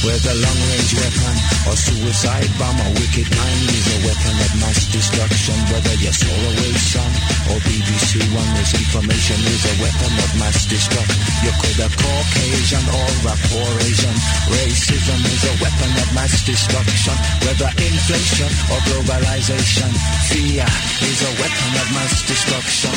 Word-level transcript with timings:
Whether 0.00 0.32
long-range 0.32 0.96
weapon 0.96 1.36
or 1.68 1.76
suicide 1.76 2.48
bomb, 2.56 2.80
a 2.80 2.88
wicked 2.96 3.28
mind 3.36 3.68
is 3.68 3.84
a 3.84 3.98
weapon 4.08 4.32
of 4.32 4.52
mass 4.56 4.88
destruction. 4.88 5.52
Whether 5.68 5.92
you're 6.00 6.16
Solarway 6.16 6.72
Sun 6.72 7.12
or 7.52 7.60
BBC 7.68 8.24
One, 8.32 8.48
misinformation 8.56 9.36
is 9.44 9.62
a 9.68 9.74
weapon 9.76 10.12
of 10.24 10.30
mass 10.40 10.64
destruction. 10.64 11.20
You 11.44 11.52
could 11.52 11.78
have 11.84 11.92
Caucasian 11.92 12.84
or 12.96 13.08
rapport 13.28 13.72
Asian. 13.84 14.16
Racism 14.48 15.20
is 15.20 15.44
a 15.44 15.54
weapon 15.60 15.92
of 15.92 16.08
mass 16.16 16.32
destruction. 16.48 17.16
Whether 17.44 17.68
inflation 17.76 18.50
or 18.72 18.80
globalization, 18.88 19.90
fear 20.32 20.64
is 20.64 21.18
a 21.28 21.32
weapon 21.44 21.70
of 21.76 21.86
mass 21.92 22.24
destruction. 22.24 22.92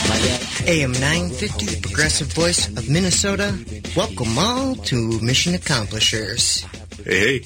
AM 0.71 0.95
950, 0.95 1.65
the 1.67 1.81
progressive 1.83 2.31
voice 2.31 2.71
of 2.79 2.87
Minnesota. 2.87 3.51
Welcome 3.91 4.39
all 4.39 4.75
to 4.87 5.19
Mission 5.19 5.53
Accomplishers. 5.53 6.63
Hey, 7.03 7.39
hey. 7.41 7.45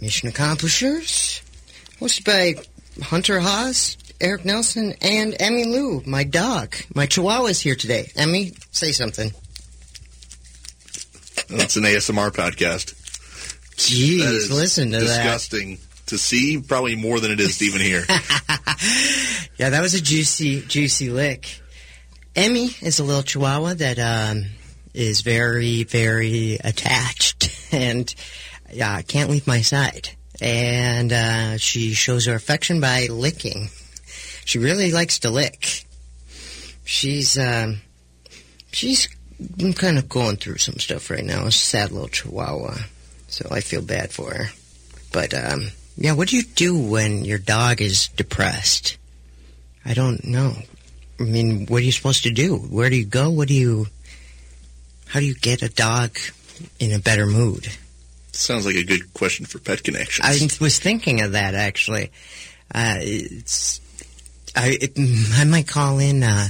Mission 0.00 0.28
Accomplishers, 0.28 1.42
hosted 2.00 2.24
by 2.24 2.54
Hunter 3.04 3.38
Haas, 3.38 3.98
Eric 4.20 4.44
Nelson, 4.46 4.94
and 5.02 5.36
Emmy 5.38 5.64
Lou, 5.64 6.02
my 6.06 6.24
dog. 6.24 6.74
My 6.94 7.06
Chihuahua's 7.06 7.60
here 7.60 7.74
today. 7.74 8.10
Emmy, 8.16 8.52
say 8.70 8.92
something. 8.92 9.30
That's 11.48 11.76
an 11.76 11.84
ASMR 11.84 12.30
podcast. 12.30 12.94
Jeez, 13.76 14.50
listen 14.50 14.90
to 14.92 15.00
disgusting 15.00 15.78
to 16.06 16.16
see, 16.16 16.58
probably 16.60 16.96
more 16.96 17.20
than 17.20 17.32
it 17.32 17.40
is 17.40 17.58
to 17.58 17.64
even 17.66 17.80
hear. 17.80 18.04
Yeah, 19.58 19.70
that 19.70 19.80
was 19.80 19.94
a 19.94 20.02
juicy, 20.02 20.60
juicy 20.60 21.08
lick. 21.08 21.62
Emmy 22.34 22.68
is 22.82 22.98
a 22.98 23.04
little 23.04 23.22
Chihuahua 23.22 23.72
that 23.72 23.98
um, 23.98 24.44
is 24.92 25.22
very, 25.22 25.84
very 25.84 26.58
attached 26.62 27.50
and 27.72 28.14
uh, 28.70 28.96
I 28.96 29.02
can't 29.02 29.30
leave 29.30 29.46
my 29.46 29.60
side. 29.60 30.10
And 30.40 31.12
uh, 31.12 31.58
she 31.58 31.94
shows 31.94 32.26
her 32.26 32.34
affection 32.34 32.80
by 32.80 33.06
licking. 33.10 33.68
She 34.44 34.58
really 34.58 34.92
likes 34.92 35.18
to 35.20 35.30
lick. 35.30 35.84
She's 36.84 37.38
um, 37.38 37.80
she's 38.70 39.08
kind 39.74 39.98
of 39.98 40.08
going 40.08 40.36
through 40.36 40.58
some 40.58 40.78
stuff 40.78 41.10
right 41.10 41.24
now. 41.24 41.46
A 41.46 41.50
sad 41.50 41.90
little 41.90 42.08
Chihuahua, 42.08 42.76
so 43.28 43.48
I 43.50 43.60
feel 43.60 43.82
bad 43.82 44.12
for 44.12 44.32
her. 44.32 44.46
But 45.12 45.34
um, 45.34 45.68
yeah, 45.96 46.12
what 46.12 46.28
do 46.28 46.36
you 46.36 46.42
do 46.42 46.78
when 46.78 47.24
your 47.24 47.38
dog 47.38 47.80
is 47.80 48.08
depressed? 48.08 48.98
I 49.84 49.94
don't 49.94 50.24
know. 50.24 50.52
I 51.18 51.22
mean, 51.22 51.66
what 51.66 51.80
are 51.80 51.84
you 51.84 51.92
supposed 51.92 52.24
to 52.24 52.30
do? 52.30 52.56
Where 52.56 52.90
do 52.90 52.96
you 52.96 53.06
go? 53.06 53.30
What 53.30 53.48
do 53.48 53.54
you? 53.54 53.86
How 55.06 55.20
do 55.20 55.26
you 55.26 55.34
get 55.34 55.62
a 55.62 55.68
dog 55.68 56.18
in 56.78 56.92
a 56.92 56.98
better 56.98 57.26
mood? 57.26 57.68
Sounds 58.36 58.66
like 58.66 58.76
a 58.76 58.84
good 58.84 59.12
question 59.14 59.46
for 59.46 59.58
Pet 59.58 59.82
Connections. 59.82 60.26
I 60.26 60.62
was 60.62 60.78
thinking 60.78 61.22
of 61.22 61.32
that 61.32 61.54
actually. 61.54 62.12
Uh, 62.74 62.96
it's 63.00 63.80
I 64.54 64.78
it, 64.80 64.98
I 65.34 65.44
might 65.44 65.68
call 65.68 65.98
in 65.98 66.22
uh, 66.22 66.48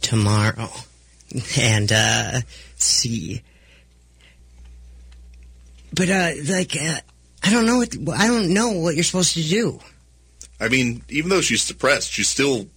tomorrow 0.00 0.70
and 1.58 1.92
uh, 1.92 2.40
see. 2.76 3.42
But 5.94 6.10
uh, 6.10 6.30
like 6.48 6.76
uh, 6.76 7.00
I 7.42 7.50
don't 7.50 7.66
know 7.66 7.78
what 7.78 8.18
I 8.18 8.26
don't 8.26 8.54
know 8.54 8.70
what 8.72 8.94
you're 8.94 9.04
supposed 9.04 9.34
to 9.34 9.42
do. 9.42 9.80
I 10.60 10.68
mean, 10.68 11.02
even 11.08 11.30
though 11.30 11.40
she's 11.40 11.62
suppressed, 11.62 12.12
she's 12.12 12.28
still 12.28 12.68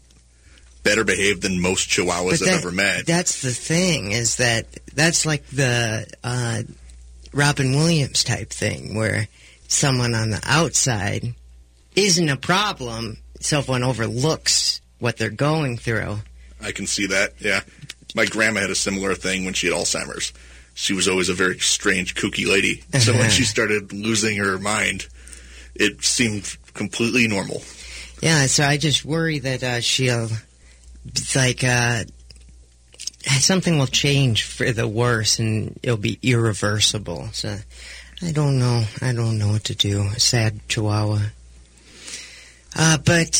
better 0.83 1.03
behaved 1.03 1.41
than 1.41 1.61
most 1.61 1.89
Chihuahuas 1.89 2.39
But 2.39 2.47
I've 2.47 2.59
ever 2.59 2.71
met. 2.71 3.05
That's 3.05 3.41
the 3.41 3.51
thing 3.51 4.11
is 4.11 4.37
that 4.37 4.67
that's 4.93 5.25
like 5.25 5.45
the 5.47 6.07
uh, 6.23 6.63
Robin 7.35 7.75
Williams 7.75 8.23
type 8.23 8.49
thing 8.49 8.95
where 8.95 9.27
someone 9.67 10.15
on 10.15 10.29
the 10.29 10.41
outside 10.45 11.35
isn't 11.95 12.29
a 12.29 12.37
problem, 12.37 13.17
someone 13.41 13.83
overlooks 13.83 14.79
what 14.99 15.17
they're 15.17 15.29
going 15.29 15.77
through. 15.77 16.19
I 16.61 16.71
can 16.71 16.87
see 16.87 17.07
that. 17.07 17.33
Yeah, 17.39 17.59
my 18.15 18.25
grandma 18.25 18.61
had 18.61 18.69
a 18.69 18.75
similar 18.75 19.13
thing 19.13 19.43
when 19.43 19.53
she 19.53 19.67
had 19.67 19.75
Alzheimer's. 19.75 20.31
She 20.73 20.93
was 20.93 21.07
always 21.07 21.29
a 21.29 21.33
very 21.33 21.59
strange, 21.59 22.15
kooky 22.15 22.47
lady. 22.47 22.83
So 22.99 23.13
when 23.13 23.29
she 23.29 23.43
started 23.43 23.93
losing 23.93 24.37
her 24.37 24.57
mind, 24.57 25.07
it 25.75 26.03
seemed 26.03 26.57
completely 26.73 27.27
normal. 27.27 27.61
Yeah, 28.21 28.45
so 28.47 28.63
I 28.63 28.77
just 28.77 29.05
worry 29.05 29.39
that 29.39 29.63
uh, 29.63 29.81
she'll 29.81 30.29
like 31.35 31.63
uh, 31.63 32.05
something 33.39 33.77
will 33.77 33.87
change 33.87 34.43
for 34.43 34.71
the 34.71 34.87
worse 34.87 35.39
and 35.39 35.79
it'll 35.83 35.97
be 35.97 36.19
irreversible. 36.21 37.29
So 37.33 37.57
I 38.21 38.31
don't 38.31 38.59
know. 38.59 38.83
I 39.01 39.13
don't 39.13 39.37
know 39.37 39.49
what 39.49 39.65
to 39.65 39.75
do. 39.75 40.09
Sad 40.17 40.67
Chihuahua. 40.67 41.19
Uh, 42.75 42.97
but 42.97 43.35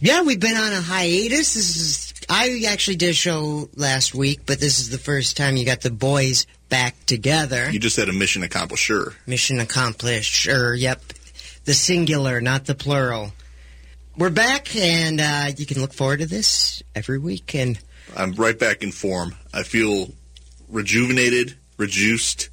yeah, 0.00 0.22
we've 0.22 0.40
been 0.40 0.56
on 0.56 0.72
a 0.72 0.80
hiatus. 0.80 1.54
This 1.54 1.76
is 1.76 2.06
I 2.28 2.64
actually 2.68 2.96
did 2.96 3.10
a 3.10 3.14
show 3.14 3.68
last 3.76 4.14
week, 4.14 4.40
but 4.46 4.58
this 4.58 4.80
is 4.80 4.90
the 4.90 4.98
first 4.98 5.36
time 5.36 5.56
you 5.56 5.64
got 5.64 5.82
the 5.82 5.90
boys 5.90 6.46
back 6.68 6.96
together. 7.06 7.70
You 7.70 7.78
just 7.78 7.96
had 7.96 8.08
a 8.08 8.12
mission 8.12 8.42
accomplished, 8.42 8.84
sure. 8.84 9.14
Mission 9.26 9.60
accomplished. 9.60 10.32
Sure, 10.32 10.74
yep. 10.74 11.00
The 11.64 11.74
singular, 11.74 12.40
not 12.40 12.64
the 12.64 12.74
plural. 12.74 13.32
We're 14.16 14.30
back, 14.30 14.74
and 14.74 15.20
uh, 15.20 15.52
you 15.56 15.66
can 15.66 15.80
look 15.80 15.92
forward 15.92 16.18
to 16.20 16.26
this 16.26 16.82
every 16.94 17.18
week. 17.18 17.54
And 17.54 17.78
I'm 18.16 18.32
right 18.32 18.58
back 18.58 18.82
in 18.82 18.92
form. 18.92 19.34
I 19.52 19.62
feel 19.62 20.08
rejuvenated, 20.68 21.56
reduced, 21.76 22.48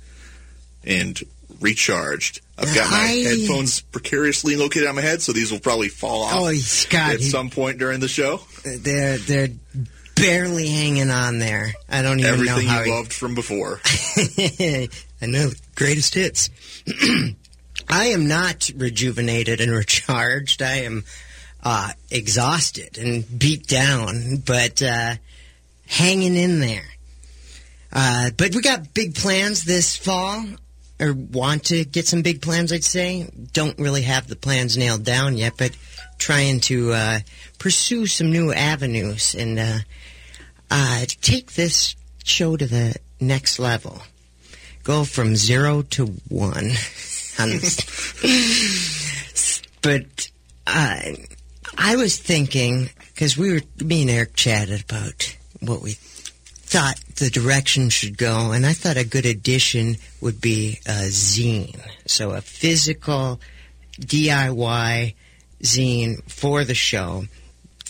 and 0.84 1.20
recharged. 1.60 2.42
I've 2.58 2.74
got 2.76 2.92
my 2.92 2.98
I- 2.98 3.24
headphones 3.28 3.82
precariously 3.82 4.56
located 4.56 4.88
on 4.88 4.96
my 4.96 5.02
head, 5.02 5.22
so 5.22 5.32
these 5.32 5.52
will 5.52 5.60
probably 5.60 5.90
fall 5.90 6.24
off 6.24 6.34
oh, 6.36 6.54
Scott, 6.54 7.14
at 7.14 7.22
some 7.22 7.50
point 7.50 7.80
during 7.80 8.00
the 8.00 8.08
show. 8.08 8.42
they're 8.64 9.18
they're 9.18 9.50
barely 10.16 10.68
hanging 10.68 11.10
on 11.10 11.40
there. 11.40 11.74
I 11.90 12.02
don't 12.02 12.20
even 12.20 12.34
Everything 12.34 12.68
know 12.68 12.72
how. 12.72 12.84
you 12.84 12.92
loved 12.94 13.14
from 13.14 13.34
before. 13.34 13.80
I 14.18 14.90
know 15.22 15.50
greatest 15.76 16.14
hits. 16.14 16.50
I 17.90 18.06
am 18.08 18.28
not 18.28 18.70
rejuvenated 18.76 19.62
and 19.62 19.72
recharged. 19.76 20.62
I 20.62 20.82
am 20.82 21.04
uh, 21.64 21.92
exhausted 22.12 22.98
and 22.98 23.40
beat 23.40 23.68
down, 23.68 24.38
but 24.46 24.82
uh, 24.82 25.16
hanging 25.88 26.36
in 26.36 26.60
there. 26.60 26.86
Uh, 27.92 28.32
but 28.36 28.56
we 28.56 28.62
got 28.62 28.94
big 28.94 29.16
plans 29.16 29.64
this 29.64 29.96
fall, 29.96 30.44
or 31.00 31.14
want 31.14 31.66
to 31.66 31.86
get 31.86 32.08
some 32.08 32.22
big 32.22 32.42
plans, 32.42 32.74
I'd 32.74 32.84
say. 32.84 33.30
Don't 33.52 33.78
really 33.78 34.04
have 34.04 34.28
the 34.28 34.36
plans 34.36 34.78
nailed 34.78 35.04
down 35.04 35.38
yet, 35.38 35.54
but 35.58 35.76
trying 36.18 36.60
to 36.62 36.94
uh, 36.94 37.20
pursue 37.60 38.08
some 38.08 38.32
new 38.32 38.52
avenues 38.52 39.36
and 39.36 39.60
uh, 39.60 39.80
uh, 40.72 41.06
take 41.22 41.54
this 41.54 41.96
show 42.24 42.58
to 42.58 42.66
the 42.66 42.96
next 43.20 43.60
level. 43.60 44.02
Go 44.84 45.04
from 45.04 45.36
zero 45.36 45.82
to 45.82 46.08
one. 46.30 46.72
but 49.82 50.30
uh, 50.68 51.02
I 51.78 51.96
was 51.96 52.18
thinking, 52.18 52.90
because 53.14 53.38
we 53.38 53.54
were, 53.54 53.62
me 53.84 54.02
and 54.02 54.12
Eric 54.12 54.36
chatted 54.36 54.84
about 54.84 55.38
what 55.66 55.82
we 55.82 55.98
thought 56.74 57.00
the 57.18 57.30
direction 57.30 57.90
should 57.90 58.18
go, 58.18 58.52
and 58.52 58.66
I 58.66 58.74
thought 58.74 58.98
a 58.98 59.06
good 59.06 59.26
addition 59.26 59.98
would 60.22 60.42
be 60.42 60.80
a 60.86 61.08
zine. 61.10 61.80
So 62.08 62.32
a 62.32 62.42
physical 62.42 63.40
DIY 64.00 65.14
zine 65.62 66.32
for 66.32 66.64
the 66.64 66.74
show, 66.74 67.26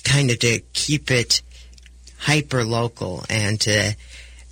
kind 0.03 0.31
of 0.31 0.39
to 0.39 0.59
keep 0.73 1.11
it 1.11 1.41
hyper 2.19 2.63
local 2.63 3.23
and 3.29 3.59
to 3.61 3.95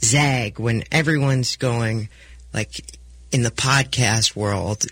zag 0.01 0.60
when 0.60 0.84
everyone's 0.92 1.57
going 1.57 2.10
like 2.54 2.81
in 3.31 3.44
the 3.44 3.51
podcast 3.51 4.36
world, 4.36 4.86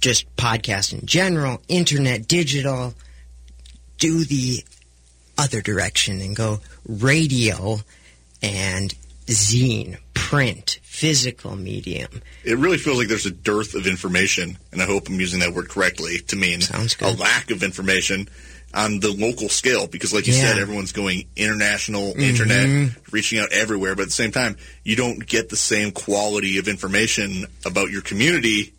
just 0.00 0.34
podcast 0.36 0.92
in 0.92 1.06
general, 1.06 1.60
internet, 1.68 2.28
digital, 2.28 2.94
do 3.98 4.24
the 4.24 4.64
other 5.38 5.60
direction 5.60 6.20
and 6.20 6.34
go 6.36 6.60
radio 6.86 7.78
and 8.42 8.94
zine, 9.26 9.98
print, 10.14 10.78
physical 10.82 11.56
medium. 11.56 12.22
It 12.44 12.58
really 12.58 12.78
feels 12.78 12.98
like 12.98 13.08
there's 13.08 13.26
a 13.26 13.30
dearth 13.30 13.74
of 13.74 13.86
information, 13.86 14.58
and 14.72 14.80
I 14.80 14.86
hope 14.86 15.08
I'm 15.08 15.20
using 15.20 15.40
that 15.40 15.52
word 15.52 15.68
correctly 15.68 16.18
to 16.28 16.36
mean 16.36 16.60
a 17.00 17.12
lack 17.12 17.50
of 17.50 17.62
information 17.62 18.28
on 18.74 19.00
the 19.00 19.10
local 19.12 19.48
scale 19.48 19.86
because 19.86 20.12
like 20.12 20.26
you 20.26 20.34
Yeah. 20.34 20.52
said 20.52 20.58
everyone's 20.58 20.92
going 20.92 21.26
international 21.36 22.12
mm-hmm. 22.12 22.20
internet 22.20 22.90
reaching 23.10 23.38
out 23.38 23.50
everywhere 23.52 23.94
but 23.94 24.02
at 24.02 24.08
the 24.08 24.14
same 24.14 24.32
time 24.32 24.56
you 24.84 24.96
don't 24.96 25.24
get 25.24 25.48
the 25.48 25.56
same 25.56 25.92
quality 25.92 26.58
of 26.58 26.68
information 26.68 27.46
about 27.64 27.90
your 27.90 28.02
community 28.02 28.74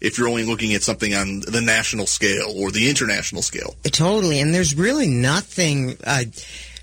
if 0.00 0.16
you're 0.18 0.28
only 0.28 0.44
looking 0.44 0.74
at 0.74 0.82
something 0.82 1.14
on 1.14 1.40
the 1.40 1.60
national 1.60 2.06
scale 2.06 2.52
or 2.56 2.70
the 2.70 2.88
international 2.88 3.42
scale 3.42 3.74
Totally, 3.84 4.40
and 4.40 4.54
there's 4.54 4.74
really 4.74 5.08
nothing 5.08 5.96
uh, 6.04 6.24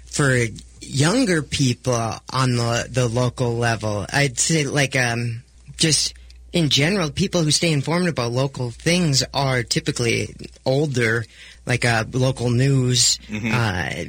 for 0.05 0.37
younger 0.81 1.41
people 1.41 1.93
on 2.31 2.55
the 2.55 2.87
the 2.89 3.07
local 3.07 3.55
level. 3.57 4.05
I'd 4.11 4.39
say 4.39 4.65
like 4.65 4.95
um, 4.95 5.43
just 5.77 6.13
in 6.53 6.69
general, 6.69 7.11
people 7.11 7.43
who 7.43 7.51
stay 7.51 7.71
informed 7.71 8.07
about 8.07 8.31
local 8.31 8.71
things 8.71 9.23
are 9.33 9.63
typically 9.63 10.33
older, 10.65 11.25
like 11.65 11.83
uh, 11.85 12.05
local 12.13 12.49
news, 12.49 13.19
Mm-hmm. 13.27 13.51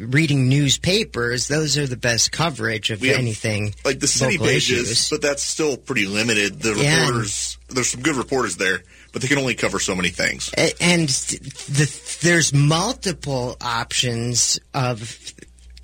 uh, 0.02 0.06
reading 0.06 0.49
newspapers. 0.49 1.49
Those 1.49 1.76
are 1.76 1.87
the 1.87 1.96
best 1.96 2.31
coverage 2.31 2.90
of 2.90 3.02
anything. 3.02 3.75
like 3.84 3.99
the 4.00 4.06
city 4.06 4.38
pages, 4.38 4.70
issues. 4.90 5.11
but 5.11 5.20
that's 5.20 5.43
still 5.43 5.76
pretty 5.76 6.06
limited. 6.06 6.61
The 6.61 6.75
Yeah. 6.75 7.00
reporters, 7.06 7.58
there's 7.69 7.88
some 7.90 8.02
good 8.02 8.16
reporters 8.16 8.56
there, 8.56 8.82
but 9.12 9.22
they 9.22 9.28
can 9.28 9.38
only 9.38 9.55
cover 9.55 9.81
so 9.81 9.94
many 9.94 10.10
things. 10.10 10.50
And 10.81 11.08
the, 11.08 12.19
there's 12.22 12.52
multiple 12.52 13.56
options 13.60 14.60
of 14.75 15.32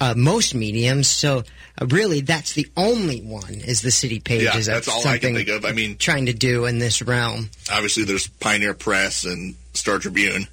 uh, 0.01 0.15
most 0.17 0.55
mediums. 0.55 1.09
So 1.09 1.43
uh, 1.81 1.87
really, 1.87 2.21
that's 2.21 2.53
the 2.53 2.67
only 2.77 3.21
one 3.21 3.55
is 3.55 3.83
the 3.83 3.91
city 3.91 4.21
pages. 4.21 4.67
Yeah, 4.69 4.75
that's 4.75 4.89
all 4.89 5.07
I 5.07 5.19
can 5.19 5.35
think 5.35 5.49
of. 5.49 5.65
I 5.65 5.73
mean, 5.73 5.97
trying 5.97 6.27
to 6.27 6.35
do 6.35 6.67
in 6.67 6.79
this 6.79 7.03
realm, 7.03 7.51
obviously 7.73 8.05
there's 8.05 8.27
Pioneer 8.27 8.75
Press 8.75 9.25
and 9.25 9.55
Star 9.73 9.99
Tribune. 9.99 10.47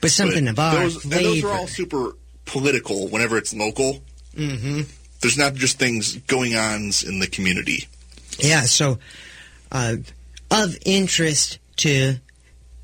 but 0.00 0.10
something 0.10 0.46
But 0.46 0.58
our 0.58 0.74
those, 0.84 1.04
and 1.04 1.12
those 1.12 1.44
are 1.44 1.52
all 1.52 1.66
super 1.66 2.12
political 2.44 3.08
whenever 3.08 3.36
it's 3.36 3.54
local. 3.54 4.02
Mm-hmm. 4.34 4.82
There's 5.20 5.38
not 5.38 5.54
just 5.54 5.78
things 5.78 6.16
going 6.16 6.54
on 6.54 6.90
in 7.06 7.18
the 7.18 7.28
community. 7.30 7.88
Yeah, 8.38 8.62
so 8.62 8.98
uh, 9.72 9.96
of 10.50 10.76
interest 10.84 11.58
to 11.76 12.16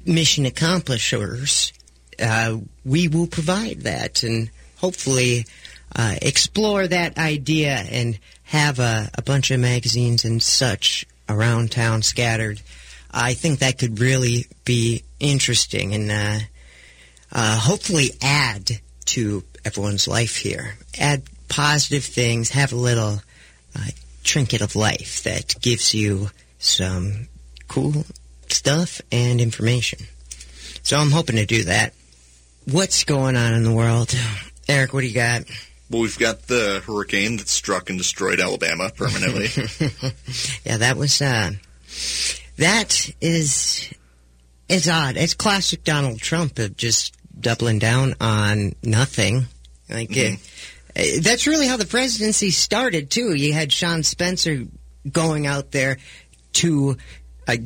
mission 0.05 0.47
accomplishers, 0.47 1.73
uh, 2.21 2.59
we 2.85 3.09
will 3.09 3.27
provide 3.27 3.81
that 3.83 4.23
and 4.23 4.51
hopefully 4.77 5.45
uh, 5.95 6.17
explore 6.23 6.87
that 6.87 7.19
idea 7.19 7.75
and 7.75 8.19
have 8.45 8.79
a, 8.79 9.11
a 9.15 9.23
bunch 9.23 9.51
of 9.51 9.61
magazines 9.61 10.25
and 10.25 10.43
such 10.43 11.07
around 11.29 11.71
town 11.71 12.03
scattered. 12.03 12.61
I 13.11 13.35
think 13.35 13.59
that 13.59 13.79
could 13.79 14.01
really 14.01 14.47
be 14.65 15.05
interesting 15.19 15.95
and 15.95 16.11
uh, 16.11 16.39
uh, 17.33 17.59
hopefully 17.59 18.11
add 18.23 18.71
to 19.07 19.43
everyone's 19.65 20.09
life 20.09 20.37
here. 20.37 20.75
Add 20.99 21.23
positive 21.49 22.05
things, 22.05 22.51
have 22.51 22.73
a 22.73 22.77
little 22.77 23.21
uh, 23.77 23.87
trinket 24.23 24.61
of 24.61 24.77
life 24.77 25.23
that 25.25 25.55
gives 25.61 25.95
you 25.95 26.31
some 26.59 27.29
cool 27.69 28.05
stuff 28.53 29.01
and 29.11 29.41
information. 29.41 30.01
So 30.83 30.97
I'm 30.97 31.11
hoping 31.11 31.37
to 31.37 31.47
do 31.47 31.65
that. 31.65 31.95
What's 32.71 33.05
going 33.05 33.37
on 33.37 33.55
in 33.55 33.65
the 33.65 33.73
world? 33.73 34.15
Eric, 34.69 34.93
what 34.93 35.01
do 35.01 35.07
you 35.07 35.15
got? 35.15 35.45
Well, 35.91 36.03
we've 36.03 36.19
got 36.19 36.43
the 36.43 36.83
hurricane 36.87 37.39
that 37.39 37.49
struck 37.49 37.91
and 37.91 37.99
destroyed 37.99 38.41
Alabama 38.41 38.91
permanently. 38.95 39.49
Yeah, 40.65 40.77
that 40.77 40.97
was 40.97 41.21
uh 41.21 41.51
that 42.59 43.11
is 43.21 43.93
it's 44.69 44.89
odd. 44.89 45.17
It's 45.17 45.35
classic 45.35 45.83
Donald 45.83 46.21
Trump 46.21 46.59
of 46.61 46.77
just 46.77 47.17
doubling 47.39 47.79
down 47.81 48.15
on 48.21 48.75
nothing. 48.85 49.47
Like 49.89 50.17
uh, 50.17 50.37
uh, 50.97 51.03
that's 51.21 51.47
really 51.49 51.67
how 51.67 51.77
the 51.77 51.87
presidency 51.87 52.51
started 52.51 53.11
too. 53.11 53.35
You 53.35 53.53
had 53.53 53.73
Sean 53.73 54.05
Spicer 54.05 54.67
going 55.11 55.47
out 55.47 55.73
there 55.73 55.99
to 56.55 56.97
uh, 57.49 57.57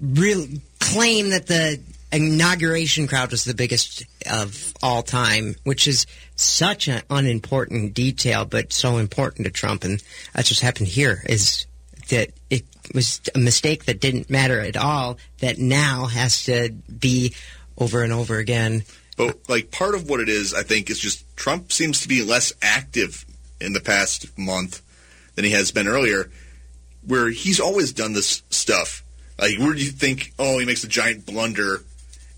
really 0.00 0.60
claim 0.80 1.30
that 1.30 1.46
the 1.46 1.80
inauguration 2.10 3.06
crowd 3.06 3.30
was 3.30 3.44
the 3.44 3.54
biggest 3.54 4.04
of 4.30 4.74
all 4.82 5.02
time, 5.02 5.56
which 5.64 5.86
is 5.86 6.06
such 6.36 6.88
an 6.88 7.02
unimportant 7.10 7.94
detail, 7.94 8.44
but 8.44 8.72
so 8.72 8.96
important 8.96 9.46
to 9.46 9.52
Trump. 9.52 9.84
And 9.84 10.02
that 10.32 10.44
just 10.44 10.62
happened 10.62 10.88
here 10.88 11.22
is 11.26 11.66
that 12.08 12.30
it 12.48 12.64
was 12.94 13.20
a 13.34 13.38
mistake 13.38 13.84
that 13.84 14.00
didn't 14.00 14.30
matter 14.30 14.60
at 14.60 14.76
all 14.76 15.18
that 15.40 15.58
now 15.58 16.06
has 16.06 16.44
to 16.44 16.70
be 16.70 17.34
over 17.76 18.02
and 18.02 18.12
over 18.12 18.38
again. 18.38 18.84
But 19.16 19.48
like 19.48 19.70
part 19.70 19.94
of 19.94 20.08
what 20.08 20.20
it 20.20 20.28
is, 20.28 20.54
I 20.54 20.62
think, 20.62 20.90
is 20.90 20.98
just 20.98 21.36
Trump 21.36 21.72
seems 21.72 22.00
to 22.02 22.08
be 22.08 22.22
less 22.22 22.52
active 22.62 23.26
in 23.60 23.72
the 23.72 23.80
past 23.80 24.36
month 24.38 24.80
than 25.34 25.44
he 25.44 25.50
has 25.50 25.70
been 25.72 25.88
earlier. 25.88 26.30
Where 27.06 27.30
he's 27.30 27.60
always 27.60 27.92
done 27.92 28.12
this 28.12 28.42
stuff. 28.50 29.02
Like 29.38 29.58
where 29.58 29.72
do 29.74 29.80
you 29.80 29.90
think? 29.90 30.32
Oh, 30.38 30.58
he 30.58 30.66
makes 30.66 30.82
a 30.84 30.88
giant 30.88 31.24
blunder, 31.26 31.82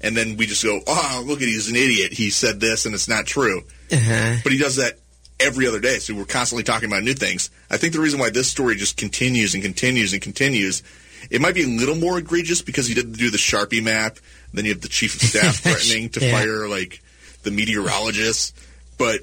and 0.00 0.16
then 0.16 0.36
we 0.36 0.46
just 0.46 0.62
go, 0.62 0.80
"Oh, 0.86 1.22
look 1.26 1.40
at 1.42 1.48
he's 1.48 1.68
an 1.70 1.76
idiot. 1.76 2.12
He 2.12 2.30
said 2.30 2.60
this, 2.60 2.86
and 2.86 2.94
it's 2.94 3.08
not 3.08 3.26
true." 3.26 3.62
Uh-huh. 3.92 4.36
But 4.42 4.52
he 4.52 4.58
does 4.58 4.76
that 4.76 4.98
every 5.38 5.66
other 5.66 5.80
day. 5.80 5.98
So 5.98 6.14
we're 6.14 6.26
constantly 6.26 6.62
talking 6.64 6.88
about 6.90 7.02
new 7.02 7.14
things. 7.14 7.50
I 7.70 7.76
think 7.78 7.94
the 7.94 8.00
reason 8.00 8.20
why 8.20 8.30
this 8.30 8.48
story 8.50 8.76
just 8.76 8.96
continues 8.98 9.54
and 9.54 9.62
continues 9.62 10.12
and 10.12 10.20
continues, 10.20 10.82
it 11.30 11.40
might 11.40 11.54
be 11.54 11.62
a 11.64 11.66
little 11.66 11.94
more 11.96 12.18
egregious 12.18 12.60
because 12.62 12.86
he 12.86 12.94
didn't 12.94 13.12
do 13.12 13.30
the 13.30 13.38
Sharpie 13.38 13.82
map. 13.82 14.18
Then 14.52 14.66
you 14.66 14.72
have 14.72 14.82
the 14.82 14.88
chief 14.88 15.14
of 15.14 15.22
staff 15.22 15.56
threatening 15.62 16.10
to 16.10 16.20
Yeah. 16.24 16.32
fire 16.32 16.68
like 16.68 17.02
the 17.42 17.50
meteorologist. 17.50 18.54
But 18.98 19.20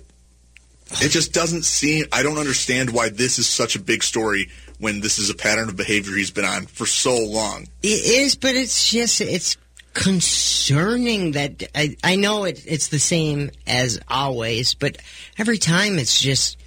it 1.02 1.10
just 1.10 1.34
doesn't 1.34 1.64
seem. 1.66 2.06
I 2.12 2.24
don't 2.24 2.38
understand 2.40 2.90
why 2.92 3.10
this 3.10 3.38
is 3.40 3.48
such 3.48 3.76
a 3.76 3.80
big 3.80 4.02
story 4.04 4.50
when 4.80 5.00
this 5.02 5.18
is 5.20 5.30
a 5.30 5.36
pattern 5.36 5.70
of 5.70 5.76
behavior 5.76 6.16
he's 6.16 6.32
been 6.32 6.46
on 6.46 6.66
for 6.68 6.86
so 6.86 7.16
long. 7.18 7.68
It 7.84 7.88
is, 7.88 8.36
but 8.36 8.56
it's 8.56 8.90
just 8.92 9.22
it's 9.22 9.58
concerning 9.94 11.32
that 11.32 11.64
I, 11.74 11.96
I 12.04 12.16
know 12.18 12.44
it, 12.44 12.64
it's 12.68 12.90
the 12.90 13.00
same 13.00 13.50
as 13.66 14.00
always, 14.08 14.74
but 14.76 14.98
every 15.38 15.58
time 15.58 15.98
it's 15.98 16.22
just 16.22 16.58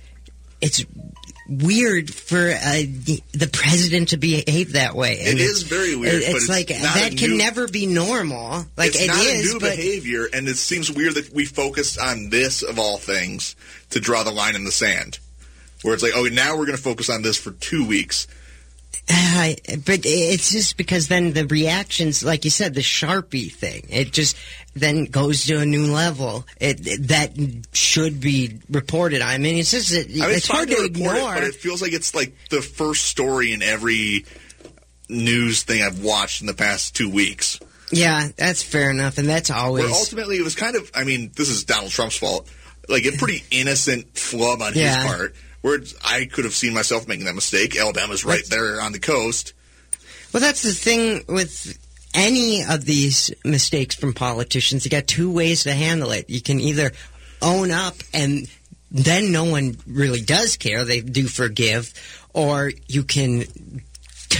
it's 0.60 0.84
weird 1.48 2.12
for 2.12 2.38
uh, 2.50 2.72
the, 2.86 3.20
the 3.32 3.48
president 3.48 4.10
to 4.10 4.16
behave 4.16 4.72
that 4.74 4.94
way. 4.94 5.14
It 5.14 5.30
And 5.30 5.38
is 5.40 5.62
very 5.62 5.96
weird, 5.96 6.14
it- 6.14 6.26
but 6.26 6.36
It's 6.36 6.36
it's 6.44 6.48
like 6.48 6.68
that 6.68 7.14
can 7.16 7.30
new- 7.30 7.38
never 7.38 7.66
be 7.68 7.86
normal. 7.86 8.66
Like 8.76 8.90
it's 8.90 9.00
it 9.02 9.06
not 9.08 9.24
is, 9.24 9.50
a 9.50 9.54
new 9.54 9.60
behavior, 9.60 10.26
and 10.32 10.48
it 10.48 10.56
seems 10.56 10.90
weird 10.92 11.14
that 11.14 11.32
we 11.32 11.44
focused 11.44 11.98
on 11.98 12.30
this 12.30 12.62
of 12.62 12.78
all 12.78 12.98
things 12.98 13.56
to 13.90 14.00
draw 14.00 14.22
the 14.22 14.30
line 14.32 14.54
in 14.54 14.64
the 14.64 14.72
sand. 14.72 15.18
Where 15.82 15.94
it's 15.94 16.02
like, 16.02 16.12
oh, 16.14 16.24
now 16.24 16.56
we're 16.56 16.66
going 16.66 16.76
to 16.76 16.82
focus 16.82 17.08
on 17.08 17.22
this 17.22 17.36
for 17.36 17.52
two 17.52 17.86
weeks. 17.86 18.26
Uh, 19.12 19.54
but 19.86 20.00
it's 20.04 20.52
just 20.52 20.76
because 20.76 21.08
then 21.08 21.32
the 21.32 21.46
reactions, 21.46 22.22
like 22.22 22.44
you 22.44 22.50
said, 22.50 22.74
the 22.74 22.80
Sharpie 22.80 23.50
thing, 23.50 23.86
it 23.88 24.12
just 24.12 24.36
then 24.74 25.06
goes 25.06 25.46
to 25.46 25.58
a 25.58 25.66
new 25.66 25.86
level. 25.92 26.46
It, 26.60 26.86
it- 26.86 27.08
that 27.08 27.32
should 27.72 28.20
be 28.20 28.58
reported. 28.70 29.22
I 29.22 29.38
mean, 29.38 29.56
it's 29.58 29.70
just 29.72 29.92
it, 29.92 30.08
I 30.10 30.26
mean, 30.26 30.36
it's, 30.36 30.46
hard 30.46 30.68
to, 30.68 30.74
report 30.76 30.96
ignore. 31.16 31.32
it, 31.32 31.34
but 31.34 31.44
it 31.44 31.54
feels 31.56 31.82
like 31.82 31.92
it's 31.92 32.14
like 32.14 32.34
the 32.50 32.62
first 32.62 33.04
story 33.06 33.52
in 33.52 33.62
every 33.62 34.26
news 35.08 35.62
thing 35.64 35.82
I've 35.82 36.04
watched 36.04 36.40
in 36.40 36.46
the 36.46 36.54
past 36.54 36.94
two 36.94 37.10
weeks. 37.10 37.58
yeah, 37.90 38.28
that's 38.36 38.62
fair 38.62 38.90
enough, 38.90 39.18
and 39.18 39.28
that's 39.28 39.50
always 39.50 39.86
Where 39.86 39.94
ultimately 39.94 40.36
it 40.36 40.44
was 40.44 40.54
kind 40.54 40.76
of, 40.76 40.88
I 40.94 41.02
mean, 41.04 41.32
this 41.34 41.48
is 41.48 41.64
Donald 41.64 41.90
Trump's 41.90 42.16
fault. 42.16 42.48
Like 42.88 43.04
a 43.04 43.12
pretty 43.12 43.44
innocent 43.50 44.16
flub 44.18 44.62
on 44.62 44.74
Yeah. 44.74 45.02
his 45.02 45.12
part. 45.12 45.34
Where 45.62 45.78
I 46.04 46.24
could 46.24 46.44
have 46.44 46.54
seen 46.54 46.72
myself 46.72 47.06
making 47.06 47.26
that 47.26 47.34
mistake. 47.34 47.76
Alabama's 47.76 48.24
right 48.24 48.44
there 48.48 48.80
on 48.80 48.92
the 48.92 48.98
coast. 48.98 49.52
Well, 50.32 50.40
that's 50.40 50.62
the 50.62 50.72
thing 50.72 51.22
with 51.28 51.76
any 52.14 52.64
of 52.64 52.84
these 52.84 53.30
mistakes 53.44 53.94
from 53.94 54.14
politicians. 54.14 54.84
You 54.84 54.90
got 54.90 55.06
two 55.06 55.30
ways 55.30 55.64
to 55.64 55.72
handle 55.72 56.12
it. 56.12 56.30
You 56.30 56.40
can 56.40 56.60
either 56.60 56.92
own 57.42 57.70
up 57.70 57.94
and 58.14 58.48
then 58.90 59.32
no 59.32 59.44
one 59.44 59.76
really 59.86 60.20
does 60.22 60.56
care. 60.56 60.84
They 60.84 61.00
do 61.00 61.26
forgive. 61.28 61.92
Or 62.32 62.72
you 62.88 63.04
can 63.04 63.44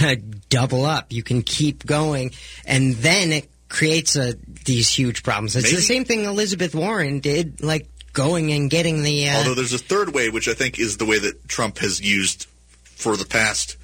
uh, 0.01 0.15
double 0.49 0.85
up. 0.85 1.11
You 1.13 1.23
can 1.23 1.41
keep 1.43 1.85
going. 1.85 2.31
And 2.65 2.95
then 2.95 3.31
it 3.31 3.49
creates 3.69 4.15
a, 4.15 4.33
these 4.65 4.89
huge 4.89 5.23
problems. 5.23 5.55
It's 5.55 5.65
Maybe- 5.67 5.75
the 5.75 5.81
same 5.81 6.05
thing 6.05 6.25
Elizabeth 6.25 6.73
Warren 6.73 7.19
did, 7.19 7.61
like 7.61 7.87
going 8.13 8.51
and 8.51 8.69
getting 8.69 9.03
the. 9.03 9.29
Uh, 9.29 9.37
Although 9.37 9.55
there's 9.55 9.73
a 9.73 9.77
third 9.77 10.13
way, 10.13 10.29
which 10.29 10.47
I 10.47 10.53
think 10.53 10.79
is 10.79 10.97
the 10.97 11.05
way 11.05 11.19
that 11.19 11.47
Trump 11.47 11.77
has 11.79 11.99
used 12.01 12.47
for 12.83 13.15
the 13.17 13.25
past, 13.25 13.77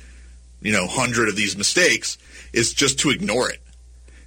you 0.62 0.72
know, 0.72 0.88
hundred 0.88 1.30
of 1.30 1.36
these 1.36 1.58
mistakes, 1.58 2.18
is 2.54 2.74
just 2.74 3.00
to 3.00 3.10
ignore 3.10 3.50
it. 3.50 3.60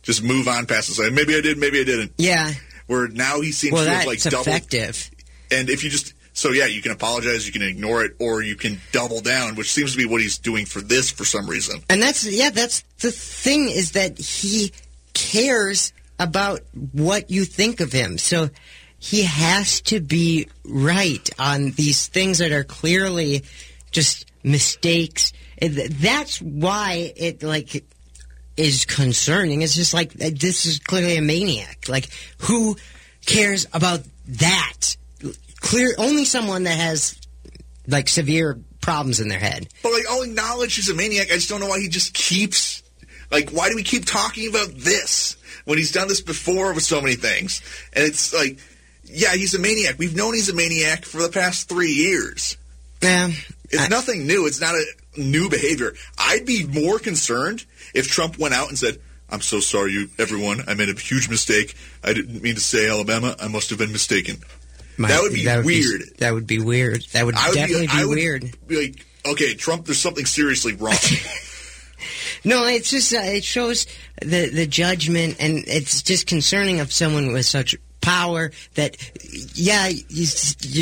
Just 0.03 0.23
move 0.23 0.49
on 0.49 0.67
past 0.67 0.89
it. 0.89 0.95
Say, 0.95 1.11
maybe 1.11 1.37
I 1.37 1.41
did, 1.41 1.59
maybe 1.59 1.81
I 1.81 1.85
didn't. 1.85 2.13
yeah. 2.19 2.53
Where 2.87 3.07
now 3.07 3.41
he 3.41 3.53
seems 3.53 3.75
Well, 3.75 3.85
to 3.85 3.91
have 3.91 4.07
like 4.07 4.21
doubled. 4.21 4.49
effective. 4.49 5.11
And 5.53 5.71
if 5.71 5.85
you 5.85 5.91
just, 5.91 6.13
so 6.33 6.51
yeah, 6.51 6.67
you 6.67 6.83
can 6.83 6.91
apologize, 6.91 7.47
you 7.47 7.53
can 7.53 7.63
ignore 7.63 8.05
it, 8.05 8.17
or 8.19 8.43
you 8.43 8.57
can 8.57 8.81
double 8.91 9.21
down, 9.21 9.55
which 9.55 9.71
seems 9.71 9.93
to 9.93 9.99
be 9.99 10.07
what 10.07 10.21
he's 10.21 10.39
doing 10.39 10.67
for 10.67 10.81
this 10.81 11.09
for 11.11 11.25
some 11.25 11.47
reason. 11.49 11.83
And 11.89 12.03
that's 12.03 12.25
yeah, 12.25 12.51
that's 12.51 12.83
the 12.99 13.13
thing 13.13 13.69
is 13.69 13.93
that 13.93 14.19
he 14.19 14.73
cares 15.15 15.93
about 16.19 16.61
what 16.93 17.31
you 17.31 17.45
think 17.45 17.81
of 17.81 17.93
him. 17.93 18.19
So 18.19 18.51
he 19.01 19.23
has 19.23 19.81
to 19.81 19.99
be 19.99 20.47
right 20.65 21.29
on 21.39 21.71
these 21.73 22.07
things 22.07 22.39
that 22.39 22.53
are 22.53 22.65
clearly 22.65 23.45
just 23.91 24.31
mistakes. 24.45 25.33
That's 25.61 26.41
why 26.41 27.13
it 27.17 27.43
like 27.43 27.85
is 28.57 28.85
concerning. 28.85 29.63
It's 29.63 29.75
just 29.75 29.95
like 29.95 30.13
uh, 30.15 30.31
this 30.35 30.67
is 30.67 30.79
clearly 30.79 31.17
a 31.17 31.23
maniac. 31.23 31.87
Like 31.89 32.11
who 32.39 32.77
cares 33.27 33.67
about 33.73 34.01
that? 34.29 34.97
Clear 35.61 35.95
only 35.99 36.25
someone 36.25 36.65
that 36.65 36.79
has 36.79 37.19
like 37.89 38.09
severe 38.09 38.61
problems 38.83 39.19
in 39.21 39.29
their 39.29 39.39
head. 39.39 39.69
But 39.83 39.93
like, 39.93 40.05
I'll 40.11 40.23
acknowledge 40.23 40.77
he's 40.77 40.89
a 40.91 40.95
maniac. 40.95 41.29
I 41.31 41.35
just 41.35 41.49
don't 41.49 41.61
know 41.61 41.69
why 41.69 41.81
he 41.81 41.89
just 41.89 42.15
keeps 42.15 42.83
Like, 43.31 43.51
why 43.51 43.69
do 43.69 43.77
we 43.77 43.83
keep 43.83 44.05
talking 44.05 44.49
about 44.49 44.71
this 44.75 45.37
when 45.65 45.79
he's 45.79 45.93
done 45.93 46.09
this 46.09 46.21
before 46.21 46.73
with 46.73 46.83
so 46.83 47.01
many 47.01 47.15
things? 47.15 47.63
And 47.93 48.05
it's 48.05 48.35
like, 48.35 48.59
yeah, 49.13 49.35
he's 49.35 49.55
a 49.55 49.59
maniac. 49.59 49.97
We've 49.99 50.17
known 50.17 50.35
he's 50.35 50.49
a 50.49 50.55
maniac 50.55 51.05
for 51.05 51.23
the 51.23 51.29
past 51.29 51.69
three 51.69 51.93
years. 51.93 52.57
Yeah. 53.03 53.31
It's 53.71 53.83
I- 53.85 53.89
nothing 53.89 54.27
new. 54.27 54.47
It's 54.47 54.61
not 54.61 54.75
a 54.75 54.85
new 55.17 55.49
behavior. 55.49 55.95
I'd 56.19 56.47
be 56.47 56.67
more 56.67 56.99
concerned 56.99 57.65
if 57.95 58.09
Trump 58.09 58.39
went 58.39 58.55
out 58.55 58.69
and 58.69 58.79
said, 58.79 58.99
"I'm 59.29 59.41
so 59.41 59.61
sorry, 59.61 59.93
you 59.93 60.09
everyone. 60.19 60.65
I 60.67 60.75
made 60.75 60.89
a 60.89 60.99
huge 60.99 61.29
mistake. 61.29 61.75
I 62.05 62.13
didn't 62.13 62.43
mean 62.43 62.55
to 62.55 62.61
say 62.61 62.89
Alabama. 62.89 63.37
I 63.41 63.49
must 63.49 63.71
have 63.71 63.79
been 63.79 63.93
mistaken." 63.93 64.39
that 64.99 65.23
would 65.23 65.33
be 65.33 65.47
weird. 65.47 66.03
that 66.19 66.35
would 66.35 66.47
be 66.47 66.59
weird. 66.59 67.03
That 67.13 67.25
would 67.25 67.35
would 67.35 67.55
definitely 67.55 67.87
be, 67.87 67.93
be, 67.93 67.99
I 68.03 68.05
would 68.05 68.17
weird. 68.19 68.55
Be 68.67 68.87
like, 68.89 69.07
okay, 69.25 69.55
Trump, 69.55 69.87
there's 69.87 69.99
something 69.99 70.27
seriously 70.27 70.75
wrong. 70.75 70.95
No, 72.45 72.67
it's 72.67 72.91
just 72.91 73.13
uh, 73.13 73.19
it 73.19 73.45
shows 73.45 73.87
the 74.23 74.49
the 74.49 74.67
judgment, 74.67 75.37
and 75.41 75.65
it's 75.67 76.03
just 76.03 76.27
concerning 76.27 76.81
of 76.81 76.91
someone 76.93 77.33
with 77.33 77.45
such 77.45 77.77
power 78.01 78.51
that, 78.75 78.97
yeah, 79.55 79.89
you 79.89 80.01
you 80.09 80.27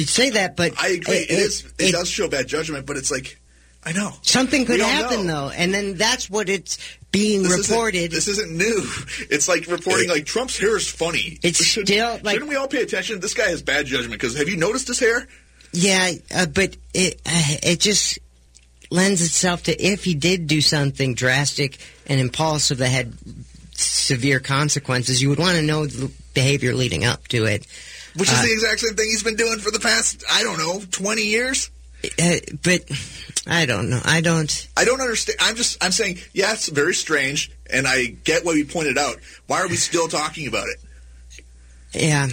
say 0.04 0.30
that, 0.30 0.56
but 0.56 0.72
I 0.80 0.88
agree. 0.88 1.14
it 1.14 1.30
is. 1.30 1.64
It, 1.78 1.92
does 1.92 2.08
show 2.08 2.28
bad 2.28 2.46
judgment, 2.46 2.86
but 2.86 2.96
it's 2.96 3.10
like, 3.10 3.38
I 3.84 3.92
know 3.92 4.12
Something 4.22 4.66
could 4.66 4.80
happen 4.80 5.26
know. 5.26 5.46
though, 5.48 5.50
and 5.50 5.72
then 5.72 5.94
that's 5.94 6.28
what 6.28 6.48
it's 6.48 6.78
being 7.10 7.42
This 7.42 7.52
isn't- 7.52 7.74
reported. 7.74 8.10
This 8.10 8.28
isn't 8.28 8.50
new. 8.56 8.86
It's 9.30 9.48
like 9.48 9.66
reporting 9.66 10.08
like 10.08 10.26
Trump's 10.26 10.58
hair 10.58 10.76
is 10.76 10.88
funny. 10.88 11.38
It's 11.42 11.64
Should- 11.64 11.86
still, 11.88 12.18
like- 12.22 12.34
shouldn't 12.34 12.50
we 12.50 12.56
all 12.56 12.68
pay 12.68 12.82
attention? 12.82 13.20
This 13.20 13.34
guy 13.34 13.48
has 13.48 13.62
bad 13.62 13.86
judgment 13.86 14.12
because 14.20 14.36
have 14.36 14.48
you 14.48 14.56
noticed 14.56 14.88
his 14.88 14.98
hair? 14.98 15.26
Yeah, 15.72 16.12
uh, 16.34 16.46
but 16.46 16.76
it 16.94 17.20
uh, 17.26 17.56
it 17.62 17.80
just 17.80 18.18
lends 18.90 19.20
itself 19.22 19.64
to 19.64 19.72
if 19.82 20.02
he 20.04 20.14
did 20.14 20.46
do 20.46 20.60
something 20.62 21.14
drastic 21.14 21.78
and 22.06 22.18
impulsive 22.20 22.78
that 22.78 22.88
had 22.88 23.12
severe 23.74 24.40
consequences, 24.40 25.20
you 25.22 25.28
would 25.28 25.38
want 25.38 25.56
to 25.56 25.62
know 25.62 25.86
the 25.86 26.10
behavior 26.38 26.74
leading 26.74 27.04
up 27.04 27.26
to 27.28 27.44
it. 27.44 27.66
Which 28.16 28.28
is 28.30 28.38
Uh, 28.38 28.42
the 28.42 28.52
exact 28.52 28.80
same 28.80 28.94
thing 28.96 29.08
he's 29.10 29.22
been 29.22 29.36
doing 29.36 29.58
for 29.58 29.70
the 29.70 29.80
past, 29.80 30.24
I 30.30 30.42
don't 30.42 30.58
know, 30.58 30.82
20 30.90 31.22
years? 31.22 31.70
Uh, 32.20 32.36
but 32.62 32.82
I 33.46 33.66
don't 33.66 33.90
know. 33.90 34.00
I 34.04 34.20
don't. 34.20 34.68
I 34.76 34.84
don't 34.84 35.00
understand. 35.00 35.38
I'm 35.40 35.56
just, 35.56 35.82
I'm 35.84 35.92
saying, 35.92 36.18
yeah, 36.32 36.52
it's 36.52 36.68
very 36.68 36.94
strange, 36.94 37.50
and 37.68 37.86
I 37.88 38.06
get 38.24 38.44
what 38.44 38.56
you 38.56 38.64
pointed 38.64 38.96
out. 38.98 39.16
Why 39.48 39.60
are 39.62 39.68
we 39.68 39.76
still 39.76 40.06
talking 40.08 40.46
about 40.46 40.66
it? 40.68 41.44
Yeah. 41.92 42.28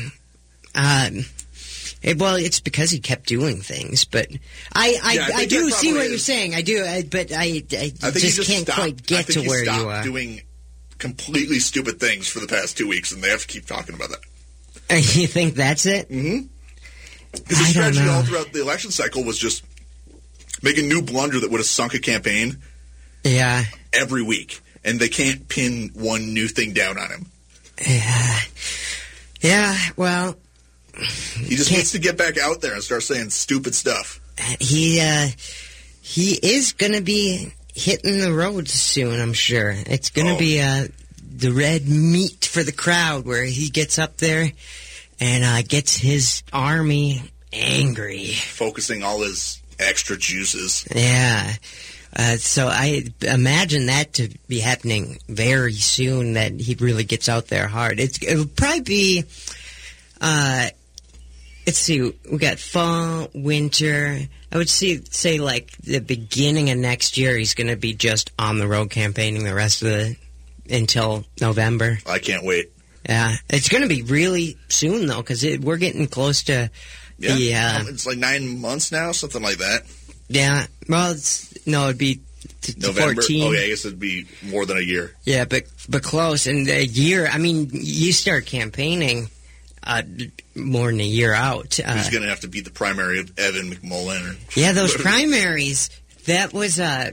Um, 0.76 1.26
it, 2.04 2.20
well, 2.20 2.36
it's 2.36 2.60
because 2.60 2.92
he 2.92 3.00
kept 3.00 3.28
doing 3.28 3.62
things, 3.62 4.06
but 4.06 4.28
I 4.74 5.00
I, 5.04 5.14
Yeah, 5.14 5.28
I 5.34 5.40
I, 5.42 5.46
do 5.46 5.70
see 5.72 5.94
what 5.94 6.04
is- 6.04 6.10
you're 6.10 6.20
saying. 6.20 6.54
I 6.54 6.62
do, 6.62 6.84
I, 6.84 7.02
but 7.04 7.32
I, 7.32 7.38
I, 7.44 7.46
I 7.46 7.62
think 7.90 8.14
just, 8.14 8.36
just 8.38 8.50
can't 8.50 8.64
stopped, 8.68 8.80
quite 8.80 8.94
I 8.94 9.06
get 9.08 9.26
think 9.26 9.34
to 9.34 9.42
he 9.42 9.48
where 9.48 9.64
stopped 9.64 9.82
you 9.82 9.90
are. 9.90 10.04
doing 10.04 10.42
completely 10.98 11.60
stupid 11.60 12.00
things 12.00 12.28
for 12.28 12.40
the 12.40 12.48
past 12.48 12.78
two 12.78 12.88
weeks, 12.88 13.12
and 13.12 13.24
they 13.24 13.30
have 13.30 13.42
to 13.42 13.48
keep 13.48 13.66
talking 13.66 13.96
about 13.96 14.10
that. 14.10 14.20
And 14.90 15.16
you 15.16 15.28
think 15.28 15.56
that's 15.56 15.86
it? 15.86 16.08
Because 16.10 17.60
I 17.60 17.64
his 17.66 17.74
don't 17.74 17.94
strategy 17.94 18.00
know. 18.06 18.12
all 18.14 18.24
throughout 18.24 18.54
the 18.54 18.62
election 18.62 18.92
cycle 18.92 19.24
was 19.24 19.38
just 19.38 19.64
make 20.64 20.78
a 20.78 20.82
new 20.82 21.02
blunder 21.02 21.40
that 21.40 21.52
would 21.52 21.60
have 21.60 21.66
sunk 21.68 21.94
a 21.94 22.00
campaign 22.00 22.58
Yeah. 23.24 23.66
every 23.94 24.24
week, 24.24 24.62
and 24.84 25.00
they 25.00 25.10
can't 25.10 25.48
pin 25.48 25.92
one 25.94 26.34
new 26.34 26.48
thing 26.48 26.74
down 26.74 26.98
on 26.98 27.10
him. 27.10 27.26
Yeah. 27.86 28.40
Yeah. 29.42 29.78
Well, 29.98 30.38
He 31.38 31.56
just 31.58 31.72
needs 31.72 31.92
to 31.92 32.00
get 32.00 32.18
back 32.18 32.38
out 32.38 32.62
there 32.62 32.74
and 32.74 32.82
start 32.82 33.04
saying 33.04 33.32
stupid 33.32 33.76
stuff. 33.76 34.20
he 34.62 35.02
uh, 35.02 35.28
he 36.02 36.34
is 36.42 36.72
going 36.74 36.94
to 36.94 37.02
be 37.02 37.52
hitting 37.76 38.20
the 38.20 38.34
road 38.34 38.68
soon. 38.68 39.20
I'm 39.20 39.34
sure 39.34 39.70
it's 39.76 40.10
going 40.10 40.28
to 40.28 40.34
Oh. 40.34 40.40
be 40.40 40.62
uh, 40.62 40.88
the 41.38 41.52
red 41.52 41.88
meat 41.88 42.46
for 42.46 42.64
the 42.64 42.72
crowd, 42.72 43.26
where 43.26 43.44
he 43.44 43.70
gets 43.70 44.00
up 44.00 44.18
there 44.18 44.52
and 45.20 45.44
uh, 45.44 45.62
gets 45.62 45.96
his 45.96 46.42
army 46.52 47.22
angry. 47.54 48.28
Focusing 48.28 49.04
all 49.04 49.22
his 49.22 49.62
extra 49.78 50.18
juices. 50.18 50.88
Yeah. 50.96 51.54
Uh, 52.18 52.38
so 52.38 52.68
I 52.68 53.04
imagine 53.22 53.88
that 53.88 54.14
to 54.14 54.30
be 54.48 54.60
happening 54.60 55.20
very 55.28 55.74
soon. 55.74 56.34
That 56.34 56.54
he 56.54 56.76
really 56.76 57.04
gets 57.04 57.28
out 57.28 57.48
there 57.48 57.68
hard. 57.68 58.00
It's 58.00 58.18
it'll 58.24 58.46
probably 58.46 58.82
be. 58.82 59.24
Let's 61.66 61.80
see. 61.80 62.14
We 62.32 62.38
got 62.38 62.60
fall, 62.60 63.28
winter. 63.34 64.20
I 64.52 64.58
would 64.58 64.70
see 64.70 65.02
say 65.10 65.40
like 65.40 65.72
the 65.84 66.00
beginning 66.00 66.70
of 66.70 66.78
next 66.78 67.18
year. 67.18 67.36
He's 67.38 67.54
going 67.56 67.68
to 67.68 67.76
be 67.76 67.94
just 67.94 68.32
on 68.38 68.60
the 68.60 68.68
road 68.68 68.92
campaigning 68.92 69.44
the 69.44 69.56
rest 69.56 69.82
of 69.82 69.88
the 69.90 70.16
until 70.70 71.26
November. 71.42 71.98
I 72.08 72.20
can't 72.20 72.44
wait. 72.46 72.72
Yeah, 73.08 73.36
it's 73.50 73.70
going 73.70 73.84
to 73.84 73.90
be 73.90 74.02
really 74.04 74.58
soon 74.70 75.06
though 75.08 75.18
because 75.22 75.44
we're 75.60 75.78
getting 75.78 76.08
close 76.08 76.44
to 76.44 76.70
Yeah, 77.18 77.36
the. 77.36 77.56
Uh, 77.56 77.80
Um, 77.82 77.88
it's 77.90 78.06
like 78.06 78.18
nine 78.18 78.60
months 78.62 78.92
now, 78.92 79.12
something 79.12 79.42
like 79.42 79.58
that. 79.58 79.84
yeah, 80.28 80.66
well, 80.88 81.12
it's 81.12 81.66
no, 81.68 81.86
it'd 81.86 81.98
be. 81.98 82.22
November. 82.78 83.14
14. 83.22 83.44
Oh, 83.44 83.52
yeah, 83.52 83.62
I 83.62 83.68
guess 83.68 83.86
it'd 83.86 84.00
be 84.00 84.26
more 84.44 84.66
than 84.66 84.78
a 84.78 84.82
year. 84.82 85.14
Yeah, 85.24 85.46
but 85.46 85.64
but 85.88 86.02
close. 86.02 86.48
And 86.48 86.68
a 86.68 86.84
year. 86.86 87.28
I 87.28 87.38
mean, 87.38 87.70
you 87.72 88.12
start 88.12 88.46
campaigning 88.48 89.30
uh, 89.86 90.02
more 90.56 90.88
than 90.92 91.00
a 91.00 91.06
year 91.06 91.34
out. 91.34 91.80
Uh, 91.80 91.96
He's 91.96 92.10
going 92.10 92.24
to 92.24 92.30
have 92.30 92.42
to 92.42 92.48
beat 92.48 92.66
the 92.66 92.72
primary 92.72 93.20
of 93.20 93.38
Evan 93.38 93.70
McMullin. 93.72 94.34
Or, 94.34 94.36
yeah, 94.60 94.72
those 94.72 94.96
primaries. 95.02 95.90
That 96.26 96.54
was 96.54 96.80
uh, 96.80 97.12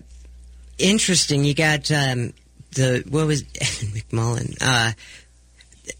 interesting. 0.78 1.44
You 1.44 1.54
got 1.54 1.90
um, 1.90 2.32
the 2.74 3.04
what 3.08 3.26
was 3.26 3.42
Evan 3.60 3.88
McMullin? 3.88 4.56
Uh, 4.60 4.92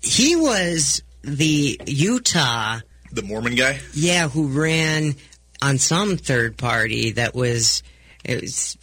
he 0.01 0.37
was 0.37 1.03
the 1.23 1.81
Utah. 1.87 2.81
the 3.13 3.23
Mormon 3.23 3.55
guy. 3.55 3.81
Yeah, 3.95 4.29
who 4.29 4.49
ran 4.49 5.15
on 5.61 5.79
some 5.79 6.17
third 6.17 6.57
party 6.57 7.13
that 7.13 7.35
was 7.35 7.83
it 8.25 8.41
was 8.41 8.77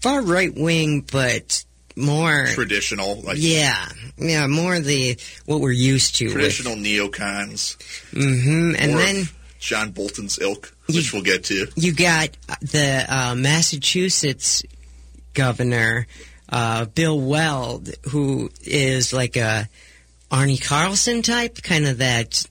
far 0.00 0.22
right 0.22 0.54
wing, 0.54 1.04
but 1.10 1.64
more 1.98 2.46
Traditional, 2.54 3.20
like 3.22 3.36
Yeah, 3.40 3.86
yeah, 4.16 4.46
more 4.46 4.78
the 4.80 5.18
what 5.46 5.60
we're 5.60 5.72
used 5.72 6.16
to. 6.16 6.30
traditional 6.30 6.76
neocons. 6.76 7.76
hmm 8.12 8.74
And 8.78 8.94
then 8.98 9.28
John 9.58 9.90
Bolton's 9.90 10.38
ilk, 10.40 10.72
You- 10.88 10.96
which 10.96 11.12
we'll 11.12 11.22
get 11.22 11.44
to. 11.44 11.66
you 11.76 11.92
got 11.92 12.30
the 12.62 13.04
uh, 13.08 13.34
Massachusetts 13.34 14.62
governor, 15.34 16.06
uh, 16.48 16.84
Bill 16.86 17.20
Weld, 17.20 17.90
who 18.10 18.50
is 18.62 19.12
like 19.12 19.36
a 19.36 19.68
Arne 20.30 20.56
Carlson 20.58 21.22
type, 21.22 21.62
kind 21.62 21.86
of 21.86 21.98
that 21.98 22.44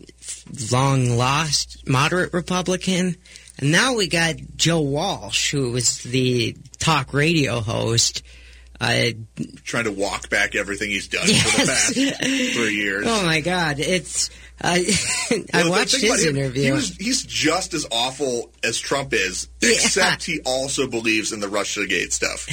long 0.72 1.10
lost 1.18 1.88
moderate 1.88 2.34
Republican. 2.34 3.16
And 3.60 3.72
now 3.72 3.96
we 3.96 4.08
got 4.08 4.36
Joe 4.56 4.82
Walsh, 4.82 5.52
who 5.52 5.72
was 5.72 6.00
the 6.04 6.56
talk 6.80 7.14
radio 7.14 7.60
host. 7.60 8.22
Uh, 8.80 9.10
Trying 9.64 9.86
to 9.86 9.92
walk 9.92 10.30
back 10.30 10.56
everything 10.56 10.90
he's 10.90 11.08
done 11.08 11.24
Yes. 11.28 11.52
for 11.52 11.62
the 11.62 11.68
past 11.68 12.54
three 12.56 12.76
years. 12.76 13.06
oh 13.08 13.26
my 13.26 13.42
God! 13.42 13.80
It's 13.80 14.30
I 14.62 14.80
Well, 15.54 15.64
the 15.66 15.70
watched 15.70 15.96
his 16.02 16.24
him, 16.26 16.36
interview. 16.36 16.64
He 16.64 16.72
was, 16.72 16.96
he's 16.96 17.24
just 17.24 17.74
as 17.76 17.86
awful 17.92 18.52
as 18.64 18.80
Trump 18.80 19.14
is, 19.14 19.48
Yeah. 19.62 19.70
except 19.70 20.24
he 20.24 20.40
also 20.46 20.88
believes 20.88 21.32
in 21.32 21.40
the 21.40 21.48
Russiagate 21.48 22.12
stuff. 22.12 22.46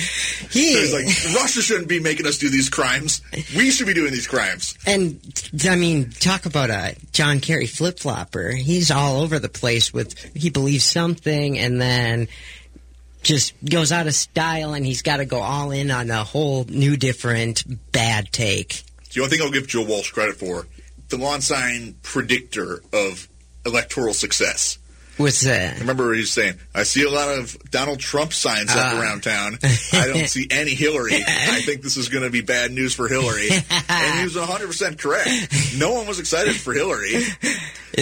he 0.52 0.75
So 0.75 0.81
he's 0.81 0.93
like, 0.93 1.35
Russia 1.43 1.62
shouldn't 1.62 1.88
be 1.88 2.00
making 2.00 2.26
us 2.26 2.37
do 2.38 2.50
these 2.50 2.69
crimes. 2.69 3.23
We 3.57 3.71
should 3.71 3.87
be 3.87 3.95
doing 3.95 4.12
these 4.12 4.26
crimes. 4.26 4.76
And 4.87 5.19
I 5.66 5.76
mean, 5.76 6.11
talk 6.11 6.45
about 6.45 6.69
a 6.69 6.95
John 7.12 7.40
Kerry 7.40 7.66
flip 7.66 7.99
flopper. 7.99 8.50
He's 8.50 8.90
all 8.90 9.23
over 9.23 9.38
the 9.38 9.49
place 9.49 9.93
with 9.93 10.19
he 10.35 10.50
believes 10.50 10.85
something 10.85 11.59
and 11.59 11.81
then 11.81 12.28
just 13.25 13.52
goes 13.64 13.90
out 13.90 14.07
of 14.07 14.14
style, 14.14 14.75
and 14.75 14.87
he's 14.87 15.02
got 15.02 15.16
to 15.16 15.25
go 15.25 15.40
all 15.40 15.71
in 15.71 15.90
on 15.90 16.11
a 16.11 16.23
whole 16.25 16.64
new, 16.64 16.97
different 16.97 17.64
bad 17.93 18.31
take. 18.33 18.85
The 19.12 19.21
only 19.21 19.37
thing 19.37 19.43
I'll 19.45 19.52
give 19.52 19.66
Joe 19.66 19.85
Walsh 19.85 20.11
credit 20.11 20.37
for, 20.37 20.66
the 21.09 21.16
lawn 21.16 21.40
sign 21.40 21.95
predictor 22.02 22.83
of 22.93 23.28
electoral 23.66 24.14
success. 24.14 24.78
What's 25.16 25.42
that? 25.42 25.78
Remember 25.80 26.12
he 26.12 26.21
was 26.21 26.33
saying, 26.33 26.54
I 26.75 26.83
see 26.83 27.04
a 27.04 27.11
lot 27.11 27.28
of 27.38 27.56
Donald 27.71 28.00
Trump 28.00 28.33
signs 28.33 28.71
up 28.71 28.76
Ah. 28.94 29.00
around 29.00 29.23
town. 29.23 29.59
I 29.92 30.09
don't 30.09 30.28
see 30.28 30.49
any 30.50 30.75
Hillary. 30.75 31.14
I 31.14 31.61
think 31.61 31.83
this 31.83 31.97
is 31.97 32.09
going 32.09 32.25
to 32.25 32.30
be 32.30 32.40
bad 32.40 32.73
news 32.73 32.94
for 32.94 33.06
Hillary. 33.06 33.49
and 33.88 34.18
he 34.18 34.25
was 34.25 34.35
100% 34.35 34.99
correct. 34.99 35.28
No 35.78 35.92
one 35.92 36.06
was 36.09 36.18
excited 36.18 36.56
for 36.56 36.73
Hillary. 36.73 37.14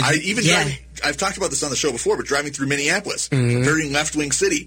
I 0.02 0.14
even 0.24 0.44
yeah. 0.44 0.54
driving, 0.62 0.78
I've 1.04 1.16
talked 1.18 1.36
about 1.36 1.50
this 1.50 1.62
on 1.62 1.68
the 1.70 1.76
show 1.76 1.92
before, 1.92 2.16
but 2.16 2.24
driving 2.24 2.52
through 2.52 2.68
Minneapolis, 2.68 3.28
Mm-hmm. 3.28 3.62
very 3.62 3.90
left 3.90 4.16
wing 4.16 4.32
city, 4.32 4.66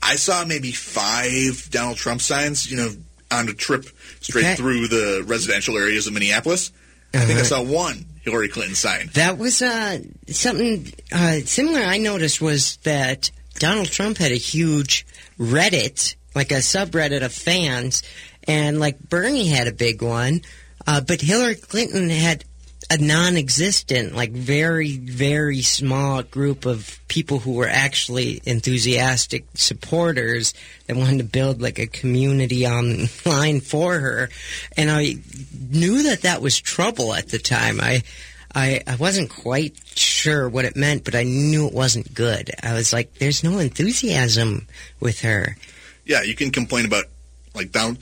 I 0.00 0.14
saw 0.14 0.44
maybe 0.44 0.70
five 0.72 1.68
Donald 1.70 1.96
Trump 1.96 2.20
signs, 2.22 2.70
you 2.70 2.76
know, 2.76 2.90
on 3.32 3.48
a 3.48 3.54
trip 3.54 3.86
straight 4.20 4.44
Okay. 4.44 4.54
through 4.54 4.86
the 4.88 5.24
residential 5.26 5.76
areas 5.76 6.06
of 6.06 6.12
Minneapolis. 6.12 6.70
I 7.14 7.24
think 7.24 7.40
I 7.40 7.42
saw 7.42 7.60
one 7.62 8.04
Hillary 8.22 8.48
Clinton 8.48 8.74
sign. 8.74 9.10
That 9.14 9.38
was 9.38 9.62
uh, 9.62 9.98
something 10.28 10.92
uh, 11.12 11.40
similar 11.40 11.80
I 11.80 11.98
noticed 11.98 12.40
was 12.40 12.76
that 12.78 13.30
Donald 13.58 13.88
Trump 13.88 14.18
had 14.18 14.32
a 14.32 14.36
huge 14.36 15.06
Reddit, 15.38 16.14
like 16.34 16.50
a 16.52 16.56
subreddit 16.56 17.24
of 17.24 17.32
fans, 17.32 18.02
and 18.44 18.80
like 18.80 18.98
Bernie 19.00 19.48
had 19.48 19.66
a 19.66 19.72
big 19.72 20.02
one, 20.02 20.42
uh, 20.86 21.00
but 21.00 21.20
Hillary 21.20 21.56
Clinton 21.56 22.10
had 22.10 22.44
a 22.92 22.98
non-existent, 23.02 24.14
like 24.14 24.32
very 24.32 24.98
very 24.98 25.62
small 25.62 26.22
group 26.22 26.66
of 26.66 27.00
people 27.08 27.38
who 27.38 27.54
were 27.54 27.68
actually 27.68 28.42
enthusiastic 28.44 29.46
supporters 29.54 30.52
that 30.86 30.96
wanted 30.96 31.18
to 31.18 31.24
build 31.24 31.62
like 31.62 31.78
a 31.78 31.86
community 31.86 32.66
online 32.66 33.60
for 33.62 33.98
her, 33.98 34.28
and 34.76 34.90
I 34.90 35.16
knew 35.70 36.02
that 36.04 36.22
that 36.22 36.42
was 36.42 36.60
trouble 36.60 37.14
at 37.14 37.28
the 37.28 37.38
time. 37.38 37.80
I. 37.80 38.02
I, 38.54 38.82
I 38.86 38.96
wasn't 38.96 39.30
quite 39.30 39.78
sure 39.96 40.46
what 40.46 40.66
it 40.66 40.76
meant, 40.76 41.04
but 41.04 41.14
I 41.14 41.22
knew 41.22 41.66
it 41.66 41.72
wasn't 41.72 42.12
good. 42.12 42.50
I 42.62 42.74
was 42.74 42.92
like, 42.92 43.14
there's 43.14 43.42
no 43.42 43.58
enthusiasm 43.58 44.66
with 45.00 45.22
her. 45.22 45.56
Yeah, 46.04 46.20
you 46.20 46.34
can 46.34 46.50
complain 46.50 46.84
about 46.84 47.06
like 47.54 47.72
down 47.72 47.96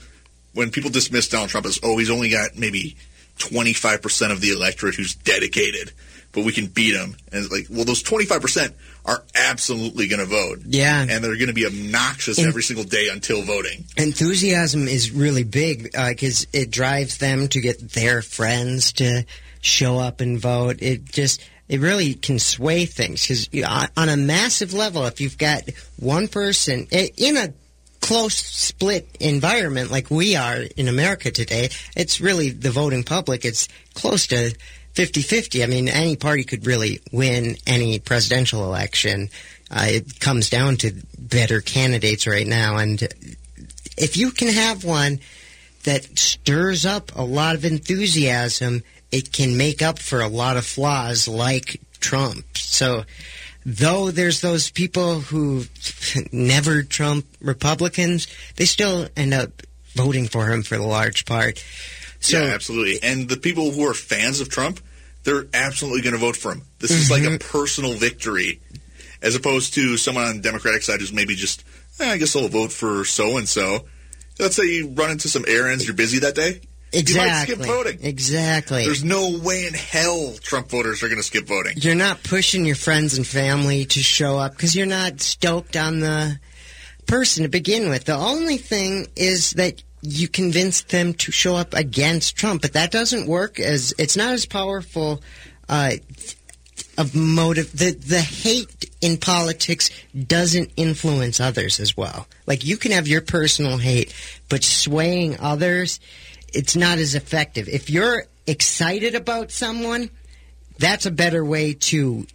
when 0.51 0.69
people 0.69 0.91
dismiss 0.91 1.29
Donald 1.29 1.51
Trump 1.51 1.67
as 1.67 1.79
oh 1.83 1.97
he's 1.97 2.09
only 2.09 2.29
got 2.29 2.57
maybe 2.57 2.97
twenty 3.49 3.73
five 3.73 4.01
percent 4.01 4.31
of 4.31 4.39
the 4.41 4.49
electorate 4.51 4.95
who's 4.95 5.15
dedicated, 5.15 5.91
but 6.31 6.45
we 6.45 6.51
can 6.51 6.67
beat 6.67 6.91
them. 6.93 7.15
And 7.31 7.43
it's 7.43 7.51
like, 7.51 7.67
well, 7.69 7.85
those 7.85 8.01
twenty 8.03 8.25
five 8.25 8.41
percent 8.41 8.73
are 9.03 9.23
absolutely 9.33 10.07
going 10.07 10.19
to 10.19 10.25
vote. 10.27 10.59
Yeah, 10.65 11.01
and 11.01 11.23
they're 11.23 11.35
going 11.35 11.47
to 11.47 11.53
be 11.53 11.65
obnoxious 11.65 12.37
And- 12.37 12.47
every 12.47 12.61
single 12.63 12.85
day 12.85 13.07
until 13.11 13.41
voting. 13.41 13.85
enthusiasm 13.97 14.87
is 14.87 15.11
really 15.11 15.43
big 15.43 15.89
uh, 15.97 16.09
because 16.09 16.45
it 16.53 16.69
drives 16.69 17.17
them 17.17 17.47
to 17.49 17.59
get 17.61 17.79
their 17.91 18.21
friends 18.21 18.93
to 18.93 19.25
show 19.61 19.97
up 19.97 20.21
and 20.21 20.39
vote. 20.39 20.77
It 20.81 21.05
just 21.05 21.41
it 21.67 21.79
really 21.79 22.13
can 22.13 22.37
sway 22.37 22.85
things 22.85 23.21
because 23.27 23.49
on 23.97 24.09
a 24.09 24.17
massive 24.17 24.73
level, 24.73 25.05
if 25.05 25.19
you've 25.21 25.37
got 25.37 25.63
one 25.97 26.27
person 26.27 26.87
eh, 26.91 27.07
in 27.17 27.37
a 27.37 27.53
close 28.01 28.35
split 28.35 29.07
environment 29.19 29.91
like 29.91 30.09
we 30.09 30.35
are 30.35 30.57
in 30.75 30.87
America 30.87 31.31
today, 31.31 31.69
it's 31.95 32.19
really 32.19 32.49
the 32.49 32.71
voting 32.71 33.03
public. 33.03 33.45
It's 33.45 33.67
close 33.93 34.27
to 34.27 34.53
50-50. 34.95 35.63
I 35.63 35.67
mean, 35.67 35.87
any 35.87 36.15
party 36.15 36.43
could 36.43 36.65
really 36.65 37.01
win 37.11 37.55
any 37.65 37.99
presidential 37.99 38.65
election. 38.65 39.29
Uh, 39.69 39.85
it 39.87 40.19
comes 40.19 40.49
down 40.49 40.77
to 40.77 40.93
better 41.17 41.61
candidates 41.61 42.27
right 42.27 42.47
now, 42.47 42.77
and 42.77 43.01
if 43.97 44.17
you 44.17 44.31
can 44.31 44.49
have 44.49 44.83
one 44.83 45.19
that 45.83 46.17
stirs 46.17 46.85
up 46.85 47.11
a 47.15 47.23
lot 47.23 47.55
of 47.55 47.65
enthusiasm, 47.65 48.83
it 49.11 49.31
can 49.31 49.57
make 49.57 49.81
up 49.81 49.99
for 49.99 50.21
a 50.21 50.27
lot 50.27 50.57
of 50.57 50.65
flaws 50.65 51.27
like 51.27 51.79
Trump. 51.99 52.45
So, 52.57 53.03
though 53.65 54.11
there's 54.11 54.41
those 54.41 54.71
people 54.71 55.19
who 55.19 55.65
never 56.31 56.83
Trump 56.83 57.25
Republicans, 57.41 58.27
they 58.55 58.65
still 58.65 59.07
end 59.15 59.33
up 59.33 59.49
voting 59.93 60.27
for 60.27 60.47
him 60.47 60.63
for 60.63 60.77
the 60.77 60.85
large 60.85 61.25
part. 61.25 61.63
So, 62.19 62.39
yeah, 62.39 62.53
absolutely. 62.53 62.99
And 63.01 63.27
the 63.27 63.37
people 63.37 63.71
who 63.71 63.87
are 63.87 63.93
fans 63.93 64.39
of 64.41 64.49
Trump, 64.49 64.79
they're 65.23 65.45
absolutely 65.53 66.01
going 66.01 66.13
to 66.13 66.19
vote 66.19 66.37
for 66.37 66.53
him. 66.53 66.63
This 66.79 66.91
is 66.91 67.11
like 67.11 67.23
a 67.23 67.37
personal 67.37 67.93
victory, 67.93 68.59
as 69.21 69.35
opposed 69.35 69.73
to 69.75 69.97
someone 69.97 70.25
on 70.25 70.37
the 70.37 70.41
Democratic 70.41 70.83
side 70.83 70.99
who's 70.99 71.13
maybe 71.13 71.35
just, 71.35 71.63
eh, 71.99 72.11
I 72.11 72.17
guess 72.17 72.35
I'll 72.35 72.47
vote 72.47 72.71
for 72.71 73.05
so 73.05 73.37
and 73.37 73.47
so. 73.47 73.85
Let's 74.39 74.55
say 74.55 74.63
you 74.63 74.89
run 74.89 75.11
into 75.11 75.29
some 75.29 75.45
errands, 75.47 75.85
you're 75.85 75.95
busy 75.95 76.19
that 76.19 76.35
day. 76.35 76.61
Exactly. 76.93 77.55
skip 77.55 77.65
voting. 77.65 77.99
Exactly. 78.01 78.85
There's 78.85 79.03
no 79.03 79.37
way 79.37 79.65
in 79.65 79.73
hell 79.73 80.33
Trump 80.41 80.69
voters 80.69 81.03
are 81.03 81.07
going 81.07 81.19
to 81.19 81.23
skip 81.23 81.47
voting. 81.47 81.73
You're 81.77 81.95
not 81.95 82.23
pushing 82.23 82.65
your 82.65 82.75
friends 82.75 83.17
and 83.17 83.25
family 83.25 83.85
to 83.85 83.99
show 84.01 84.37
up 84.37 84.51
because 84.51 84.75
you're 84.75 84.85
not 84.85 85.21
stoked 85.21 85.77
on 85.77 86.01
the 86.01 86.39
person 87.07 87.43
to 87.43 87.49
begin 87.49 87.89
with. 87.89 88.05
The 88.05 88.15
only 88.15 88.57
thing 88.57 89.07
is 89.15 89.51
that 89.51 89.81
you 90.01 90.27
convince 90.27 90.81
them 90.81 91.13
to 91.13 91.31
show 91.31 91.55
up 91.55 91.73
against 91.73 92.35
Trump, 92.35 92.61
but 92.61 92.73
that 92.73 92.91
doesn't 92.91 93.27
work 93.27 93.59
as 93.59 93.93
it's 93.97 94.17
not 94.17 94.33
as 94.33 94.45
powerful 94.45 95.21
uh, 95.69 95.91
of 96.97 97.15
motive. 97.15 97.71
The 97.71 97.91
the 97.91 98.21
hate 98.21 98.89
in 98.99 99.17
politics 99.17 99.89
doesn't 100.27 100.71
influence 100.75 101.39
others 101.39 101.79
as 101.79 101.95
well. 101.95 102.27
Like 102.47 102.65
you 102.65 102.77
can 102.77 102.91
have 102.91 103.07
your 103.07 103.21
personal 103.21 103.77
hate, 103.77 104.13
but 104.49 104.63
swaying 104.63 105.39
others, 105.39 105.99
it's 106.53 106.75
not 106.75 106.97
as 106.97 107.15
effective. 107.15 107.67
If 107.67 107.89
you're 107.89 108.25
excited 108.47 109.15
about 109.15 109.51
someone, 109.51 110.09
that's 110.77 111.05
a 111.05 111.11
better 111.11 111.43
way 111.43 111.73
to 111.73 112.25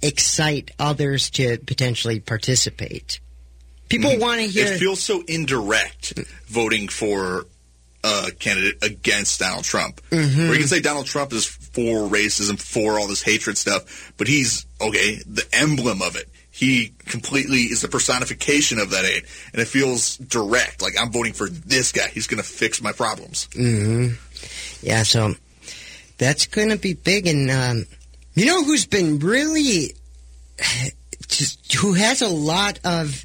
excite 0.00 0.70
others 0.78 1.30
to 1.30 1.58
potentially 1.58 2.20
participate. 2.20 3.20
People 3.88 4.18
want 4.18 4.40
to 4.40 4.46
hear. 4.46 4.66
It 4.66 4.78
feels 4.78 5.02
so 5.02 5.22
indirect 5.28 6.14
voting 6.46 6.88
for 6.88 7.46
a 8.02 8.30
candidate 8.38 8.82
against 8.82 9.38
Donald 9.38 9.64
Trump. 9.64 10.00
Mm-hmm. 10.10 10.38
Where 10.38 10.54
you 10.54 10.60
can 10.60 10.68
say 10.68 10.80
Donald 10.80 11.06
Trump 11.06 11.32
is 11.32 11.46
for 11.46 12.08
racism, 12.08 12.60
for 12.60 12.98
all 12.98 13.06
this 13.06 13.22
hatred 13.22 13.56
stuff, 13.58 14.12
but 14.16 14.26
he's, 14.26 14.66
okay, 14.80 15.22
the 15.26 15.46
emblem 15.52 16.02
of 16.02 16.16
it. 16.16 16.28
He 16.54 16.92
completely 17.06 17.60
is 17.62 17.80
the 17.80 17.88
personification 17.88 18.78
of 18.78 18.90
that 18.90 19.06
aid, 19.06 19.24
And 19.54 19.62
it 19.62 19.68
feels 19.68 20.18
direct. 20.18 20.82
Like, 20.82 20.92
I'm 21.00 21.10
voting 21.10 21.32
for 21.32 21.48
this 21.48 21.92
guy. 21.92 22.08
He's 22.08 22.26
going 22.26 22.42
to 22.42 22.48
fix 22.48 22.82
my 22.82 22.92
problems. 22.92 23.48
hmm 23.54 24.08
Yeah, 24.82 25.02
so 25.02 25.34
that's 26.18 26.44
going 26.46 26.68
to 26.68 26.76
be 26.76 26.92
big. 26.92 27.26
And 27.26 27.50
um, 27.50 27.86
you 28.34 28.44
know 28.44 28.62
who's 28.64 28.84
been 28.84 29.18
really 29.18 29.94
just 31.26 31.72
who 31.72 31.94
has 31.94 32.20
a 32.20 32.28
lot 32.28 32.78
of 32.84 33.24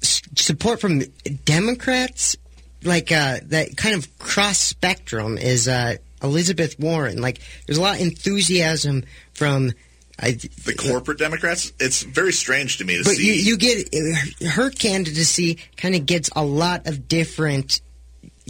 support 0.00 0.80
from 0.80 1.02
Democrats, 1.44 2.36
like 2.84 3.10
uh, 3.10 3.38
that 3.46 3.76
kind 3.76 3.96
of 3.96 4.16
cross 4.20 4.58
spectrum, 4.58 5.36
is 5.38 5.66
uh, 5.66 5.96
Elizabeth 6.22 6.78
Warren. 6.78 7.20
Like, 7.20 7.40
there's 7.66 7.78
a 7.78 7.82
lot 7.82 7.96
of 7.96 8.00
enthusiasm 8.02 9.02
from. 9.34 9.72
I, 10.20 10.32
The 10.32 10.74
corporate 10.76 11.18
Democrats, 11.18 11.72
it's 11.78 12.02
very 12.02 12.32
strange 12.32 12.78
to 12.78 12.84
me 12.84 12.96
to 12.98 13.04
but 13.04 13.12
see. 13.14 13.26
you, 13.26 13.32
you 13.52 13.56
get 13.56 13.94
her 14.52 14.70
candidacy 14.70 15.58
kind 15.76 15.94
of 15.94 16.06
gets 16.06 16.28
a 16.34 16.44
lot 16.44 16.86
of 16.88 17.06
different 17.06 17.80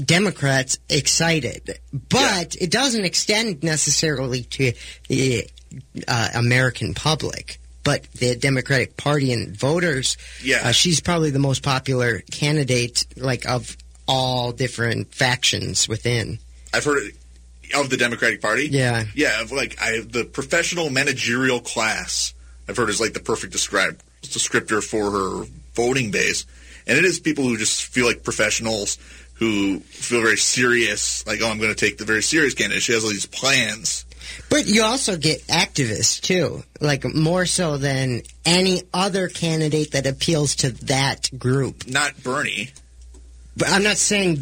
Democrats 0.02 0.78
excited, 0.88 1.78
but 1.92 2.54
it 2.60 2.70
doesn't 2.70 3.04
extend 3.04 3.62
necessarily 3.62 4.42
to 4.44 4.72
the 5.08 5.46
uh, 6.06 6.28
American 6.34 6.94
public. 6.94 7.58
But 7.84 8.04
the 8.12 8.36
Democratic 8.36 8.96
Party 8.96 9.32
and 9.32 9.56
voters, 9.56 10.16
Yeah. 10.42 10.60
uh, 10.68 10.72
she's 10.72 11.00
probably 11.00 11.30
the 11.30 11.38
most 11.38 11.62
popular 11.62 12.20
candidate, 12.30 13.06
like 13.16 13.46
of 13.48 13.76
all 14.06 14.52
different 14.52 15.14
factions 15.14 15.88
within. 15.88 16.38
I've 16.74 16.84
heard 16.84 17.02
it 17.02 17.14
of 17.74 17.90
the 17.90 17.96
Democratic 17.96 18.40
Party. 18.40 18.68
Yeah. 18.68 19.04
yeah. 19.14 19.42
Of 19.42 19.52
like 19.52 19.76
I 19.80 20.00
the 20.00 20.24
professional 20.24 20.90
managerial 20.90 21.60
class. 21.60 22.34
I've 22.68 22.76
heard 22.76 22.90
is 22.90 23.00
like 23.00 23.14
the 23.14 23.20
perfect 23.20 23.52
describe 23.52 24.00
descriptor 24.22 24.82
for 24.82 25.10
her 25.10 25.46
voting 25.74 26.10
base, 26.10 26.44
and 26.86 26.98
it 26.98 27.04
is 27.04 27.20
people 27.20 27.44
who 27.44 27.56
just 27.56 27.84
feel 27.84 28.06
like 28.06 28.24
professionals 28.24 28.98
who 29.38 29.78
feel 29.80 30.20
very 30.20 30.36
serious. 30.36 31.26
Like, 31.26 31.40
oh, 31.42 31.48
I'm 31.48 31.58
going 31.58 31.74
to 31.74 31.76
take 31.76 31.98
the 31.98 32.04
very 32.04 32.22
serious 32.22 32.54
candidate. 32.54 32.82
She 32.82 32.92
has 32.92 33.04
all 33.04 33.10
these 33.10 33.26
plans. 33.26 34.04
But 34.50 34.66
you 34.66 34.82
also 34.82 35.16
get 35.16 35.46
activists 35.46 36.20
too, 36.20 36.64
like 36.80 37.04
more 37.14 37.46
so 37.46 37.76
than 37.76 38.22
any 38.44 38.82
other 38.92 39.28
candidate 39.28 39.92
that 39.92 40.06
appeals 40.06 40.56
to 40.56 40.72
that 40.86 41.30
group. 41.38 41.86
Not 41.86 42.22
Bernie. 42.22 42.70
But 43.58 43.68
I'm 43.70 43.82
not 43.82 43.96
saying 43.98 44.36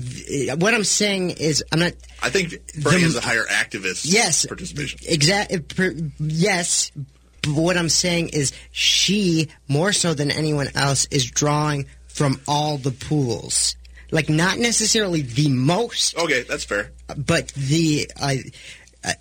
what 0.59 0.75
I'm 0.75 0.85
saying 0.85 1.31
is 1.31 1.65
I'm 1.73 1.81
not 1.81 1.93
I 2.23 2.31
think 2.31 2.51
Bernie 2.83 2.99
The- 2.99 3.05
has 3.05 3.17
a 3.17 3.21
higher 3.21 3.45
activist 3.45 4.03
yes 4.05 4.47
participation. 4.47 5.01
Exactly. 5.07 5.59
per- 5.61 5.95
yes. 6.21 6.93
But 7.43 7.55
what 7.55 7.77
I'm 7.77 7.89
saying 7.89 8.31
is 8.31 8.53
she 8.73 9.49
more 9.69 9.93
so 9.93 10.15
than 10.15 10.31
anyone 10.31 10.69
else 10.75 11.07
is 11.11 11.25
drawing 11.31 11.87
from 12.09 12.41
all 12.49 12.77
the 12.79 12.91
pools, 12.91 13.77
like 14.11 14.29
not 14.29 14.59
necessarily 14.59 15.23
the 15.23 15.49
most 15.49 16.17
Okay, 16.19 16.43
that's 16.43 16.65
fair. 16.65 16.91
but 17.17 17.49
the 17.55 18.11
uh, 18.21 18.35
uh, 19.05 19.13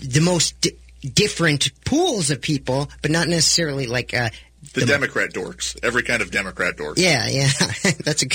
the 0.00 0.20
most 0.20 0.58
di- 0.62 0.76
different 1.14 1.70
pools 1.84 2.30
of 2.30 2.40
people, 2.40 2.88
but 3.02 3.10
not 3.10 3.28
necessarily 3.28 3.86
like 3.86 4.14
uh, 4.14 4.30
The, 4.72 4.86
Democrat 4.86 5.32
dorks, 5.34 5.76
every 5.82 6.04
kind 6.04 6.22
of 6.22 6.30
Democrat 6.30 6.76
dork. 6.78 6.96
yeah, 6.96 7.28
yeah. 7.28 7.50
That's 8.04 8.22
a 8.22 8.28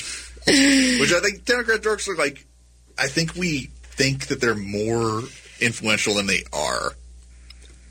Which 0.48 1.14
I 1.14 1.20
think 1.20 1.46
Democrat 1.46 1.82
dorks 1.82 2.08
are 2.08 2.16
like. 2.16 2.46
I 3.00 3.08
think 3.08 3.36
we 3.36 3.70
think 3.84 4.28
that 4.28 4.42
they're 4.42 4.56
more 4.56 5.22
influential 5.60 6.16
than 6.16 6.26
they 6.28 6.44
are. 6.54 6.94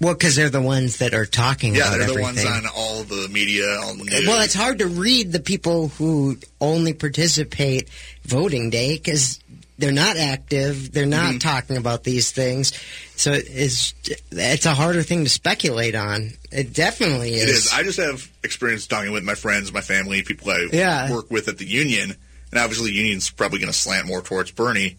well 0.01 0.15
because 0.15 0.35
they're 0.37 0.51
the 0.51 0.61
ones 0.61 0.99
that 0.99 1.15
are 1.15 1.27
talking 1.27 1.75
Yeah, 1.75 1.83
about 1.83 1.91
they're 1.99 2.07
the 2.09 2.13
everything. 2.21 2.45
ones 2.47 2.65
on 2.67 2.71
all 2.75 3.03
the 3.05 3.29
media, 3.29 3.79
all 3.81 3.95
the 3.95 4.05
news. 4.05 4.27
well, 4.27 4.41
it's 4.41 4.55
hard 4.55 4.79
to 4.81 4.87
read 4.87 5.33
the 5.33 5.41
people 5.41 5.89
who 5.89 6.39
only 6.61 6.93
participate 6.93 7.89
voting 8.25 8.71
day 8.71 8.97
because 8.97 9.39
they're 9.79 9.93
not 9.93 10.17
active. 10.17 10.91
They're 10.93 11.07
not 11.07 11.35
Mhm. 11.35 11.41
talking 11.41 11.77
about 11.77 12.03
these 12.05 12.31
things, 12.31 12.73
so 13.17 13.33
it's 13.33 13.95
it's 14.33 14.67
a 14.67 14.75
harder 14.75 15.03
thing 15.03 15.25
to 15.25 15.31
speculate 15.31 15.95
on. 15.95 16.33
It 16.51 16.73
definitely 16.73 17.35
is. 17.35 17.43
It 17.45 17.49
is. 17.51 17.69
I 17.73 17.83
just 17.83 17.99
have 17.99 18.29
experience 18.43 18.87
talking 18.87 19.13
with 19.13 19.23
my 19.25 19.35
friends, 19.35 19.73
my 19.73 19.83
family, 19.83 20.23
people 20.23 20.51
I 20.51 20.67
Yeah. 20.73 21.11
work 21.13 21.31
with 21.31 21.49
at 21.49 21.59
the 21.59 21.67
union. 21.67 22.17
And 22.57 22.65
obviously 22.65 22.91
the 22.93 22.97
union's 22.97 23.29
probably 23.29 23.59
going 23.59 23.71
to 23.71 23.79
slant 23.79 24.07
more 24.07 24.23
towards 24.23 24.51
Bernie, 24.51 24.97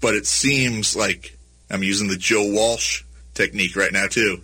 but 0.00 0.14
it 0.14 0.26
seems 0.26 0.96
like 0.96 1.38
I'm 1.70 1.84
using 1.84 2.08
the 2.08 2.16
Joe 2.16 2.44
Walsh 2.50 3.04
technique 3.34 3.76
right 3.76 3.92
now 3.92 4.08
too. 4.08 4.40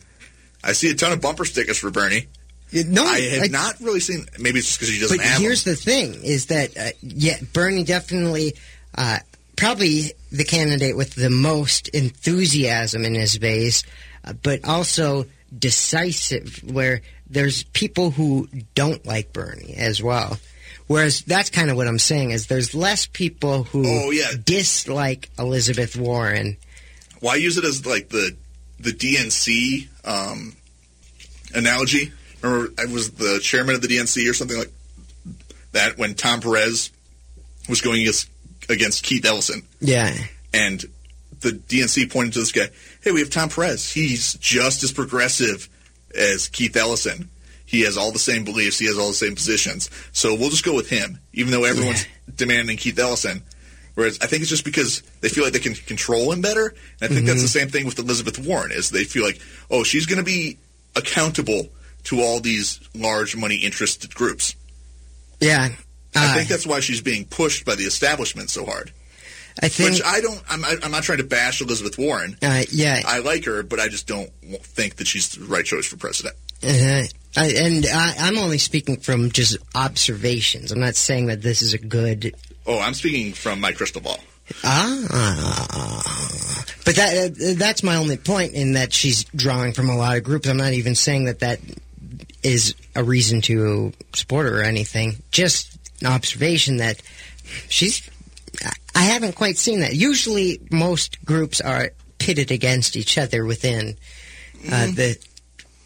I 0.63 0.71
see 0.73 0.89
a 0.89 0.95
ton 0.95 1.11
of 1.11 1.21
bumper 1.21 1.45
stickers 1.45 1.79
for 1.79 1.91
Bernie. 1.91 2.29
No, 2.73 3.05
I 3.05 3.21
have 3.23 3.43
I- 3.43 3.47
not 3.49 3.81
really 3.81 3.99
seen. 3.99 4.25
Maybe 4.39 4.61
it's 4.61 4.69
just 4.69 4.79
because 4.79 4.95
he 4.95 5.01
doesn't 5.01 5.17
But 5.17 5.27
have. 5.27 5.41
here's 5.41 5.65
them. 5.65 5.75
the 5.75 5.81
thing: 5.81 6.15
is 6.23 6.47
that 6.47 6.77
uh, 6.79 6.91
yeah, 7.03 7.39
Bernie 7.53 7.83
definitely, 7.83 8.55
uh, 8.95 9.19
probably 9.57 10.13
the 10.31 10.45
candidate 10.45 10.97
with 10.97 11.15
the 11.17 11.31
most 11.31 11.89
enthusiasm 11.89 13.05
in 13.05 13.15
his 13.15 13.37
base, 13.39 13.83
uh, 14.25 14.35
but 14.35 14.65
also 14.65 15.25
decisive. 15.59 16.61
Where 16.63 17.01
there's 17.29 17.65
people 17.65 18.11
who 18.13 18.49
don't 18.77 19.05
like 19.05 19.33
Bernie 19.33 19.75
as 19.77 20.01
well. 20.03 20.39
Whereas 20.89 21.21
that's 21.23 21.51
kind 21.51 21.71
of 21.71 21.77
what 21.77 21.87
I'm 21.87 21.99
saying 21.99 22.31
is 22.33 22.47
there's 22.49 22.75
less 22.75 23.07
people 23.07 23.65
who 23.65 23.85
Oh, 23.87 24.11
yeah. 24.11 24.33
dislike 24.43 25.31
Elizabeth 25.39 25.95
Warren. 25.97 26.57
Well, 27.21 27.37
use 27.37 27.57
it 27.59 27.65
as 27.65 27.87
like 27.87 28.09
the 28.09 28.37
the 28.81 28.91
DNC 28.93 29.89
um, 30.05 30.57
analogy. 31.55 32.13
Remember, 32.43 32.73
I 32.81 32.87
was 32.87 33.11
the 33.13 33.39
chairman 33.43 33.75
of 33.75 33.83
the 33.83 33.89
DNC 33.89 34.31
or 34.31 34.35
something 34.35 34.57
like 34.59 34.73
that 35.73 35.99
when 35.99 36.15
Tom 36.15 36.41
Perez 36.41 36.91
was 37.69 37.81
going 37.81 38.01
against, 38.03 38.29
against 38.69 39.03
Keith 39.03 39.25
Ellison, 39.25 39.63
Yeah, 39.81 40.17
and 40.55 40.85
the 41.41 41.51
DNC 41.51 42.11
pointed 42.11 42.35
to 42.35 42.39
this 42.41 42.53
guy. 42.53 42.69
Hey, 43.03 43.11
we 43.13 43.21
have 43.21 43.31
Tom 43.31 43.49
Perez. 43.49 43.93
He's 43.93 44.35
just 44.35 44.83
as 44.85 44.93
progressive 44.93 45.69
as 46.17 46.49
Keith 46.49 46.77
Ellison. 46.77 47.29
He 47.69 47.83
has 47.83 47.99
all 47.99 48.13
the 48.13 48.19
same 48.19 48.45
beliefs. 48.45 48.79
He 48.79 48.87
has 48.87 48.97
all 48.97 49.09
the 49.09 49.15
same 49.15 49.35
positions. 49.35 49.91
So 50.13 50.35
we'll 50.35 50.49
just 50.49 50.65
go 50.65 50.75
with 50.75 50.89
him, 50.89 51.19
even 51.35 51.53
though 51.53 51.65
everyone's 51.65 52.07
demanding 52.35 52.79
Keith 52.79 52.99
Ellison. 52.99 53.43
Whereas 53.95 54.19
I 54.23 54.27
think 54.27 54.41
it's 54.41 54.49
just 54.51 54.65
because 54.65 55.03
they 55.21 55.29
feel 55.29 55.45
like 55.45 55.53
they 55.53 55.59
can 55.59 55.75
control 55.75 56.33
him 56.33 56.41
better. 56.41 56.75
And 57.01 57.11
I 57.11 57.15
think 57.15 57.27
that's 57.27 57.43
the 57.43 57.49
same 57.49 57.69
thing 57.69 57.85
with 57.85 57.99
Elizabeth 57.99 58.39
Warren 58.39 58.73
is 58.73 58.89
they 58.91 59.05
feel 59.05 59.23
like, 59.25 59.39
oh, 59.71 59.83
she's 59.85 60.07
going 60.07 60.19
to 60.19 60.25
be 60.25 60.57
accountable 60.97 61.69
to 62.05 62.21
all 62.23 62.41
these 62.41 62.81
large 62.95 63.37
money 63.37 63.57
interested 63.57 64.15
groups. 64.15 64.55
yeah. 65.41 65.69
I 66.17 66.33
Uh, 66.33 66.35
think 66.37 66.49
that's 66.49 66.67
why 66.67 66.81
she's 66.81 67.03
being 67.03 67.27
pushed 67.27 67.67
by 67.67 67.75
the 67.75 67.85
establishment 67.85 68.49
so 68.49 68.65
hard. 68.65 68.93
I 69.63 69.69
think. 69.69 69.91
Which 69.91 70.03
I 70.05 70.21
don't. 70.23 70.43
I'm, 70.49 70.65
I'm 70.83 70.91
not 70.91 71.03
trying 71.03 71.19
to 71.19 71.25
bash 71.25 71.61
Elizabeth 71.61 71.99
Warren. 71.99 72.37
uh, 72.43 72.63
yeah, 72.73 73.03
I 73.05 73.19
like 73.19 73.45
her, 73.45 73.63
but 73.63 73.79
I 73.79 73.89
just 73.89 74.07
don't 74.07 74.31
think 74.63 74.97
that 74.97 75.07
she's 75.07 75.29
the 75.31 75.45
right 75.45 75.65
choice 75.67 75.85
for 75.87 75.97
president. 75.99 76.35
Uh-huh. 76.63 77.05
I, 77.39 77.47
and 77.57 77.87
I, 77.87 78.15
I'm 78.19 78.39
only 78.39 78.59
speaking 78.59 78.97
from 78.99 79.31
just 79.31 79.57
observations. 79.75 80.73
I'm 80.73 80.81
not 80.81 80.97
saying 80.97 81.27
that 81.27 81.43
this 81.43 81.63
is 81.63 81.75
a 81.75 81.79
good. 81.79 82.35
Oh, 82.67 82.79
I'm 82.79 82.95
speaking 82.95 83.33
from 83.33 83.61
my 83.61 83.73
crystal 83.73 84.01
ball. 84.01 84.19
Ah, 84.65 86.03
but 86.85 86.97
that 86.97 87.31
uh, 87.33 87.55
that's 87.59 87.83
my 87.83 87.97
only 87.97 88.17
point 88.17 88.55
in 88.55 88.73
that 88.73 88.93
she's 88.93 89.25
drawing 89.25 89.73
from 89.73 89.89
a 89.91 89.97
lot 89.97 90.17
of 90.17 90.25
groups. 90.25 90.49
I'm 90.49 90.57
not 90.57 90.73
even 90.73 90.95
saying 90.95 91.27
that 91.27 91.41
that 91.41 91.61
is 92.43 92.75
a 92.95 93.03
reason 93.05 93.41
to 93.43 93.93
support 94.15 94.47
her 94.47 94.61
or 94.61 94.65
anything. 94.65 95.17
Just 95.31 95.77
an 96.01 96.07
observation 96.09 96.79
that 96.79 97.01
she's. 97.69 98.09
I- 98.65 98.73
I 98.95 99.03
haven't 99.03 99.37
quite 99.37 99.57
seen 99.59 99.79
that. 99.81 99.95
Usually, 99.95 100.61
most 100.73 101.25
groups 101.25 101.61
are 101.61 101.91
pitted 102.19 102.51
against 102.51 102.97
each 102.97 103.17
other 103.17 103.45
within 103.45 103.97
uh, 104.73 104.87
the. 104.87 105.17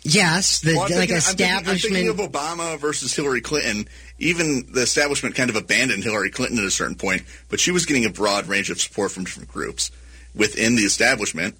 Yes, 0.05 0.61
the. 0.61 0.73
Well, 0.73 0.83
like 0.83 0.89
thinking, 0.91 1.17
I'm 1.17 1.21
thinking- 1.23 1.47
establishment. 1.47 1.97
I'm 1.97 2.07
thinking, 2.07 2.25
of 2.27 2.33
Obama 2.33 2.79
versus 2.79 3.15
Hillary 3.15 3.41
Clinton. 3.41 3.89
Even 4.19 4.67
the 4.73 4.83
establishment 4.83 5.35
kind 5.35 5.49
of 5.51 5.57
abandoned 5.57 6.03
Hillary 6.05 6.31
Clinton 6.31 6.59
at 6.59 6.65
a 6.65 6.71
certain 6.71 6.97
point, 6.97 7.23
but 7.49 7.61
she 7.61 7.71
was 7.71 7.87
getting 7.87 8.05
a 8.05 8.11
broad 8.11 8.47
range 8.49 8.71
of 8.71 8.81
support 8.81 9.13
from 9.13 9.25
different 9.25 9.49
groups 9.51 9.91
within 10.35 10.75
the 10.77 10.83
establishment. 10.83 11.57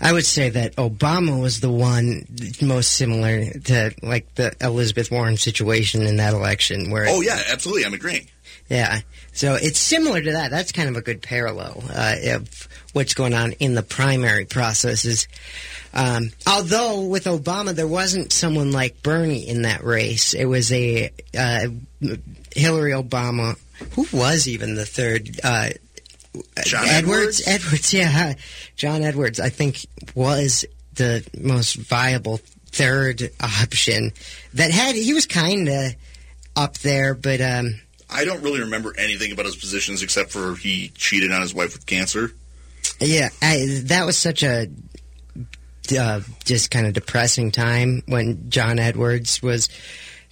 I 0.00 0.12
would 0.12 0.24
say 0.26 0.48
that 0.50 0.76
Obama 0.76 1.40
was 1.40 1.60
the 1.60 1.70
one 1.70 2.26
most 2.62 2.92
similar 2.94 3.50
to 3.50 3.94
like 4.02 4.34
the 4.34 4.54
Elizabeth 4.60 5.10
Warren 5.10 5.36
situation 5.36 6.02
in 6.02 6.16
that 6.16 6.34
election, 6.34 6.90
where 6.90 7.06
Oh 7.08 7.20
yeah, 7.20 7.38
absolutely. 7.50 7.84
I'm 7.84 7.94
agreeing. 7.94 8.26
yeah. 8.68 9.00
So 9.32 9.54
it's 9.54 9.78
similar 9.78 10.20
to 10.20 10.32
that. 10.32 10.50
That's 10.50 10.72
kind 10.72 10.88
of 10.88 10.96
a 10.96 11.02
good 11.02 11.22
parallel 11.22 11.84
uh, 11.94 12.16
of 12.32 12.68
what's 12.92 13.14
going 13.14 13.34
on 13.34 13.52
in 13.52 13.74
the 13.74 13.82
primary 13.82 14.44
processes. 14.44 15.28
Um, 15.92 16.30
although 16.46 17.02
with 17.02 17.24
Obama, 17.24 17.74
there 17.74 17.86
wasn't 17.86 18.32
someone 18.32 18.72
like 18.72 19.02
Bernie 19.02 19.48
in 19.48 19.62
that 19.62 19.84
race. 19.84 20.34
It 20.34 20.44
was 20.44 20.72
a 20.72 21.10
uh, 21.36 21.66
Hillary 22.54 22.92
Obama. 22.92 23.58
Who 23.92 24.06
was 24.12 24.48
even 24.48 24.74
the 24.74 24.86
third? 24.86 25.40
Uh, 25.42 25.70
John 26.64 26.86
Edwards. 26.86 27.46
Edwards? 27.46 27.48
Edwards, 27.48 27.94
yeah. 27.94 28.34
John 28.76 29.02
Edwards, 29.02 29.40
I 29.40 29.48
think, 29.48 29.84
was 30.14 30.64
the 30.94 31.26
most 31.40 31.74
viable 31.74 32.40
third 32.66 33.30
option 33.40 34.12
that 34.54 34.70
had. 34.70 34.94
He 34.94 35.12
was 35.12 35.26
kind 35.26 35.68
of 35.68 35.94
up 36.56 36.78
there, 36.78 37.14
but 37.14 37.40
um, 37.40 37.80
I 38.08 38.24
don't 38.24 38.42
really 38.42 38.60
remember 38.60 38.94
anything 38.98 39.32
about 39.32 39.46
his 39.46 39.56
positions 39.56 40.02
except 40.02 40.30
for 40.30 40.54
he 40.56 40.88
cheated 40.94 41.32
on 41.32 41.40
his 41.40 41.54
wife 41.54 41.72
with 41.74 41.86
cancer. 41.86 42.32
Yeah, 43.00 43.30
I, 43.42 43.80
that 43.84 44.06
was 44.06 44.16
such 44.16 44.42
a 44.42 44.68
uh, 45.98 46.20
just 46.44 46.70
kind 46.70 46.86
of 46.86 46.92
depressing 46.92 47.50
time 47.50 48.02
when 48.06 48.50
John 48.50 48.78
Edwards 48.78 49.42
was 49.42 49.68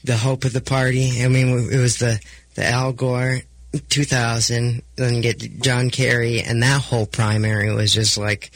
the 0.04 0.16
hope 0.16 0.44
of 0.44 0.52
the 0.52 0.60
party. 0.60 1.22
I 1.22 1.28
mean, 1.28 1.68
it 1.70 1.78
was 1.78 1.98
the 1.98 2.20
the 2.54 2.64
Al 2.64 2.92
Gore 2.92 3.40
2000, 3.88 4.82
then 4.96 5.20
get 5.20 5.60
John 5.60 5.90
Kerry, 5.90 6.40
and 6.40 6.62
that 6.62 6.80
whole 6.80 7.06
primary 7.06 7.72
was 7.72 7.92
just 7.92 8.18
like 8.18 8.50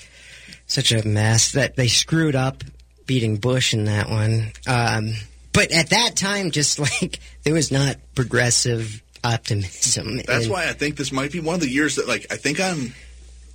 such 0.67 0.93
a 0.93 1.07
mess 1.07 1.53
that 1.53 1.77
they 1.77 1.89
screwed 1.89 2.35
up 2.35 2.65
beating 3.07 3.37
Bush 3.37 3.75
in 3.75 3.85
that 3.85 4.09
one. 4.09 4.53
Um, 4.67 5.15
but 5.53 5.71
at 5.73 5.91
that 5.91 6.17
time, 6.17 6.51
just 6.51 6.79
like 7.03 7.19
there 7.45 7.55
was 7.55 7.71
not 7.71 7.97
progressive 8.15 9.03
optimism. 9.25 10.19
That's 10.27 10.49
why 10.49 10.69
I 10.69 10.73
think 10.73 10.97
this 10.97 11.13
might 11.13 11.33
be 11.33 11.41
one 11.41 11.57
of 11.57 11.61
the 11.61 11.69
years 11.69 11.97
that, 11.97 12.09
like, 12.09 12.27
I 12.31 12.37
think 12.37 12.61
on 12.61 12.95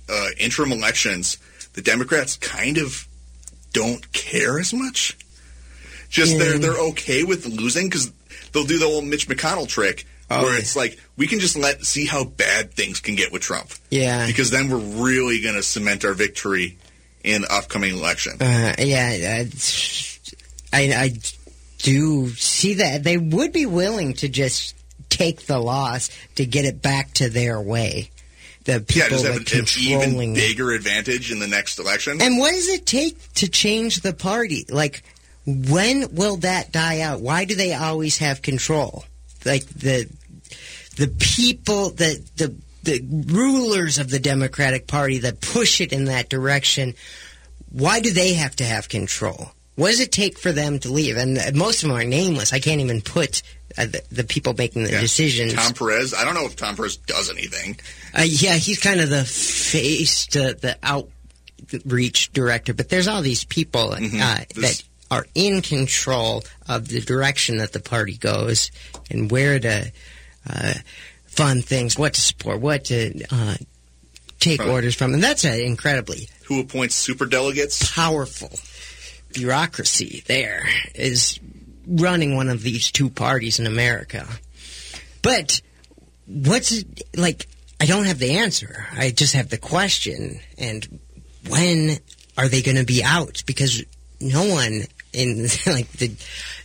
uh, 0.08 0.28
interim 0.38 0.72
elections, 0.72 1.38
the 1.74 1.82
Democrats 1.82 2.36
kind 2.36 2.78
of 2.78 3.06
don't 3.72 4.10
care 4.12 4.58
as 4.58 4.72
much. 4.72 5.16
Just 6.08 6.32
Yeah. 6.32 6.38
they're 6.38 6.58
they're 6.58 6.80
okay 6.90 7.24
with 7.24 7.46
losing 7.46 7.86
because 7.88 8.10
they'll 8.52 8.64
do 8.64 8.78
the 8.78 8.86
old 8.86 9.04
Mitch 9.04 9.28
McConnell 9.28 9.68
trick 9.68 10.06
Oh, 10.30 10.42
where 10.44 10.52
yeah. 10.54 10.58
it's 10.60 10.76
like 10.76 10.98
we 11.16 11.26
can 11.26 11.38
just 11.40 11.56
let 11.56 11.84
see 11.86 12.04
how 12.06 12.24
bad 12.24 12.72
things 12.74 13.00
can 13.00 13.14
get 13.14 13.32
with 13.32 13.42
Trump 13.42 13.70
Yeah. 13.90 14.26
because 14.26 14.50
then 14.50 14.68
we're 14.68 14.76
really 14.78 15.40
going 15.40 15.54
to 15.54 15.62
cement 15.62 16.04
our 16.04 16.12
victory 16.14 16.76
in 17.24 17.42
the 17.42 17.52
upcoming 17.52 17.94
election. 17.94 18.40
Uh, 18.40 18.74
yeah, 18.78 19.44
I, 20.72 20.92
I 20.92 21.12
do 21.78 22.28
see 22.34 22.74
that 22.74 23.04
they 23.04 23.16
would 23.16 23.52
be 23.52 23.66
willing 23.66 24.14
to 24.14 24.28
just 24.28 24.74
take 25.08 25.46
the 25.46 25.58
loss 25.58 26.10
to 26.36 26.44
get 26.44 26.64
it 26.64 26.82
back 26.82 27.14
to 27.14 27.28
their 27.30 27.60
way. 27.60 28.10
The 28.68 28.84
yeah, 28.94 29.04
people 29.08 29.22
have 29.22 29.36
like 29.38 29.52
an, 29.54 29.60
an 29.60 29.66
even 29.78 30.34
bigger 30.34 30.72
advantage 30.72 31.32
in 31.32 31.38
the 31.38 31.46
next 31.46 31.78
election. 31.78 32.20
and 32.20 32.38
what 32.38 32.52
does 32.52 32.68
it 32.68 32.84
take 32.84 33.16
to 33.36 33.48
change 33.48 34.02
the 34.02 34.12
party? 34.12 34.66
Like, 34.68 35.02
when 35.46 36.14
will 36.14 36.36
that 36.38 36.70
die 36.70 37.00
out? 37.00 37.22
Why 37.22 37.46
do 37.46 37.54
they 37.54 37.72
always 37.72 38.18
have 38.18 38.42
control? 38.42 39.06
Like 39.46 39.64
the 39.68 40.06
the 40.98 41.08
people 41.08 41.92
that 41.92 42.22
the 42.36 42.54
the 42.82 43.00
rulers 43.32 43.96
of 43.96 44.10
the 44.10 44.18
Democratic 44.18 44.86
Party 44.86 45.20
that 45.20 45.40
push 45.40 45.80
it 45.80 45.94
in 45.94 46.04
that 46.04 46.28
direction. 46.28 46.94
Why 47.70 48.00
do 48.00 48.10
they 48.10 48.34
have 48.34 48.54
to 48.56 48.64
have 48.64 48.90
control? 48.90 49.52
What 49.76 49.92
does 49.92 50.00
it 50.00 50.12
take 50.12 50.38
for 50.38 50.52
them 50.52 50.78
to 50.80 50.92
leave? 50.92 51.16
And 51.16 51.56
most 51.56 51.82
of 51.82 51.88
them 51.88 51.96
are 51.98 52.04
nameless. 52.04 52.52
I 52.52 52.60
can't 52.60 52.82
even 52.82 53.00
put 53.00 53.40
uh, 53.76 53.86
the, 53.86 54.02
the 54.10 54.24
people 54.24 54.54
making 54.56 54.84
the 54.84 54.92
Yeah. 54.92 55.00
decisions. 55.00 55.52
Tom 55.54 55.74
Perez, 55.74 56.14
I 56.14 56.24
don't 56.24 56.34
know 56.34 56.46
if 56.46 56.56
Tom 56.56 56.76
Perez 56.76 56.96
does 56.96 57.30
anything. 57.30 57.78
Uh, 58.16 58.22
yeah, 58.26 58.54
he's 58.54 58.78
kind 58.78 59.00
of 59.00 59.10
the 59.10 59.24
face 59.24 60.26
to 60.28 60.54
the 60.54 60.76
outreach 60.82 62.32
director, 62.32 62.72
but 62.74 62.88
there's 62.88 63.08
all 63.08 63.22
these 63.22 63.44
people 63.44 63.92
uh, 63.92 63.96
that 63.98 64.82
are 65.10 65.26
in 65.34 65.62
control 65.62 66.44
of 66.68 66.88
the 66.88 67.00
direction 67.00 67.58
that 67.58 67.72
the 67.72 67.80
party 67.80 68.16
goes 68.16 68.70
and 69.10 69.30
where 69.30 69.58
to 69.58 69.92
uh, 70.48 70.74
fund 71.26 71.64
things, 71.64 71.98
what 71.98 72.14
to 72.14 72.20
support, 72.20 72.60
what 72.60 72.84
to 72.86 73.22
uh, 73.30 73.56
take 74.40 74.60
orders 74.64 74.94
from, 74.94 75.14
and 75.14 75.22
that's 75.22 75.44
incredibly 75.44 76.28
Who 76.46 76.60
appoints 76.60 76.94
super 76.94 77.26
delegates? 77.26 77.94
powerful 77.94 78.50
bureaucracy 79.34 80.22
there 80.26 80.66
is 80.94 81.38
running 81.88 82.36
one 82.36 82.48
of 82.48 82.62
these 82.62 82.90
two 82.92 83.08
parties 83.10 83.58
in 83.58 83.66
America. 83.66 84.26
But 85.22 85.60
what's 86.26 86.72
it 86.72 87.02
like? 87.16 87.46
I 87.80 87.86
don't 87.86 88.06
have 88.06 88.18
the 88.18 88.38
answer. 88.38 88.86
I 88.92 89.10
just 89.10 89.34
have 89.34 89.48
the 89.50 89.58
question. 89.58 90.40
And 90.58 90.98
when 91.48 91.98
are 92.36 92.48
they 92.48 92.62
going 92.62 92.76
to 92.76 92.84
be 92.84 93.02
out? 93.04 93.42
Because 93.46 93.84
no 94.20 94.44
one 94.46 94.82
in 95.12 95.42
like 95.66 95.90
the 95.92 96.12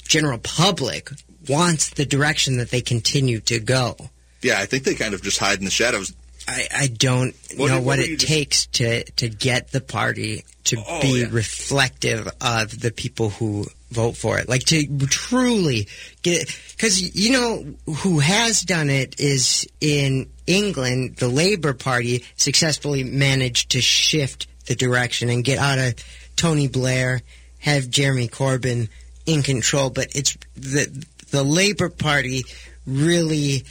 general 0.07 0.39
public 0.39 1.09
wants 1.47 1.89
the 1.91 2.05
direction 2.05 2.57
that 2.57 2.71
they 2.71 2.81
continue 2.81 3.39
to 3.41 3.59
go. 3.59 3.95
Yeah, 4.41 4.59
I 4.59 4.65
think 4.65 4.83
they 4.83 4.95
kind 4.95 5.13
of 5.13 5.21
just 5.21 5.37
hide 5.39 5.59
in 5.59 5.65
the 5.65 5.71
shadows. 5.71 6.13
I, 6.47 6.67
I 6.75 6.87
don't 6.87 7.33
What 7.55 7.67
know 7.69 7.75
did- 7.77 7.85
what 7.85 7.85
what 7.85 7.99
it 7.99 8.09
you 8.09 8.17
just- 8.17 8.27
takes 8.31 8.65
to 8.67 9.03
to 9.03 9.29
get 9.29 9.71
the 9.71 9.81
party 9.81 10.43
to 10.65 10.77
Oh, 10.85 11.01
be 11.01 11.21
yeah. 11.21 11.27
reflective 11.31 12.27
of 12.41 12.79
the 12.79 12.91
people 12.91 13.29
who 13.29 13.67
vote 13.93 14.17
for 14.17 14.37
it. 14.39 14.49
Like 14.49 14.63
to 14.65 14.85
truly 15.07 15.87
get 16.21 16.47
because 16.71 17.15
you 17.15 17.31
know 17.31 17.93
who 17.97 18.19
has 18.19 18.61
done 18.61 18.89
it 18.89 19.19
is 19.19 19.67
in 19.79 20.29
England. 20.47 21.17
The 21.17 21.29
Labour 21.29 21.73
Party 21.73 22.23
successfully 22.35 23.03
managed 23.03 23.71
to 23.71 23.81
shift 23.81 24.47
the 24.65 24.75
direction 24.75 25.29
and 25.29 25.43
get 25.43 25.59
out 25.59 25.77
of 25.79 25.95
Tony 26.35 26.67
Blair, 26.67 27.21
have 27.59 27.89
Jeremy 27.89 28.27
Corbyn 28.27 28.89
in 29.25 29.43
control. 29.43 29.89
But 29.89 30.15
it's 30.15 30.37
the 30.55 31.05
the 31.31 31.43
Labour 31.43 31.89
Party 31.89 32.43
really 32.85 33.63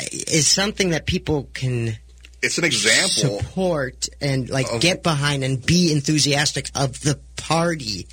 is 0.00 0.46
something 0.46 0.90
that 0.90 1.06
people 1.06 1.48
can 1.54 1.98
It's 2.42 2.58
an 2.58 2.64
example. 2.64 3.40
support 3.40 4.08
and 4.20 4.48
like 4.48 4.66
get 4.80 5.02
behind 5.02 5.44
and 5.44 5.64
be 5.64 5.92
enthusiastic 5.92 6.70
of 6.74 7.00
the 7.00 7.18
party. 7.36 8.06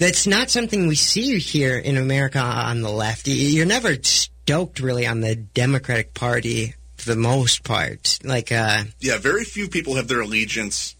That's 0.00 0.26
not 0.26 0.50
something 0.50 0.86
we 0.88 0.96
see 0.96 1.38
here 1.38 1.76
in 1.78 1.96
America 1.96 2.40
on 2.40 2.80
the 2.80 2.90
left. 2.90 3.28
You're 3.28 3.66
never 3.66 3.96
stoked 4.02 4.80
really 4.80 5.06
on 5.06 5.20
the 5.20 5.36
Democratic 5.36 6.14
Party 6.14 6.74
for 6.96 7.10
the 7.10 7.16
most 7.16 7.62
part. 7.64 8.18
Like, 8.24 8.50
uh, 8.50 8.84
Yeah, 8.98 9.18
very 9.18 9.44
few 9.44 9.68
people 9.68 9.94
have 9.96 10.08
their 10.08 10.22
allegiance. 10.22 10.96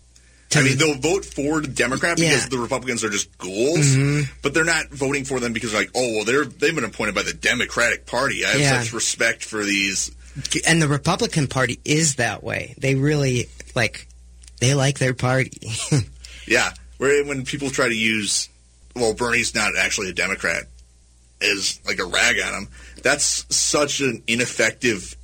To 0.51 0.59
I 0.59 0.63
mean, 0.63 0.79
they'll 0.79 0.95
vote 0.99 1.25
for 1.25 1.61
the 1.61 1.69
Democrat 1.69 2.17
because 2.17 2.31
Yeah. 2.33 2.39
Mm-hmm. 2.41 2.51
the 2.51 2.59
Republicans 2.59 3.03
are 3.05 3.09
just 3.11 3.37
ghouls, 3.39 3.97
but 4.43 4.53
they're 4.53 4.65
not 4.65 4.89
voting 4.91 5.25
for 5.25 5.41
them 5.41 5.53
because, 5.53 5.73
like, 5.73 5.91
oh, 5.95 6.17
well, 6.17 6.25
they're 6.25 6.45
they've 6.45 6.75
been 6.75 6.85
appointed 6.85 7.15
by 7.15 7.23
the 7.23 7.33
Democratic 7.33 8.05
Party. 8.07 8.45
I 8.45 8.49
have 8.51 8.61
Yeah. 8.61 8.83
such 8.83 8.93
respect 8.93 9.45
for 9.45 9.65
these. 9.65 10.11
and 10.67 10.81
the 10.83 10.89
Republican 10.89 11.47
Party 11.47 11.81
is 11.85 12.17
that 12.17 12.43
way. 12.45 12.75
They 12.79 12.95
really 12.97 13.47
like, 13.75 14.07
they 14.61 14.75
like 14.75 14.99
their 14.99 15.15
party. 15.15 15.59
Yeah, 16.47 16.73
where 16.99 17.25
when 17.25 17.45
people 17.45 17.71
try 17.71 17.89
to 17.89 17.95
use, 17.95 18.49
well, 18.95 19.15
Bernie's 19.15 19.55
not 19.55 19.73
actually 19.77 20.11
a 20.11 20.13
Democrat, 20.13 20.65
is 21.41 21.81
like 21.87 21.99
a 21.99 22.05
rag 22.05 22.37
on 22.41 22.55
him. 22.55 22.69
That's 23.03 23.47
such 23.55 24.01
an 24.01 24.23
ineffective, 24.27 25.17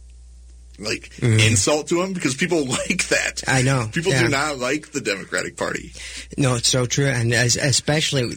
like 0.78 1.10
insult 1.22 1.88
to 1.88 2.02
him 2.02 2.12
because 2.12 2.34
people 2.34 2.64
like 2.66 3.08
that. 3.08 3.42
I 3.46 3.62
know, 3.62 3.88
people 3.92 4.12
yeah. 4.12 4.22
do 4.22 4.28
not 4.28 4.58
like 4.58 4.92
the 4.92 5.00
Democratic 5.00 5.56
Party. 5.56 5.92
No, 6.38 6.54
it's 6.54 6.68
so 6.68 6.86
true, 6.86 7.06
and 7.06 7.32
as, 7.34 7.56
especially 7.56 8.36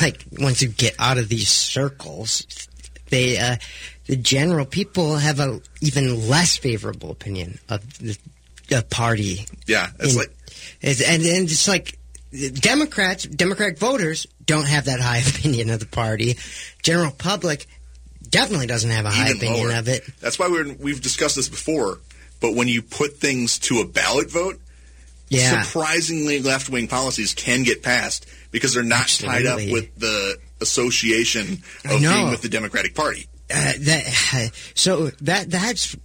like 0.00 0.24
once 0.38 0.62
you 0.62 0.68
get 0.68 0.94
out 0.98 1.18
of 1.18 1.28
these 1.28 1.48
circles, 1.48 2.46
they 3.10 3.38
uh, 3.38 3.56
the 4.06 4.16
general 4.16 4.64
people 4.64 5.16
have 5.16 5.40
a 5.40 5.60
even 5.80 6.28
less 6.28 6.56
favorable 6.56 7.10
opinion 7.10 7.58
of 7.68 7.98
the, 7.98 8.16
the 8.68 8.82
party. 8.88 9.46
Yeah, 9.66 9.90
it's 9.98 10.12
In- 10.12 10.18
like 10.18 10.36
It's, 10.80 11.00
and, 11.00 11.22
and 11.22 11.50
it's 11.50 11.68
like 11.68 11.98
Democrats, 12.60 13.24
Democratic 13.24 13.78
voters 13.78 14.26
don't 14.46 14.66
have 14.66 14.86
that 14.86 15.00
high 15.00 15.18
opinion 15.26 15.70
of 15.70 15.80
the 15.80 15.86
party. 15.86 16.36
General 16.82 17.10
public 17.12 17.66
definitely 18.28 18.66
doesn't 18.66 18.90
have 18.90 19.04
a 19.04 19.10
high 19.10 19.26
even 19.30 19.36
opinion 19.38 19.68
lower. 19.68 19.78
of 19.78 19.88
it. 19.88 20.02
That's 20.20 20.38
why 20.38 20.48
we're, 20.48 20.72
we've 20.74 21.00
discussed 21.00 21.36
this 21.36 21.48
before. 21.48 21.98
But 22.40 22.54
when 22.54 22.68
you 22.68 22.82
put 22.82 23.16
things 23.18 23.58
to 23.60 23.80
a 23.80 23.86
ballot 23.86 24.30
vote, 24.30 24.60
Yeah, 25.28 25.62
surprisingly 25.62 26.40
left 26.40 26.68
wing 26.68 26.86
policies 26.88 27.34
can 27.34 27.62
get 27.62 27.82
passed 27.82 28.26
because 28.50 28.74
they're 28.74 28.82
not 28.82 29.08
tied 29.08 29.46
up 29.46 29.56
with 29.58 29.94
the 29.98 30.38
association 30.60 31.62
of 31.84 32.00
being 32.00 32.30
with 32.30 32.42
the 32.42 32.48
Democratic 32.48 32.94
Party. 32.94 33.26
uh, 33.50 33.72
that 33.78 34.50
so 34.74 35.08
that 35.22 35.50
that's 35.50 35.96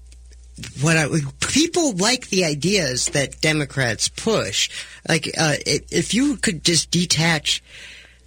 what 0.82 0.96
I 0.96 1.08
people 1.40 1.94
like 1.98 2.30
the 2.30 2.46
ideas 2.46 3.08
that 3.08 3.42
Democrats 3.42 4.10
push. 4.10 4.70
Like 5.08 5.28
uh, 5.38 5.56
if 5.66 6.14
you 6.14 6.38
could 6.38 6.64
just 6.64 6.92
detach 6.92 7.64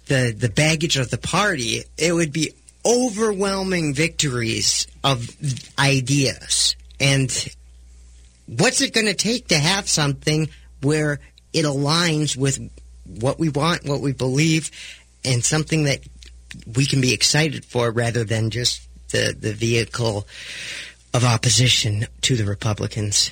the 0.07 0.35
the 0.37 0.49
baggage 0.49 0.97
of 0.97 1.09
the 1.09 1.17
party, 1.17 1.83
it 1.97 2.13
would 2.13 2.31
be 2.31 2.51
overwhelming 2.85 3.93
victories 3.93 4.87
of 5.03 5.27
ideas. 5.79 6.75
And 6.99 7.31
what's 8.45 8.81
it 8.81 8.93
going 8.93 9.07
to 9.07 9.15
take 9.15 9.47
to 9.47 9.57
have 9.57 9.89
something 9.89 10.49
where 10.81 11.19
it 11.51 11.65
aligns 11.65 12.37
with 12.37 12.59
what 13.05 13.39
we 13.39 13.49
want, 13.49 13.85
what 13.85 14.01
we 14.01 14.13
believe, 14.13 14.71
and 15.23 15.43
something 15.43 15.85
that 15.85 16.01
we 16.75 16.85
can 16.85 17.01
be 17.01 17.13
excited 17.13 17.65
for 17.65 17.91
rather 17.91 18.23
than 18.23 18.49
just 18.49 18.81
the, 19.09 19.35
the 19.37 19.53
vehicle 19.53 20.27
of 21.13 21.23
opposition 21.23 22.05
to 22.21 22.35
the 22.35 22.45
Republicans. 22.45 23.31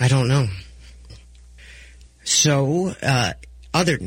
I 0.00 0.08
don't 0.08 0.28
know. 0.28 0.48
So, 2.24 2.94
uh, 3.02 3.34
other 3.72 3.98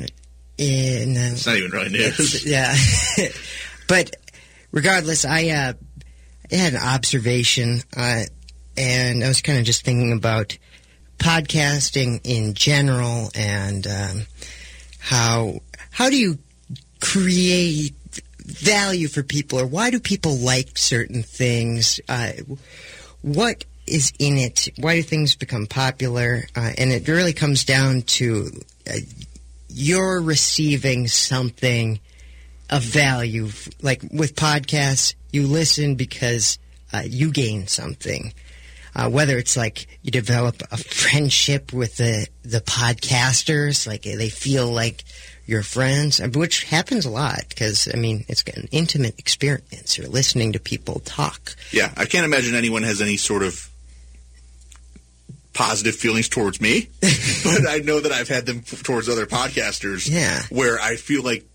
uh, 0.59 1.33
It's 1.33 1.45
not 1.45 1.57
even 1.57 1.71
really 1.71 1.89
news. 1.89 2.45
yeah, 2.45 2.75
but 3.87 4.15
regardless, 4.71 5.25
I 5.25 5.49
uh, 5.49 5.73
I 6.51 6.55
had 6.55 6.73
an 6.73 6.81
observation, 6.81 7.81
uh, 7.95 8.23
and 8.77 9.23
I 9.23 9.27
was 9.27 9.41
kind 9.41 9.59
of 9.59 9.65
just 9.65 9.83
thinking 9.83 10.13
about 10.13 10.57
podcasting 11.19 12.21
in 12.23 12.53
general 12.53 13.31
and 13.35 13.85
um, 13.87 14.21
how 14.99 15.59
how 15.91 16.09
do 16.09 16.17
you 16.17 16.37
create 17.01 17.93
value 18.45 19.07
for 19.07 19.23
people, 19.23 19.59
or 19.59 19.65
why 19.67 19.89
do 19.89 19.99
people 19.99 20.35
like 20.37 20.77
certain 20.77 21.23
things? 21.23 21.99
Uh, 22.07 22.31
what 23.21 23.65
is 23.85 24.13
in 24.19 24.37
it? 24.37 24.69
Why 24.77 24.95
do 24.95 25.03
things 25.03 25.35
become 25.35 25.65
popular? 25.67 26.43
Uh, 26.55 26.71
and 26.77 26.91
it 26.91 27.07
really 27.07 27.33
comes 27.33 27.65
down 27.65 28.01
to 28.03 28.49
uh, 28.89 28.93
you're 29.69 30.21
receiving 30.21 31.07
something 31.07 31.99
of 32.69 32.83
value. 32.83 33.49
Like 33.81 34.01
with 34.11 34.35
podcasts, 34.35 35.15
you 35.31 35.47
listen 35.47 35.95
because 35.95 36.57
uh, 36.93 37.03
you 37.05 37.31
gain 37.31 37.67
something. 37.67 38.33
Uh, 38.95 39.09
whether 39.09 39.37
it's 39.37 39.55
like 39.55 39.85
you 40.01 40.09
develop 40.09 40.63
a 40.71 40.77
friendship 40.77 41.71
with 41.71 41.97
the 41.97 42.27
the 42.43 42.61
podcasters, 42.61 43.85
like 43.85 44.01
they 44.01 44.29
feel 44.29 44.67
like 44.67 45.03
your 45.45 45.61
friends, 45.61 46.19
uh, 46.19 46.27
which 46.29 46.63
happens 46.63 47.05
a 47.05 47.09
lot 47.09 47.43
because 47.49 47.87
I 47.93 47.97
mean 47.97 48.25
it's 48.27 48.43
an 48.55 48.67
intimate 48.71 49.19
experience. 49.19 49.97
You're 49.97 50.07
listening 50.07 50.53
to 50.53 50.59
people 50.59 50.99
talk. 51.05 51.55
Yeah, 51.71 51.91
I 51.95 52.05
can't 52.05 52.25
imagine 52.25 52.55
anyone 52.55 52.81
has 52.83 52.99
any 52.99 53.17
sort 53.17 53.43
of 53.43 53.69
positive 55.57 55.95
feelings 55.95 56.29
towards 56.29 56.61
me, 56.61 56.87
but 57.01 57.67
I 57.67 57.79
know 57.83 57.99
that 57.99 58.11
I've 58.11 58.27
had 58.27 58.45
them 58.45 58.59
f- 58.71 58.83
towards 58.83 59.09
other 59.09 59.25
podcasters. 59.25 60.07
Yeah. 60.07 60.43
where 60.49 60.79
I 60.79 60.97
feel 60.97 61.23
like 61.23 61.45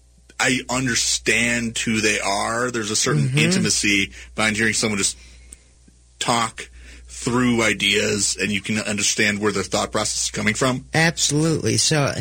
I 0.41 0.59
understand 0.69 1.79
who 1.79 2.01
they 2.01 2.19
are. 2.19 2.73
There's 2.73 2.91
a 2.91 2.97
certain 2.97 3.29
Mm-hmm. 3.29 3.39
intimacy 3.39 4.11
behind 4.35 4.57
hearing 4.57 4.73
someone 4.75 4.99
just 4.99 5.17
talk 6.19 6.69
through 7.07 7.63
ideas, 7.63 8.37
and 8.41 8.51
you 8.51 8.61
can 8.61 8.79
understand 8.79 9.39
where 9.39 9.53
their 9.53 9.63
thought 9.63 9.93
process 9.93 10.25
is 10.25 10.31
coming 10.33 10.55
from. 10.55 10.85
Absolutely. 10.93 11.77
So 11.77 12.13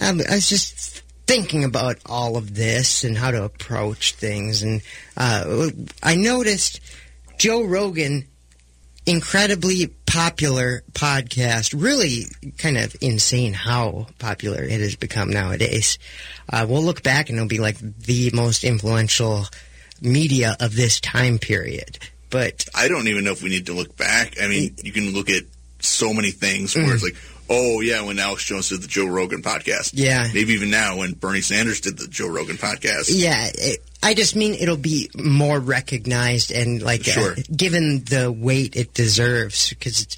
um, 0.00 0.20
I 0.28 0.34
was 0.34 0.48
just 0.48 1.02
thinking 1.28 1.62
about 1.62 1.98
all 2.06 2.36
of 2.36 2.56
this 2.56 3.04
and 3.04 3.16
how 3.16 3.30
to 3.30 3.44
approach 3.44 4.14
things, 4.14 4.62
and 4.62 4.82
uh, 5.16 5.68
I 6.02 6.16
noticed 6.16 6.80
Joe 7.38 7.62
Rogan, 7.62 8.26
incredibly 9.06 9.88
popular 10.06 10.82
podcast. 10.92 11.74
Really, 11.80 12.24
kind 12.58 12.76
of 12.78 12.94
insane 13.00 13.52
how 13.52 14.06
popular 14.18 14.62
it 14.62 14.80
has 14.80 14.96
become 14.96 15.30
nowadays. 15.30 15.98
Uh, 16.52 16.66
we'll 16.68 16.82
look 16.82 17.02
back 17.02 17.28
and 17.28 17.38
it'll 17.38 17.48
be 17.48 17.58
like 17.58 17.78
the 17.78 18.30
most 18.34 18.64
influential 18.64 19.44
media 20.00 20.56
of 20.60 20.74
this 20.74 21.00
time 21.00 21.38
period. 21.38 21.98
But 22.30 22.66
I 22.74 22.88
don't 22.88 23.08
even 23.08 23.24
know 23.24 23.32
if 23.32 23.42
we 23.42 23.48
need 23.50 23.66
to 23.66 23.72
look 23.74 23.96
back. 23.96 24.34
I 24.40 24.46
mean, 24.48 24.76
you 24.82 24.92
can 24.92 25.12
look 25.12 25.28
at 25.30 25.42
so 25.80 26.12
many 26.12 26.30
things 26.30 26.74
where 26.76 26.84
Mm. 26.84 26.94
it's 26.94 27.02
like, 27.02 27.16
oh 27.50 27.80
yeah, 27.80 28.02
when 28.02 28.18
Alex 28.18 28.44
Jones 28.44 28.68
did 28.68 28.80
the 28.82 28.88
Joe 28.88 29.06
Rogan 29.06 29.42
podcast. 29.42 29.90
Yeah. 29.94 30.28
Maybe 30.32 30.52
even 30.54 30.70
now 30.70 30.98
when 30.98 31.12
Bernie 31.12 31.40
Sanders 31.42 31.80
did 31.80 31.98
the 31.98 32.06
Joe 32.06 32.28
Rogan 32.28 32.56
podcast. 32.56 33.08
Yeah, 33.10 33.48
it, 33.52 33.80
I 34.02 34.14
just 34.14 34.36
mean 34.36 34.54
it'll 34.54 34.76
be 34.76 35.10
more 35.16 35.58
recognized 35.58 36.52
and 36.52 36.80
like 36.80 37.04
Sure. 37.04 37.32
uh, 37.32 37.36
given 37.54 38.04
the 38.04 38.30
weight 38.32 38.76
it 38.76 38.94
deserves 38.94 39.68
because 39.70 40.00
it's. 40.02 40.16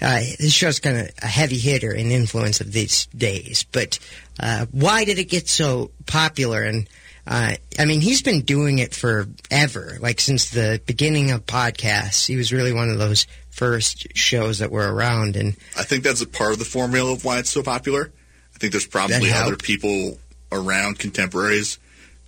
Uh, 0.00 0.20
this 0.38 0.52
show's 0.52 0.78
kind 0.78 0.96
of 0.96 1.10
a 1.20 1.26
heavy 1.26 1.58
hitter 1.58 1.90
in 1.92 2.12
influence 2.12 2.60
of 2.60 2.72
these 2.72 3.06
days, 3.06 3.64
but 3.72 3.98
uh, 4.38 4.64
why 4.70 5.04
did 5.04 5.18
it 5.18 5.24
get 5.28 5.48
so 5.48 5.90
popular? 6.06 6.62
And 6.62 6.88
uh, 7.26 7.54
I 7.80 7.84
mean, 7.84 8.00
he's 8.00 8.22
been 8.22 8.42
doing 8.42 8.78
it 8.78 8.94
forever, 8.94 9.96
like 10.00 10.20
since 10.20 10.50
the 10.50 10.80
beginning 10.86 11.32
of 11.32 11.46
podcasts. 11.46 12.28
He 12.28 12.36
was 12.36 12.52
really 12.52 12.72
one 12.72 12.90
of 12.90 12.98
those 12.98 13.26
first 13.58 14.06
shows 14.16 14.60
that 14.60 14.70
were 14.70 14.90
around, 14.94 15.36
and 15.36 15.56
I 15.76 15.82
think 15.82 16.04
that's 16.04 16.22
a 16.22 16.26
part 16.26 16.52
of 16.52 16.58
the 16.58 16.64
formula 16.64 17.12
of 17.12 17.24
why 17.24 17.38
it's 17.38 17.50
so 17.50 17.62
popular. 17.62 18.10
I 18.54 18.58
think 18.58 18.72
there's 18.72 18.86
probably 18.86 19.30
other 19.32 19.56
people 19.56 20.18
around 20.50 20.98
contemporaries 20.98 21.78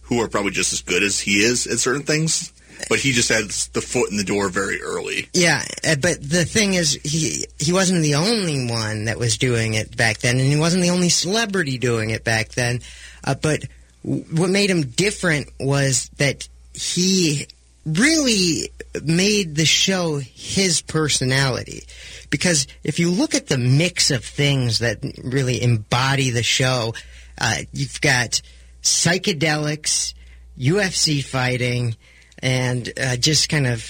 who 0.02 0.20
are 0.20 0.28
probably 0.28 0.50
just 0.50 0.72
as 0.72 0.82
good 0.82 1.02
as 1.02 1.18
he 1.20 1.42
is 1.42 1.66
at 1.66 1.78
certain 1.78 2.02
things. 2.02 2.52
but 2.88 2.98
he 2.98 3.12
just 3.12 3.28
had 3.28 3.44
the 3.74 3.80
foot 3.82 4.10
in 4.10 4.16
the 4.16 4.24
door 4.24 4.48
very 4.48 4.80
early. 4.82 5.28
Yeah, 5.34 5.62
uh, 5.86 5.96
but 6.00 6.16
the 6.22 6.44
thing 6.46 6.74
is, 6.74 6.94
he 7.04 7.44
he 7.58 7.72
wasn't 7.72 8.02
the 8.02 8.14
only 8.16 8.70
one 8.70 9.04
that 9.04 9.18
was 9.18 9.36
doing 9.38 9.74
it 9.74 9.94
back 9.96 10.18
then, 10.18 10.38
and 10.38 10.48
he 10.48 10.56
wasn't 10.56 10.82
the 10.82 10.90
only 10.90 11.10
celebrity 11.10 11.76
doing 11.78 12.10
it 12.10 12.24
back 12.24 12.48
then. 12.50 12.80
Uh, 13.22 13.34
but 13.34 13.64
w- 14.04 14.24
what 14.34 14.48
made 14.50 14.70
him 14.70 14.82
different 14.82 15.48
was 15.60 16.08
that 16.16 16.48
he 16.72 17.46
really 17.86 18.70
made 19.02 19.54
the 19.54 19.64
show 19.64 20.18
his 20.18 20.80
personality. 20.82 21.84
Because 22.30 22.66
if 22.84 22.98
you 22.98 23.10
look 23.10 23.34
at 23.34 23.46
the 23.48 23.58
mix 23.58 24.10
of 24.10 24.24
things 24.24 24.78
that 24.80 24.98
really 25.22 25.62
embody 25.62 26.30
the 26.30 26.42
show, 26.42 26.94
uh, 27.38 27.56
you've 27.72 28.00
got 28.00 28.40
psychedelics, 28.82 30.14
UFC 30.58 31.24
fighting, 31.24 31.96
and 32.42 32.92
uh, 33.00 33.16
just 33.16 33.48
kind 33.48 33.66
of 33.66 33.86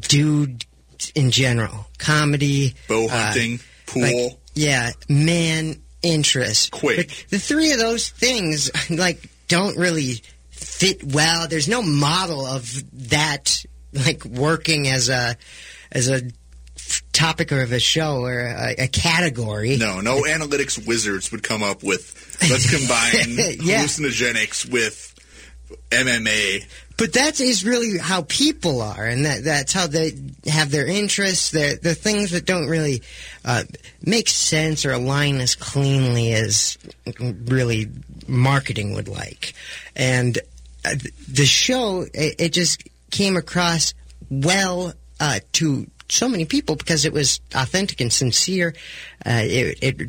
dude 0.00 0.64
in 1.14 1.30
general, 1.30 1.86
comedy, 1.98 2.74
Bow 2.88 3.06
uh, 3.06 3.08
hunting, 3.08 3.60
pool. 3.86 4.02
like, 4.02 4.38
yeah, 4.54 4.90
man 5.08 5.80
interest. 6.02 6.70
Quick. 6.70 6.96
But 7.08 7.24
the 7.30 7.38
three 7.38 7.72
of 7.72 7.78
those 7.78 8.08
things, 8.08 8.70
like, 8.90 9.28
don't 9.48 9.76
really 9.76 10.22
fit 10.80 11.04
well. 11.04 11.46
There's 11.46 11.68
no 11.68 11.82
model 11.82 12.46
of 12.46 12.82
that, 13.10 13.64
like, 13.92 14.24
working 14.24 14.88
as 14.88 15.08
a 15.08 15.36
as 15.92 16.08
a 16.08 16.22
topic 17.12 17.52
of 17.52 17.70
a 17.72 17.78
show 17.78 18.22
or 18.24 18.40
a, 18.40 18.74
a 18.84 18.88
category. 18.88 19.76
no, 19.76 20.00
no 20.00 20.22
analytics 20.22 20.84
wizards 20.86 21.30
would 21.30 21.42
come 21.42 21.62
up 21.62 21.82
with 21.82 22.38
let's 22.50 22.70
combine 22.76 23.56
Yeah. 23.64 23.82
hallucinogenics 23.84 24.70
with 24.70 25.14
MMA. 25.90 26.64
But 26.96 27.12
that 27.14 27.40
is 27.40 27.64
really 27.64 27.96
how 27.98 28.22
people 28.22 28.82
are, 28.82 29.04
and 29.04 29.24
that 29.24 29.44
that's 29.44 29.72
how 29.72 29.86
they 29.86 30.12
have 30.46 30.70
their 30.70 30.86
interests. 30.86 31.50
They're, 31.50 31.76
they're 31.76 31.94
things 31.94 32.32
that 32.32 32.44
don't 32.44 32.66
really 32.68 33.02
uh, 33.44 33.64
make 34.04 34.28
sense 34.28 34.84
or 34.84 34.92
align 34.92 35.36
as 35.40 35.54
cleanly 35.54 36.32
as 36.34 36.76
really 37.20 37.88
marketing 38.28 38.92
would 38.94 39.08
like. 39.08 39.54
And 39.96 40.38
the 40.82 41.46
show, 41.46 42.06
it, 42.14 42.36
it 42.38 42.52
just 42.52 42.82
came 43.10 43.36
across 43.36 43.94
well 44.30 44.92
uh, 45.18 45.40
to 45.52 45.86
so 46.08 46.28
many 46.28 46.44
people 46.44 46.76
because 46.76 47.04
it 47.04 47.12
was 47.12 47.40
authentic 47.54 48.00
and 48.00 48.12
sincere. 48.12 48.74
Uh, 49.24 49.42
it, 49.44 49.78
it 49.82 50.08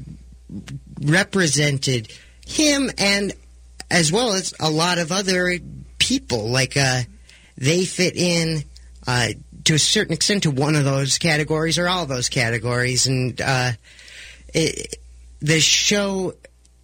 represented 1.02 2.12
him 2.46 2.90
and 2.98 3.34
as 3.90 4.12
well 4.12 4.34
as 4.34 4.54
a 4.60 4.70
lot 4.70 4.98
of 4.98 5.12
other 5.12 5.58
people. 6.00 6.50
Like 6.50 6.78
uh, 6.78 7.02
they 7.58 7.86
fit 7.86 8.16
in 8.16 8.64
uh, 9.06 9.30
to 9.66 9.74
a 9.76 9.80
certain 9.80 10.14
extent 10.14 10.44
to 10.44 10.52
one 10.52 10.76
of 10.76 10.86
those 10.86 11.18
categories 11.18 11.78
or 11.78 11.88
all 11.88 12.06
those 12.06 12.30
categories, 12.30 13.08
and 13.08 13.40
uh, 13.42 13.72
it, 14.54 14.98
the 15.40 15.60
show 15.60 16.34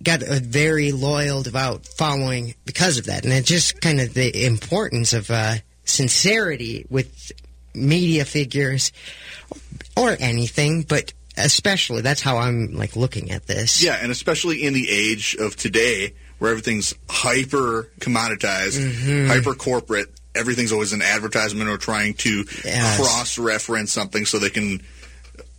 got 0.04 0.22
a 0.22 0.40
very 0.40 0.92
loyal, 0.92 1.44
devout 1.44 1.86
following 1.86 2.54
because 2.66 2.98
of 2.98 3.06
that, 3.06 3.24
and 3.24 3.34
it's 3.34 3.48
just 3.48 3.82
kind 3.82 4.00
of 4.00 4.14
the 4.14 4.46
importance 4.46 5.14
of 5.14 5.30
uh, 5.32 5.56
sincerity 5.86 6.86
with 6.90 7.32
media 7.74 8.26
figures 8.26 8.92
or 9.96 10.16
anything, 10.20 10.84
but 10.84 11.14
especially 11.38 12.02
that's 12.02 12.22
how 12.22 12.38
I'm 12.38 12.74
like 12.74 12.96
looking 12.96 13.32
at 13.32 13.46
this. 13.48 13.84
Yeah, 13.84 13.98
and 14.02 14.12
especially 14.12 14.64
in 14.64 14.74
the 14.74 14.90
age 14.90 15.36
of 15.40 15.56
today 15.56 16.14
where 16.40 16.52
everything's 16.52 16.94
hyper 17.10 17.90
commoditized, 18.00 18.80
Mm-hmm. 18.80 19.28
hyper 19.28 19.54
corporate, 19.56 20.08
everything's 20.36 20.72
always 20.72 20.94
an 20.94 21.02
advertisement 21.02 21.70
or 21.70 21.78
trying 21.78 22.14
to 22.16 22.46
Yes. 22.64 22.98
cross 22.98 23.38
reference 23.40 23.92
something 23.92 24.26
so 24.26 24.38
they 24.40 24.50
can 24.52 24.82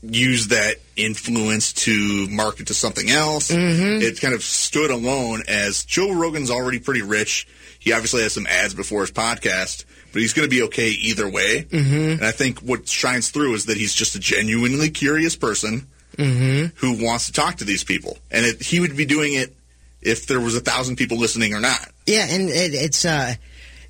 use 0.02 0.48
that 0.48 0.76
influence 0.96 1.72
to 1.72 2.28
market 2.28 2.68
to 2.68 2.74
something 2.74 3.10
else. 3.10 3.50
Mm-hmm. 3.50 4.02
It 4.02 4.20
kind 4.20 4.34
of 4.34 4.42
stood 4.42 4.90
alone 4.90 5.42
as 5.48 5.84
Joe 5.84 6.12
Rogan's 6.12 6.50
already 6.50 6.78
pretty 6.78 7.02
rich. 7.02 7.48
He 7.80 7.92
obviously 7.92 8.22
has 8.22 8.32
some 8.32 8.46
ads 8.46 8.74
before 8.74 9.00
his 9.00 9.10
podcast, 9.10 9.84
but 10.12 10.22
he's 10.22 10.32
going 10.32 10.48
to 10.48 10.54
be 10.54 10.62
okay 10.64 10.88
either 10.88 11.28
way. 11.28 11.64
Mm-hmm. 11.64 11.94
And 11.94 12.24
I 12.24 12.30
think 12.32 12.60
what 12.60 12.88
shines 12.88 13.30
through 13.30 13.54
is 13.54 13.66
that 13.66 13.76
he's 13.76 13.94
just 13.94 14.14
a 14.14 14.20
genuinely 14.20 14.90
curious 14.90 15.36
person 15.36 15.86
who 16.16 17.04
wants 17.04 17.26
to 17.26 17.32
talk 17.32 17.56
to 17.56 17.64
these 17.64 17.84
people. 17.84 18.18
And 18.30 18.44
it, 18.44 18.60
he 18.60 18.80
would 18.80 18.96
be 18.96 19.06
doing 19.06 19.34
it 19.34 19.54
if 20.02 20.26
there 20.26 20.40
was 20.40 20.56
a 20.56 20.60
thousand 20.60 20.96
people 20.96 21.16
listening 21.16 21.54
or 21.54 21.60
not. 21.60 21.88
Yeah, 22.06 22.26
and 22.28 22.48
it, 22.48 22.74
it's 22.74 23.04
uh, 23.04 23.34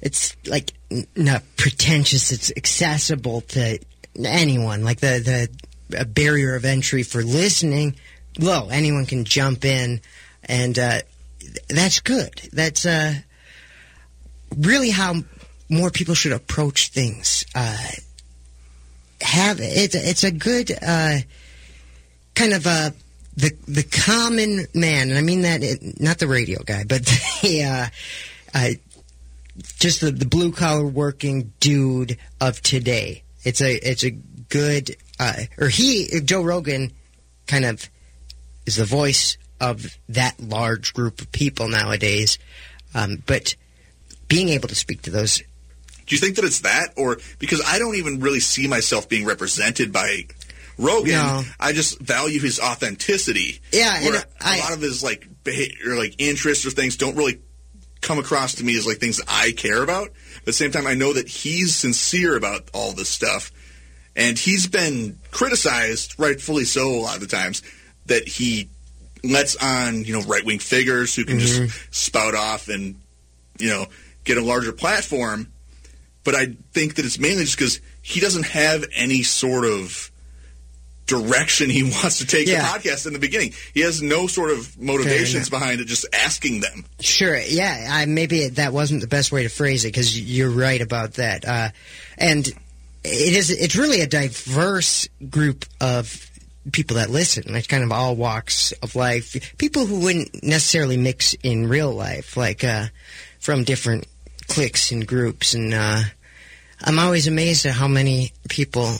it's 0.00 0.36
like 0.46 0.72
n- 0.90 1.06
not 1.16 1.42
pretentious. 1.56 2.30
It's 2.30 2.52
accessible 2.56 3.42
to 3.42 3.78
anyone. 4.22 4.84
Like 4.84 5.00
the 5.00 5.20
the 5.24 5.48
a 5.96 6.04
barrier 6.04 6.54
of 6.54 6.64
entry 6.64 7.02
for 7.02 7.22
listening 7.22 7.96
low. 8.38 8.68
Anyone 8.68 9.06
can 9.06 9.24
jump 9.24 9.64
in, 9.64 10.00
and 10.44 10.78
uh, 10.78 11.00
that's 11.68 12.00
good. 12.00 12.40
That's 12.52 12.86
uh, 12.86 13.14
really 14.56 14.90
how 14.90 15.16
more 15.68 15.90
people 15.90 16.14
should 16.14 16.32
approach 16.32 16.88
things. 16.88 17.44
Uh, 17.54 17.76
have 19.20 19.58
it's 19.60 19.94
it's 19.94 20.24
a 20.24 20.30
good 20.30 20.70
uh, 20.70 21.18
kind 22.34 22.52
of 22.52 22.66
a 22.66 22.94
the 23.36 23.52
the 23.66 23.82
common 23.82 24.66
man, 24.74 25.10
and 25.10 25.18
I 25.18 25.22
mean 25.22 25.42
that 25.42 25.62
it, 25.62 26.00
not 26.00 26.18
the 26.18 26.28
radio 26.28 26.62
guy, 26.62 26.84
but 26.84 27.04
the 27.42 27.64
uh, 27.64 27.86
uh, 28.54 28.70
just 29.78 30.00
the, 30.00 30.10
the 30.10 30.26
blue 30.26 30.52
collar 30.52 30.86
working 30.86 31.52
dude 31.60 32.18
of 32.40 32.60
today. 32.62 33.22
It's 33.44 33.60
a 33.60 33.74
it's 33.74 34.04
a 34.04 34.10
good 34.10 34.96
uh, 35.18 35.34
or 35.58 35.68
he 35.68 36.20
Joe 36.24 36.42
Rogan 36.42 36.92
kind 37.46 37.64
of 37.64 37.88
is 38.66 38.76
the 38.76 38.84
voice 38.84 39.36
of 39.60 39.86
that 40.08 40.38
large 40.40 40.94
group 40.94 41.20
of 41.20 41.32
people 41.32 41.68
nowadays. 41.68 42.38
Um, 42.94 43.22
but 43.26 43.54
being 44.28 44.48
able 44.50 44.68
to 44.68 44.74
speak 44.74 45.02
to 45.02 45.10
those 45.10 45.38
Do 46.06 46.14
you 46.14 46.18
think 46.18 46.36
that 46.36 46.44
it's 46.44 46.60
that, 46.60 46.88
or 46.96 47.18
because 47.38 47.62
I 47.66 47.78
don't 47.78 47.96
even 47.96 48.20
really 48.20 48.40
see 48.40 48.66
myself 48.68 49.08
being 49.08 49.24
represented 49.26 49.92
by 49.92 50.24
Rogan? 50.78 51.12
No. 51.12 51.42
I 51.58 51.72
just 51.72 51.98
value 52.00 52.40
his 52.40 52.60
authenticity. 52.60 53.60
Yeah, 53.72 53.96
and 53.96 54.04
where 54.06 54.24
I- 54.40 54.56
a 54.58 54.60
lot 54.60 54.72
of 54.72 54.80
his 54.80 55.02
like 55.02 55.26
behavior, 55.44 55.96
like 55.96 56.14
interests 56.18 56.64
or 56.66 56.70
things 56.70 56.96
don't 56.96 57.16
really 57.16 57.40
come 58.00 58.18
across 58.18 58.54
to 58.56 58.64
me 58.64 58.76
as 58.78 58.86
like 58.86 58.98
things 58.98 59.16
that 59.16 59.26
I 59.28 59.52
care 59.52 59.82
about. 59.82 60.10
But 60.10 60.40
at 60.40 60.44
the 60.44 60.52
same 60.52 60.70
time, 60.70 60.86
I 60.86 60.94
know 60.94 61.12
that 61.14 61.26
he's 61.28 61.74
sincere 61.74 62.36
about 62.36 62.70
all 62.72 62.92
this 62.92 63.08
stuff, 63.08 63.50
and 64.18 64.38
he's 64.38 64.66
been 64.66 65.16
criticized, 65.30 66.14
rightfully 66.18 66.64
so, 66.64 66.90
a 66.90 67.00
lot 67.00 67.14
of 67.14 67.20
the 67.22 67.26
times 67.26 67.62
that 68.06 68.28
he 68.28 68.68
lets 69.24 69.56
on 69.56 70.04
you 70.04 70.12
know 70.12 70.22
right 70.26 70.44
wing 70.44 70.58
figures 70.58 71.14
who 71.14 71.24
can 71.24 71.38
Mm-hmm. 71.38 71.66
just 71.66 71.94
spout 71.94 72.34
off 72.34 72.68
and 72.68 72.96
you 73.58 73.68
know 73.70 73.86
get 74.24 74.36
a 74.36 74.42
larger 74.42 74.72
platform. 74.72 75.50
But 76.24 76.34
I 76.34 76.46
think 76.72 76.96
that 76.96 77.06
it's 77.06 77.18
mainly 77.18 77.44
just 77.44 77.56
because 77.56 77.80
he 78.02 78.20
doesn't 78.20 78.44
have 78.46 78.84
any 78.94 79.22
sort 79.22 79.64
of 79.64 80.10
direction 81.06 81.70
he 81.70 81.82
wants 82.02 82.18
to 82.18 82.26
take 82.26 82.46
Yeah. 82.46 82.60
the 82.60 82.78
podcast 82.78 83.06
in 83.06 83.12
the 83.14 83.18
beginning. 83.18 83.54
He 83.72 83.80
has 83.80 84.02
no 84.02 84.26
sort 84.26 84.50
of 84.50 84.78
motivations 84.78 85.48
behind 85.48 85.80
it, 85.80 85.86
just 85.86 86.06
asking 86.12 86.60
them. 86.60 86.84
Sure. 87.00 87.36
Yeah. 87.38 87.88
I, 87.90 88.04
maybe 88.06 88.48
that 88.48 88.72
wasn't 88.74 89.00
the 89.00 89.06
best 89.06 89.32
way 89.32 89.42
to 89.44 89.48
phrase 89.48 89.84
it 89.84 89.88
because 89.88 90.18
you're 90.20 90.50
right 90.50 90.80
about 90.82 91.14
that. 91.14 91.46
Uh, 91.46 91.70
and 92.18 92.46
it 93.08 93.34
is. 93.34 93.50
It's 93.50 93.76
really 93.76 94.00
a 94.00 94.06
diverse 94.06 95.08
group 95.30 95.64
of 95.80 96.30
people 96.72 96.96
that 96.96 97.10
listen. 97.10 97.52
Like 97.52 97.68
kind 97.68 97.84
of 97.84 97.92
all 97.92 98.16
walks 98.16 98.72
of 98.72 98.94
life. 98.94 99.56
People 99.58 99.86
who 99.86 100.00
wouldn't 100.00 100.42
necessarily 100.42 100.96
mix 100.96 101.34
in 101.42 101.68
real 101.68 101.92
life, 101.92 102.36
like 102.36 102.64
uh, 102.64 102.86
from 103.40 103.64
different 103.64 104.06
cliques 104.46 104.90
and 104.90 105.06
groups. 105.06 105.54
And 105.54 105.74
uh, 105.74 106.02
I'm 106.82 106.98
always 106.98 107.26
amazed 107.26 107.66
at 107.66 107.74
how 107.74 107.88
many 107.88 108.32
people 108.48 108.96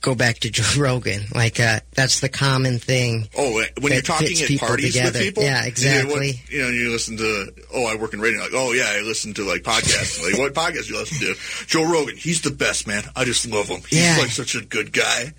go 0.00 0.14
back 0.14 0.38
to 0.40 0.50
Joe 0.50 0.64
Rogan. 0.82 1.22
Like 1.34 1.60
uh, 1.60 1.80
that's 1.94 2.20
the 2.20 2.28
common 2.28 2.78
thing. 2.78 3.28
Oh, 3.36 3.62
when 3.80 3.92
you're 3.92 4.02
talking 4.02 4.28
at 4.40 4.58
parties 4.60 4.94
together. 4.94 5.18
with 5.18 5.22
people, 5.28 5.42
Yeah, 5.42 5.64
and 5.64 5.78
you 5.78 5.88
know 5.90 6.08
what- 6.14 6.22
exactly. 6.22 6.40
You 6.56 6.62
know, 6.62 6.68
you 6.68 6.90
listen 6.90 7.16
to, 7.18 7.52
oh, 7.74 7.86
I 7.86 7.96
work 7.96 8.14
in 8.14 8.20
radio. 8.20 8.40
Like, 8.40 8.50
oh 8.54 8.72
yeah, 8.72 8.86
I 8.88 9.00
listen 9.02 9.34
to 9.34 9.44
like 9.44 9.62
podcasts. 9.62 10.22
like, 10.22 10.38
what 10.38 10.54
podcast 10.54 10.86
do 10.88 10.94
you 10.94 10.98
listen 11.00 11.18
to? 11.26 11.66
Joe 11.66 11.90
Rogan. 11.90 12.16
He's 12.16 12.40
the 12.42 12.50
best 12.50 12.86
man. 12.86 13.02
I 13.16 13.24
just 13.24 13.46
love 13.46 13.68
him. 13.68 13.80
He's 13.88 14.00
Yeah. 14.00 14.16
like 14.18 14.30
such 14.30 14.54
a 14.54 14.64
good 14.64 14.92
guy. 14.92 15.32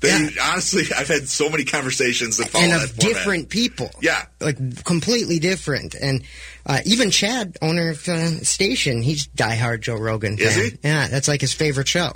They, 0.00 0.10
honestly, 0.42 0.82
I've 0.96 1.06
had 1.06 1.28
so 1.28 1.48
many 1.48 1.62
conversations 1.64 2.36
that 2.38 2.48
follow 2.48 2.64
and 2.64 2.72
that 2.72 2.82
of 2.82 2.90
format. 2.90 3.14
different 3.14 3.48
people. 3.50 3.88
Yeah. 4.00 4.24
like 4.40 4.84
completely 4.84 5.38
different. 5.38 5.94
And 5.94 6.24
uh, 6.66 6.80
even 6.84 7.12
Chad, 7.12 7.56
owner 7.62 7.90
of 7.90 8.08
uh, 8.08 8.40
station, 8.42 9.02
he's 9.02 9.28
diehard 9.28 9.82
Joe 9.82 9.94
Rogan 9.94 10.38
Is 10.40 10.56
he? 10.56 10.76
Yeah, 10.82 11.06
that's 11.06 11.28
like 11.28 11.40
his 11.40 11.52
favorite 11.52 11.86
show. 11.86 12.10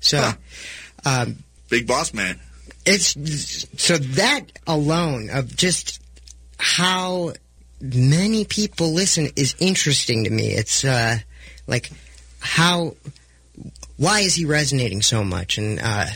So 0.00 0.20
Huh. 0.20 0.34
Um, 1.04 1.36
Big 1.68 1.86
boss 1.86 2.12
man. 2.12 2.40
it's 2.86 3.16
so 3.82 3.98
that 3.98 4.42
alone 4.66 5.30
of 5.30 5.54
just 5.56 6.00
how 6.58 7.32
many 7.80 8.44
people 8.44 8.92
listen 8.92 9.30
is 9.36 9.54
interesting 9.58 10.24
to 10.24 10.30
me. 10.30 10.48
It's 10.48 10.84
uh, 10.84 11.18
like 11.66 11.90
how 12.40 12.94
why 13.96 14.20
is 14.20 14.34
he 14.34 14.44
resonating 14.44 15.02
so 15.02 15.24
much? 15.24 15.58
And 15.58 15.78
uh, 15.80 16.06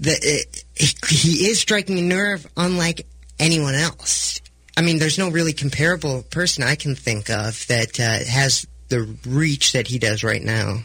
the, 0.00 0.18
it, 0.22 0.64
he 1.08 1.48
is 1.48 1.60
striking 1.60 1.98
a 1.98 2.02
nerve 2.02 2.46
unlike 2.56 3.06
anyone 3.38 3.74
else. 3.74 4.40
I 4.76 4.82
mean, 4.82 4.98
there's 4.98 5.18
no 5.18 5.30
really 5.30 5.52
comparable 5.52 6.22
person 6.22 6.64
I 6.64 6.74
can 6.74 6.94
think 6.94 7.30
of 7.30 7.66
that 7.68 7.98
uh, 8.00 8.24
has 8.28 8.66
the 8.88 9.16
reach 9.26 9.72
that 9.72 9.86
he 9.86 9.98
does 9.98 10.24
right 10.24 10.42
now. 10.42 10.80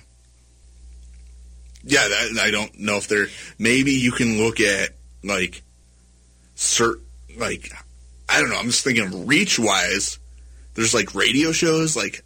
Yeah, 1.90 2.08
that, 2.08 2.40
I 2.42 2.52
don't 2.52 2.80
know 2.80 2.98
if 2.98 3.08
there. 3.08 3.28
Maybe 3.58 3.94
you 3.94 4.12
can 4.12 4.38
look 4.38 4.60
at 4.60 4.92
like 5.24 5.64
cert 6.56 7.02
like 7.38 7.72
I 8.28 8.40
don't 8.40 8.50
know. 8.50 8.58
I'm 8.58 8.68
just 8.68 8.84
thinking 8.84 9.26
reach 9.26 9.58
wise. 9.58 10.20
There's 10.76 10.94
like 10.94 11.16
radio 11.16 11.52
shows 11.52 11.96
like 11.96 12.24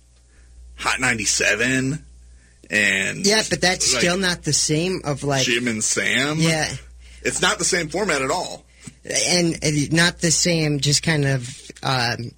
Hot 0.75 0.99
97 0.99 2.03
and 2.69 3.25
yeah, 3.25 3.43
but 3.49 3.61
that's 3.61 3.93
like, 3.93 4.01
still 4.01 4.17
not 4.17 4.43
the 4.43 4.53
same 4.53 5.01
of 5.03 5.23
like 5.23 5.43
Jim 5.43 5.67
and 5.67 5.83
Sam. 5.83 6.37
Yeah, 6.39 6.71
it's 7.21 7.41
not 7.41 7.57
the 7.59 7.65
same 7.65 7.89
format 7.89 8.21
at 8.21 8.31
all, 8.31 8.65
and, 9.05 9.57
and 9.63 9.93
not 9.93 10.19
the 10.19 10.31
same. 10.31 10.79
Just 10.79 11.03
kind 11.03 11.25
of 11.25 11.71
um, 11.83 12.31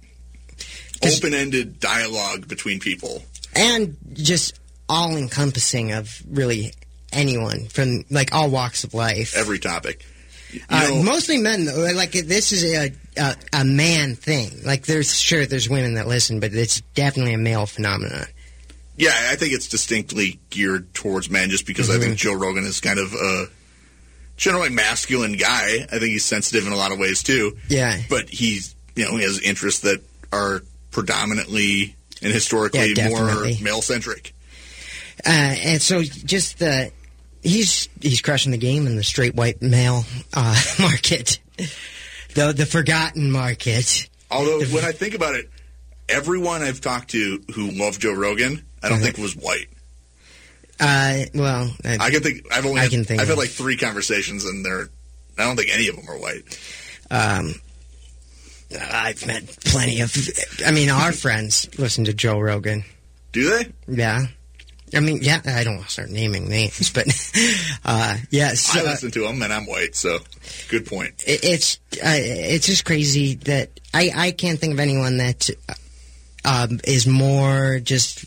open-ended 1.03 1.79
dialogue 1.79 2.47
between 2.47 2.79
people, 2.79 3.23
and 3.55 3.95
just 4.13 4.59
all 4.89 5.15
encompassing 5.15 5.91
of 5.93 6.21
really 6.29 6.73
anyone 7.15 7.67
from 7.67 8.05
like 8.09 8.33
all 8.33 8.49
walks 8.49 8.83
of 8.83 8.93
life, 8.93 9.35
every 9.35 9.59
topic. 9.59 10.05
Uh, 10.69 10.87
know, 10.89 11.03
mostly 11.03 11.37
men, 11.37 11.65
though. 11.65 11.91
Like 11.93 12.11
this 12.11 12.51
is 12.51 12.63
a, 12.63 12.91
a, 13.17 13.35
a 13.53 13.65
man 13.65 14.15
thing. 14.15 14.51
Like 14.63 14.85
there's 14.85 15.13
sure 15.13 15.45
there's 15.45 15.69
women 15.69 15.95
that 15.95 16.07
listen, 16.07 16.39
but 16.39 16.53
it's 16.53 16.81
definitely 16.93 17.33
a 17.33 17.37
male 17.37 17.65
phenomenon. 17.65 18.25
Yeah, 18.97 19.13
I 19.13 19.35
think 19.35 19.53
it's 19.53 19.67
distinctly 19.67 20.39
geared 20.49 20.93
towards 20.93 21.29
men, 21.29 21.49
just 21.49 21.65
because 21.65 21.89
mm-hmm. 21.89 22.01
I 22.01 22.05
think 22.05 22.17
Joe 22.17 22.33
Rogan 22.33 22.63
is 22.63 22.79
kind 22.79 22.99
of 22.99 23.13
a 23.13 23.45
generally 24.37 24.69
masculine 24.69 25.33
guy. 25.33 25.79
I 25.83 25.99
think 25.99 26.11
he's 26.11 26.25
sensitive 26.25 26.65
in 26.65 26.73
a 26.73 26.77
lot 26.77 26.91
of 26.91 26.99
ways 26.99 27.21
too. 27.21 27.57
Yeah, 27.67 27.97
but 28.09 28.29
he's 28.29 28.75
you 28.95 29.05
know 29.05 29.17
he 29.17 29.23
has 29.23 29.39
interests 29.41 29.81
that 29.81 30.01
are 30.31 30.61
predominantly 30.91 31.95
and 32.21 32.31
historically 32.31 32.93
yeah, 32.95 33.09
more 33.09 33.45
male 33.61 33.81
centric. 33.81 34.33
Uh, 35.25 35.29
and 35.29 35.81
so 35.81 36.03
just 36.03 36.59
the 36.59 36.91
he's 37.45 37.87
he's 38.01 38.21
crushing 38.21 38.51
the 38.51 38.57
game 38.57 38.87
in 38.87 38.95
the 38.95 39.03
straight 39.03 39.35
white 39.35 39.61
male 39.61 40.03
uh, 40.33 40.59
market, 40.79 41.39
the 42.33 42.53
the 42.53 42.65
forgotten 42.65 43.31
market. 43.31 44.09
Although 44.31 44.59
the, 44.59 44.75
when 44.75 44.83
I 44.83 44.91
think 44.91 45.13
about 45.13 45.35
it, 45.35 45.49
everyone 46.09 46.63
I've 46.63 46.81
talked 46.81 47.11
to 47.11 47.41
who 47.53 47.71
loved 47.71 48.01
Joe 48.01 48.13
Rogan, 48.13 48.65
I 48.81 48.89
don't 48.89 48.97
uh-huh. 48.97 49.05
think 49.05 49.17
was 49.17 49.35
white. 49.35 49.67
Uh, 50.77 51.23
well, 51.33 51.71
I, 51.85 51.97
I, 51.99 52.09
can 52.11 52.21
think. 52.21 52.47
I've 52.51 52.65
only. 52.65 52.81
I 52.81 52.89
can 52.89 53.05
think. 53.05 53.21
I've 53.21 53.29
had 53.29 53.37
like 53.37 53.49
three 53.49 53.77
conversations, 53.77 54.43
and 54.45 54.65
they're. 54.65 54.89
I 55.37 55.43
don't 55.43 55.55
think 55.55 55.69
any 55.73 55.87
of 55.87 55.95
them 55.95 56.09
are 56.09 56.17
white. 56.17 56.43
Um, 57.11 57.53
I've 58.91 59.25
met 59.25 59.47
plenty 59.63 60.01
of. 60.01 60.13
I 60.65 60.71
mean, 60.71 60.89
our 60.89 61.11
friends 61.13 61.69
listen 61.77 62.05
to 62.05 62.13
Joe 62.13 62.39
Rogan. 62.39 62.83
Do 63.31 63.49
they? 63.49 63.71
Yeah. 63.87 64.25
I 64.95 65.01
mean, 65.01 65.19
yeah, 65.21 65.41
I 65.45 65.63
don't 65.63 65.75
want 65.75 65.87
to 65.87 65.91
start 65.91 66.09
naming 66.09 66.47
names, 66.47 66.89
but 66.89 67.07
uh, 67.85 68.17
yeah. 68.29 68.53
So, 68.53 68.79
I 68.79 68.83
listen 68.83 69.11
to 69.11 69.21
them, 69.21 69.41
and 69.41 69.51
I'm 69.51 69.65
white, 69.65 69.95
so 69.95 70.19
good 70.69 70.85
point. 70.85 71.23
It, 71.27 71.43
it's 71.43 71.79
uh, 71.95 72.15
it's 72.15 72.65
just 72.65 72.85
crazy 72.85 73.35
that 73.35 73.79
I 73.93 74.11
I 74.15 74.31
can't 74.31 74.57
think 74.57 74.73
of 74.73 74.79
anyone 74.79 75.17
that 75.17 75.49
um, 76.45 76.79
is 76.85 77.07
more 77.07 77.79
just 77.79 78.25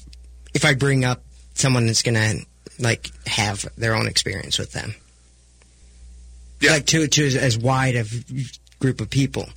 if 0.54 0.64
I 0.64 0.74
bring 0.74 1.04
up 1.04 1.22
someone 1.54 1.86
that's 1.86 2.02
gonna 2.02 2.34
like 2.78 3.10
have 3.26 3.66
their 3.76 3.94
own 3.94 4.06
experience 4.06 4.58
with 4.58 4.72
them. 4.72 4.94
Yeah. 6.60 6.72
Like 6.72 6.86
to 6.86 7.06
to 7.06 7.38
as 7.38 7.56
wide 7.56 7.96
of 7.96 8.12
group 8.78 9.00
of 9.00 9.10
people. 9.10 9.48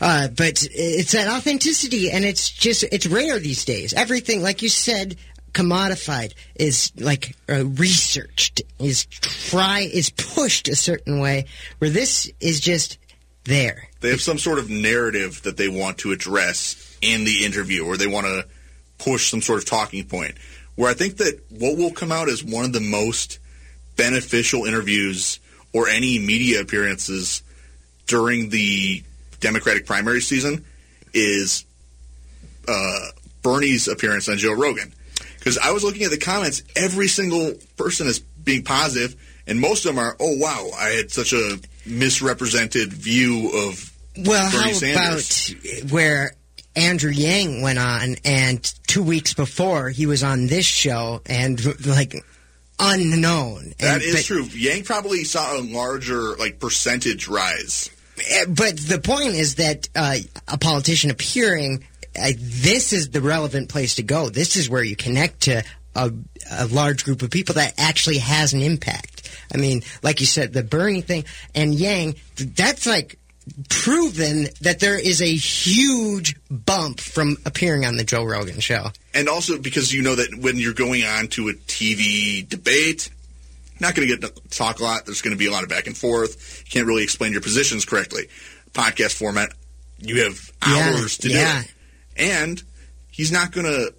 Uh, 0.00 0.28
but 0.28 0.66
it's 0.70 1.12
that 1.12 1.28
authenticity, 1.28 2.10
and 2.10 2.24
it's 2.24 2.50
just 2.50 2.82
it's 2.84 3.06
rare 3.06 3.38
these 3.38 3.64
days. 3.64 3.94
Everything, 3.94 4.42
like 4.42 4.62
you 4.62 4.68
said, 4.68 5.16
commodified, 5.56 6.34
is 6.54 6.92
like 6.98 7.34
uh, 7.48 7.64
researched, 7.64 8.62
is 8.78 9.06
try, 9.06 9.80
is 9.80 10.10
pushed 10.10 10.68
a 10.68 10.76
certain 10.76 11.18
way. 11.18 11.46
Where 11.78 11.90
this 11.90 12.30
is 12.40 12.60
just 12.60 12.98
there. 13.44 13.88
They 14.00 14.10
have 14.10 14.20
some 14.20 14.38
sort 14.38 14.58
of 14.58 14.68
narrative 14.68 15.42
that 15.42 15.56
they 15.56 15.68
want 15.68 15.98
to 15.98 16.12
address 16.12 16.98
in 17.00 17.24
the 17.24 17.44
interview, 17.44 17.86
or 17.86 17.96
they 17.96 18.06
want 18.06 18.26
to 18.26 18.46
push 18.98 19.30
some 19.30 19.40
sort 19.40 19.58
of 19.58 19.68
talking 19.68 20.04
point. 20.04 20.34
Where 20.74 20.90
I 20.90 20.94
think 20.94 21.16
that 21.16 21.40
what 21.48 21.78
will 21.78 21.92
come 21.92 22.12
out 22.12 22.28
as 22.28 22.44
one 22.44 22.64
of 22.66 22.72
the 22.72 22.80
most 22.80 23.38
beneficial 23.96 24.66
interviews 24.66 25.40
or 25.72 25.88
any 25.88 26.18
media 26.18 26.60
appearances 26.60 27.42
during 28.06 28.50
the 28.50 29.02
Democratic 29.40 29.86
primary 29.86 30.20
season 30.20 30.64
is 31.14 31.64
uh, 32.68 32.98
Bernie's 33.42 33.88
appearance 33.88 34.28
on 34.28 34.36
Joe 34.36 34.52
Rogan. 34.52 34.92
Because 35.46 35.58
I 35.58 35.70
was 35.70 35.84
looking 35.84 36.02
at 36.02 36.10
the 36.10 36.18
comments, 36.18 36.64
every 36.74 37.06
single 37.06 37.54
person 37.76 38.08
is 38.08 38.18
being 38.18 38.64
positive, 38.64 39.14
and 39.46 39.60
most 39.60 39.86
of 39.86 39.94
them 39.94 40.04
are, 40.04 40.16
"Oh 40.18 40.36
wow, 40.38 40.70
I 40.76 40.88
had 40.88 41.12
such 41.12 41.32
a 41.32 41.60
misrepresented 41.86 42.92
view 42.92 43.52
of." 43.54 43.92
Well, 44.18 44.50
Bernie 44.50 44.72
how 44.72 44.72
Sanders. 44.72 45.50
about 45.50 45.90
where 45.92 46.32
Andrew 46.74 47.12
Yang 47.12 47.62
went 47.62 47.78
on, 47.78 48.16
and 48.24 48.60
two 48.88 49.04
weeks 49.04 49.34
before 49.34 49.88
he 49.88 50.06
was 50.06 50.24
on 50.24 50.48
this 50.48 50.66
show, 50.66 51.22
and 51.26 51.64
like 51.86 52.16
unknown. 52.80 53.72
That 53.78 53.94
and, 53.94 54.02
is 54.02 54.14
but, 54.16 54.24
true. 54.24 54.48
Yang 54.52 54.82
probably 54.82 55.22
saw 55.22 55.56
a 55.56 55.62
larger 55.62 56.34
like 56.38 56.58
percentage 56.58 57.28
rise. 57.28 57.88
Eh, 58.30 58.46
but 58.48 58.78
the 58.78 58.98
point 58.98 59.36
is 59.36 59.54
that 59.56 59.88
uh, 59.94 60.16
a 60.48 60.58
politician 60.58 61.12
appearing 61.12 61.84
uh, 62.18 62.32
this 62.38 62.92
is 62.92 63.10
the 63.10 63.20
relevant 63.20 63.68
place 63.68 63.96
to 63.96 64.02
go. 64.02 64.28
This 64.28 64.56
is 64.56 64.68
where 64.68 64.82
you 64.82 64.96
connect 64.96 65.42
to 65.42 65.62
a, 65.94 66.12
a, 66.50 66.66
large 66.66 67.04
group 67.04 67.22
of 67.22 67.30
people 67.30 67.54
that 67.54 67.74
actually 67.78 68.18
has 68.18 68.52
an 68.52 68.62
impact. 68.62 69.30
I 69.52 69.56
mean, 69.56 69.82
like 70.02 70.20
you 70.20 70.26
said, 70.26 70.52
the 70.52 70.62
Bernie 70.62 71.00
thing 71.00 71.24
and 71.54 71.74
Yang, 71.74 72.16
that's 72.36 72.86
like 72.86 73.18
proven 73.68 74.48
that 74.60 74.80
there 74.80 74.98
is 74.98 75.22
a 75.22 75.34
huge 75.34 76.36
bump 76.50 77.00
from 77.00 77.36
appearing 77.46 77.86
on 77.86 77.96
the 77.96 78.04
Joe 78.04 78.24
Rogan 78.24 78.60
show. 78.60 78.88
And 79.14 79.28
also 79.28 79.58
because 79.58 79.92
you 79.92 80.02
know 80.02 80.16
that 80.16 80.36
when 80.38 80.56
you're 80.56 80.74
going 80.74 81.04
on 81.04 81.28
to 81.28 81.48
a 81.48 81.52
TV 81.52 82.46
debate, 82.46 83.10
not 83.80 83.94
going 83.94 84.08
to 84.08 84.16
get 84.16 84.34
to 84.34 84.48
talk 84.56 84.80
a 84.80 84.82
lot. 84.82 85.04
There's 85.04 85.22
going 85.22 85.34
to 85.34 85.38
be 85.38 85.46
a 85.46 85.50
lot 85.50 85.62
of 85.62 85.68
back 85.68 85.86
and 85.86 85.96
forth. 85.96 86.62
You 86.66 86.70
can't 86.70 86.86
really 86.86 87.02
explain 87.02 87.32
your 87.32 87.42
positions 87.42 87.84
correctly. 87.84 88.28
Podcast 88.72 89.14
format, 89.14 89.50
you 89.98 90.24
have 90.24 90.52
hours 90.62 91.18
yeah, 91.18 91.28
to 91.28 91.36
yeah. 91.36 91.62
do 91.62 91.66
it. 91.66 91.74
And 92.16 92.62
he's 93.10 93.32
not 93.32 93.52
going 93.52 93.66
to. 93.66 93.94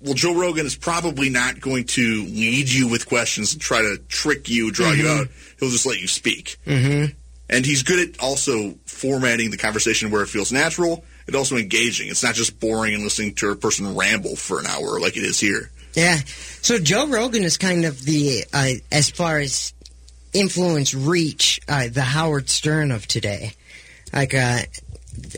Well, 0.00 0.14
Joe 0.14 0.34
Rogan 0.34 0.64
is 0.64 0.76
probably 0.76 1.28
not 1.28 1.60
going 1.60 1.84
to 1.86 2.22
lead 2.22 2.68
you 2.68 2.86
with 2.86 3.08
questions 3.08 3.52
and 3.52 3.60
try 3.60 3.80
to 3.80 3.98
trick 4.06 4.48
you, 4.48 4.70
draw 4.70 4.88
mm-hmm. 4.88 5.00
you 5.00 5.08
out. 5.08 5.26
He'll 5.58 5.70
just 5.70 5.86
let 5.86 6.00
you 6.00 6.06
speak. 6.06 6.56
Mm-hmm. 6.66 7.12
And 7.50 7.66
he's 7.66 7.82
good 7.82 8.08
at 8.08 8.20
also 8.20 8.74
formatting 8.84 9.50
the 9.50 9.56
conversation 9.56 10.10
where 10.10 10.22
it 10.22 10.28
feels 10.28 10.52
natural 10.52 11.04
and 11.26 11.34
also 11.34 11.56
engaging. 11.56 12.10
It's 12.10 12.22
not 12.22 12.36
just 12.36 12.60
boring 12.60 12.94
and 12.94 13.02
listening 13.02 13.34
to 13.36 13.50
a 13.50 13.56
person 13.56 13.96
ramble 13.96 14.36
for 14.36 14.60
an 14.60 14.66
hour 14.66 15.00
like 15.00 15.16
it 15.16 15.24
is 15.24 15.40
here. 15.40 15.70
Yeah. 15.94 16.18
So 16.62 16.78
Joe 16.78 17.08
Rogan 17.08 17.42
is 17.42 17.56
kind 17.56 17.84
of 17.84 18.04
the, 18.04 18.44
uh, 18.52 18.74
as 18.92 19.10
far 19.10 19.38
as 19.38 19.72
influence 20.32 20.94
reach, 20.94 21.60
uh, 21.68 21.88
the 21.90 22.02
Howard 22.02 22.48
Stern 22.48 22.92
of 22.92 23.08
today. 23.08 23.54
Like, 24.12 24.34
uh, 24.34 24.60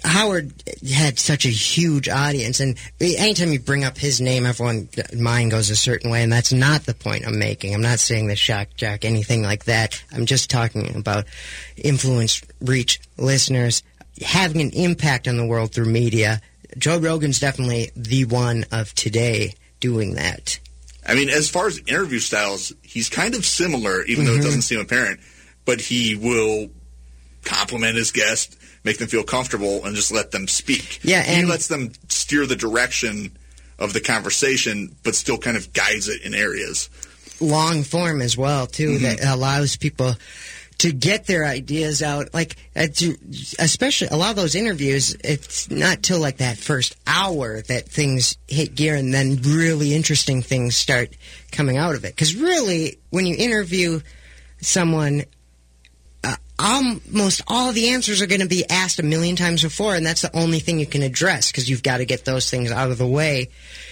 Howard 0.04 0.52
had 0.88 1.18
such 1.18 1.44
a 1.44 1.50
huge 1.50 2.08
audience, 2.08 2.60
and 2.60 2.78
anytime 3.00 3.52
you 3.52 3.60
bring 3.60 3.84
up 3.84 3.98
his 3.98 4.20
name, 4.20 4.46
everyone 4.46 4.88
mind 5.16 5.50
goes 5.50 5.70
a 5.70 5.76
certain 5.76 6.10
way, 6.10 6.22
and 6.22 6.32
that's 6.32 6.52
not 6.52 6.84
the 6.84 6.94
point 6.94 7.26
I'm 7.26 7.38
making. 7.38 7.74
I'm 7.74 7.82
not 7.82 7.98
saying 7.98 8.26
the 8.26 8.36
shock 8.36 8.68
jock, 8.76 9.04
anything 9.04 9.42
like 9.42 9.64
that. 9.64 10.02
I'm 10.12 10.26
just 10.26 10.50
talking 10.50 10.96
about 10.96 11.26
influence, 11.76 12.42
reach, 12.60 13.00
listeners, 13.16 13.82
having 14.22 14.60
an 14.60 14.70
impact 14.70 15.28
on 15.28 15.36
the 15.36 15.46
world 15.46 15.72
through 15.72 15.86
media. 15.86 16.40
Joe 16.78 16.98
Rogan's 16.98 17.40
definitely 17.40 17.90
the 17.96 18.24
one 18.26 18.64
of 18.72 18.94
today 18.94 19.54
doing 19.80 20.14
that. 20.14 20.60
I 21.06 21.14
mean, 21.14 21.30
as 21.30 21.48
far 21.48 21.66
as 21.66 21.78
interview 21.78 22.18
styles, 22.18 22.72
he's 22.82 23.08
kind 23.08 23.34
of 23.34 23.44
similar, 23.44 24.02
even 24.02 24.24
mm-hmm. 24.24 24.26
though 24.26 24.32
it 24.32 24.36
mm-hmm. 24.36 24.44
doesn't 24.44 24.62
seem 24.62 24.80
apparent. 24.80 25.20
But 25.64 25.80
he 25.80 26.14
will 26.14 26.68
compliment 27.44 27.96
his 27.96 28.12
guest 28.12 28.56
make 28.84 28.98
them 28.98 29.08
feel 29.08 29.22
comfortable, 29.22 29.84
and 29.84 29.94
just 29.94 30.12
let 30.12 30.30
them 30.30 30.48
speak. 30.48 31.00
Yeah, 31.02 31.22
and 31.26 31.44
he 31.44 31.50
lets 31.50 31.68
them 31.68 31.92
steer 32.08 32.46
the 32.46 32.56
direction 32.56 33.36
of 33.78 33.92
the 33.92 34.00
conversation, 34.00 34.94
but 35.02 35.14
still 35.14 35.38
kind 35.38 35.56
of 35.56 35.72
guides 35.72 36.08
it 36.08 36.22
in 36.22 36.34
areas. 36.34 36.90
Long 37.40 37.82
form 37.82 38.20
as 38.20 38.36
well, 38.36 38.66
too, 38.66 38.90
mm-hmm. 38.90 39.04
that 39.04 39.24
allows 39.24 39.76
people 39.76 40.14
to 40.78 40.92
get 40.92 41.26
their 41.26 41.44
ideas 41.44 42.02
out. 42.02 42.32
Like, 42.32 42.56
uh, 42.74 42.86
to, 42.86 43.16
especially 43.58 44.08
a 44.08 44.16
lot 44.16 44.30
of 44.30 44.36
those 44.36 44.54
interviews, 44.54 45.14
it's 45.22 45.70
not 45.70 46.02
till 46.02 46.20
like 46.20 46.38
that 46.38 46.56
first 46.56 46.96
hour 47.06 47.60
that 47.62 47.86
things 47.86 48.36
hit 48.48 48.74
gear, 48.74 48.94
and 48.94 49.12
then 49.12 49.40
really 49.42 49.94
interesting 49.94 50.42
things 50.42 50.76
start 50.76 51.10
coming 51.52 51.76
out 51.76 51.94
of 51.94 52.04
it. 52.04 52.14
Because 52.14 52.34
really, 52.34 52.98
when 53.10 53.26
you 53.26 53.34
interview 53.36 54.00
someone 54.60 55.24
almost 56.60 57.42
all 57.46 57.72
the 57.72 57.90
answers 57.90 58.20
are 58.20 58.26
going 58.26 58.40
to 58.40 58.48
be 58.48 58.64
asked 58.68 58.98
a 58.98 59.02
million 59.02 59.36
times 59.36 59.62
before, 59.62 59.94
and 59.94 60.04
that's 60.04 60.22
the 60.22 60.36
only 60.36 60.60
thing 60.60 60.78
you 60.78 60.86
can 60.86 61.02
address 61.02 61.50
because 61.50 61.68
you've 61.68 61.82
got 61.82 61.98
to 61.98 62.04
get 62.04 62.24
those 62.24 62.50
things 62.50 62.70
out 62.70 62.90
of 62.90 62.98
the 62.98 63.06
way. 63.06 63.48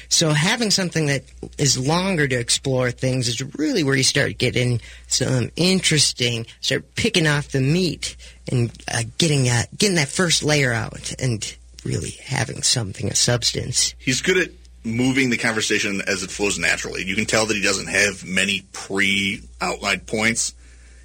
So 0.08 0.30
having 0.30 0.70
something 0.70 1.06
that 1.06 1.24
is 1.58 1.76
longer 1.78 2.26
to 2.28 2.38
explore 2.38 2.90
things 2.90 3.28
is 3.28 3.42
really 3.56 3.84
where 3.84 3.96
you 3.96 4.02
start 4.02 4.38
getting 4.38 4.80
some 5.06 5.50
interesting, 5.56 6.46
start 6.60 6.94
picking 6.94 7.26
off 7.26 7.48
the 7.48 7.60
meat 7.60 8.16
and 8.50 8.70
uh, 8.92 9.02
getting 9.18 9.48
uh, 9.48 9.64
getting 9.76 9.96
that 9.96 10.08
first 10.08 10.42
layer 10.42 10.72
out 10.72 11.12
and 11.18 11.56
really 11.84 12.12
having 12.24 12.62
something 12.62 13.10
of 13.10 13.16
substance. 13.16 13.94
He's 13.98 14.22
good 14.22 14.38
at 14.38 14.50
moving 14.84 15.30
the 15.30 15.36
conversation 15.36 16.00
as 16.06 16.22
it 16.22 16.30
flows 16.30 16.58
naturally. 16.58 17.04
You 17.04 17.14
can 17.14 17.26
tell 17.26 17.46
that 17.46 17.56
he 17.56 17.62
doesn't 17.62 17.88
have 17.88 18.24
many 18.26 18.66
pre-outlined 18.72 20.06
points 20.06 20.54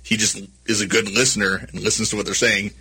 he 0.03 0.17
just 0.17 0.41
is 0.65 0.81
a 0.81 0.87
good 0.87 1.09
listener 1.09 1.65
and 1.71 1.81
listens 1.81 2.09
to 2.09 2.15
what 2.15 2.25
they're 2.25 2.35
saying 2.35 2.71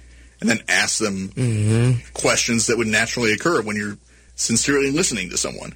and 0.41 0.51
then 0.51 0.61
asks 0.69 0.99
them 0.99 1.29
mm-hmm. 1.29 2.01
questions 2.15 2.67
that 2.67 2.77
would 2.77 2.89
naturally 2.89 3.33
occur 3.33 3.63
when 3.63 3.77
you're 3.77 3.97
sincerely 4.35 4.91
listening 4.91 5.31
to 5.31 5.37
someone. 5.37 5.75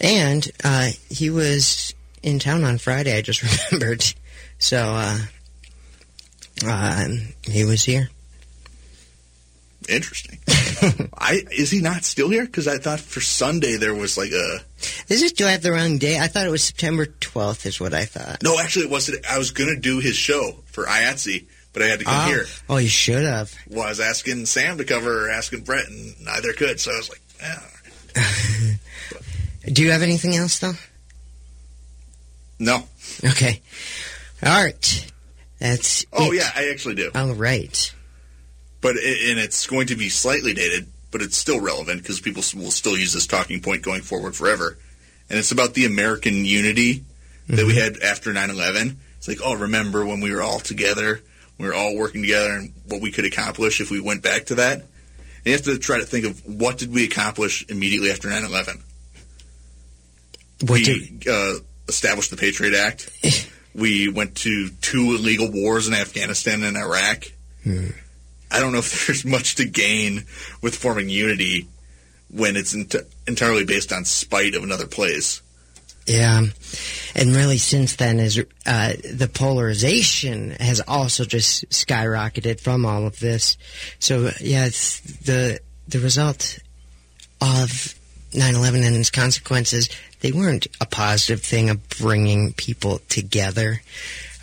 And 0.00 0.50
uh, 0.64 0.90
he 1.10 1.28
was 1.28 1.94
in 2.22 2.38
town 2.38 2.64
on 2.64 2.78
Friday, 2.78 3.16
I 3.16 3.20
just 3.20 3.42
remembered. 3.70 4.04
So 4.58 4.78
uh, 4.78 5.18
uh, 6.66 7.08
he 7.44 7.64
was 7.64 7.84
here. 7.84 8.08
Interesting. 9.88 10.38
I 11.18 11.42
is 11.50 11.70
he 11.70 11.80
not 11.80 12.04
still 12.04 12.28
here? 12.28 12.44
Because 12.44 12.68
I 12.68 12.78
thought 12.78 13.00
for 13.00 13.20
Sunday 13.20 13.76
there 13.76 13.94
was 13.94 14.16
like 14.16 14.32
a. 14.32 14.60
Is 15.08 15.22
it? 15.22 15.36
Do 15.36 15.46
I 15.46 15.52
have 15.52 15.62
the 15.62 15.72
wrong 15.72 15.98
day? 15.98 16.18
I 16.18 16.26
thought 16.26 16.46
it 16.46 16.50
was 16.50 16.64
September 16.64 17.06
twelfth. 17.06 17.66
Is 17.66 17.80
what 17.80 17.94
I 17.94 18.04
thought. 18.04 18.42
No, 18.42 18.58
actually, 18.58 18.86
it 18.86 18.90
wasn't. 18.90 19.24
I 19.30 19.38
was 19.38 19.50
going 19.50 19.74
to 19.74 19.80
do 19.80 19.98
his 19.98 20.16
show 20.16 20.56
for 20.66 20.84
IATSE, 20.86 21.46
but 21.72 21.82
I 21.82 21.86
had 21.86 21.98
to 22.00 22.04
come 22.04 22.14
oh. 22.14 22.28
here. 22.28 22.44
Oh, 22.68 22.76
you 22.78 22.88
should 22.88 23.24
have. 23.24 23.54
Well, 23.68 23.84
I 23.84 23.90
was 23.90 24.00
asking 24.00 24.46
Sam 24.46 24.78
to 24.78 24.84
cover, 24.84 25.26
or 25.26 25.30
asking 25.30 25.62
Brett, 25.62 25.88
and 25.88 26.14
neither 26.24 26.52
could. 26.52 26.80
So 26.80 26.92
I 26.92 26.96
was 26.96 27.10
like, 27.10 27.20
do 29.72 29.82
you 29.82 29.90
have 29.90 30.02
anything 30.02 30.34
else 30.34 30.58
though? 30.58 30.74
No. 32.58 32.84
Okay. 33.24 33.60
All 34.42 34.64
right. 34.64 35.12
That's. 35.58 36.06
Oh 36.12 36.32
it. 36.32 36.36
yeah, 36.36 36.50
I 36.54 36.70
actually 36.70 36.94
do. 36.94 37.10
All 37.14 37.34
right 37.34 37.94
but 38.80 38.96
it, 38.96 39.30
and 39.30 39.38
it's 39.38 39.66
going 39.66 39.88
to 39.88 39.96
be 39.96 40.08
slightly 40.08 40.54
dated, 40.54 40.86
but 41.10 41.22
it's 41.22 41.36
still 41.36 41.60
relevant 41.60 42.02
because 42.02 42.20
people 42.20 42.42
will 42.56 42.70
still 42.70 42.96
use 42.96 43.12
this 43.12 43.26
talking 43.26 43.60
point 43.60 43.82
going 43.82 44.02
forward 44.02 44.34
forever. 44.34 44.78
And 45.28 45.38
it's 45.38 45.52
about 45.52 45.74
the 45.74 45.86
American 45.86 46.44
unity 46.44 46.96
mm-hmm. 46.96 47.56
that 47.56 47.66
we 47.66 47.74
mm-hmm. 47.74 47.94
had 47.94 48.02
after 48.02 48.32
9/11. 48.32 48.96
It's 49.18 49.28
like, 49.28 49.38
oh, 49.44 49.54
remember 49.54 50.06
when 50.06 50.20
we 50.20 50.32
were 50.32 50.42
all 50.42 50.60
together, 50.60 51.20
we 51.58 51.66
were 51.66 51.74
all 51.74 51.94
working 51.96 52.22
together, 52.22 52.52
and 52.52 52.72
what 52.86 53.00
we 53.00 53.12
could 53.12 53.26
accomplish 53.26 53.80
if 53.80 53.90
we 53.90 54.00
went 54.00 54.22
back 54.22 54.46
to 54.46 54.56
that. 54.56 54.78
And 54.80 55.46
you 55.46 55.52
have 55.52 55.62
to 55.62 55.78
try 55.78 55.98
to 55.98 56.06
think 56.06 56.24
of 56.26 56.40
what 56.46 56.78
did 56.78 56.92
we 56.92 57.04
accomplish 57.04 57.64
immediately 57.68 58.10
after 58.10 58.28
9/11. 58.28 58.80
What 60.62 60.70
we 60.70 60.84
did... 60.84 61.28
uh, 61.28 61.54
established 61.88 62.30
the 62.30 62.36
Patriot 62.36 62.74
Act. 62.74 63.10
we 63.74 64.08
went 64.08 64.36
to 64.36 64.70
two 64.80 65.16
illegal 65.18 65.50
wars 65.50 65.88
in 65.88 65.94
Afghanistan 65.94 66.62
and 66.62 66.76
Iraq. 66.76 67.24
Hmm. 67.62 67.88
I 68.50 68.60
don't 68.60 68.72
know 68.72 68.78
if 68.78 69.06
there's 69.06 69.24
much 69.24 69.56
to 69.56 69.64
gain 69.64 70.24
with 70.62 70.74
forming 70.74 71.08
unity 71.08 71.68
when 72.30 72.56
it's 72.56 72.74
ent- 72.74 72.94
entirely 73.26 73.64
based 73.64 73.92
on 73.92 74.04
spite 74.04 74.54
of 74.54 74.62
another 74.62 74.86
place. 74.86 75.42
Yeah, 76.06 76.42
and 77.14 77.36
really 77.36 77.58
since 77.58 77.96
then 77.96 78.18
is 78.18 78.42
uh, 78.66 78.92
the 79.12 79.30
polarization 79.32 80.52
has 80.52 80.80
also 80.88 81.24
just 81.24 81.68
skyrocketed 81.68 82.58
from 82.58 82.84
all 82.84 83.06
of 83.06 83.20
this. 83.20 83.56
So 83.98 84.30
yeah, 84.40 84.66
it's 84.66 85.00
the 85.00 85.60
the 85.86 86.00
result 86.00 86.58
of 87.40 87.94
9/11 88.32 88.84
and 88.84 88.96
its 88.96 89.10
consequences. 89.10 89.88
They 90.20 90.32
weren't 90.32 90.66
a 90.80 90.86
positive 90.86 91.42
thing 91.42 91.70
of 91.70 91.88
bringing 91.90 92.54
people 92.54 93.00
together. 93.08 93.80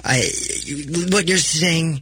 I, 0.03 0.30
what 1.12 1.28
you're 1.28 1.38
saying 1.38 2.01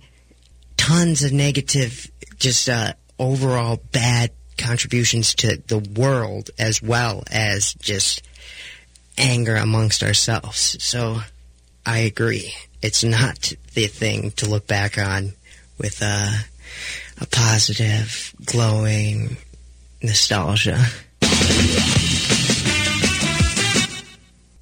tons 0.78 1.24
of 1.24 1.32
negative, 1.32 2.10
just 2.38 2.70
uh, 2.70 2.94
overall 3.20 3.82
bad 3.92 4.32
contributions 4.58 5.36
to 5.36 5.58
the 5.68 5.80
world 5.80 6.50
as 6.58 6.82
well 6.82 7.24
as 7.32 7.74
just 7.76 8.22
anger 9.18 9.56
amongst 9.56 10.04
ourselves. 10.04 10.82
So 10.84 11.20
I 11.86 12.00
agree. 12.00 12.54
It's 12.82 13.04
not 13.04 13.54
the 13.74 13.88
thing 13.88 14.32
to 14.32 14.50
look 14.50 14.68
back 14.68 14.98
on 14.98 15.34
with 15.78 16.02
a, 16.02 16.30
a 17.20 17.26
positive, 17.28 18.34
glowing 18.46 19.38
nostalgia. 20.02 20.80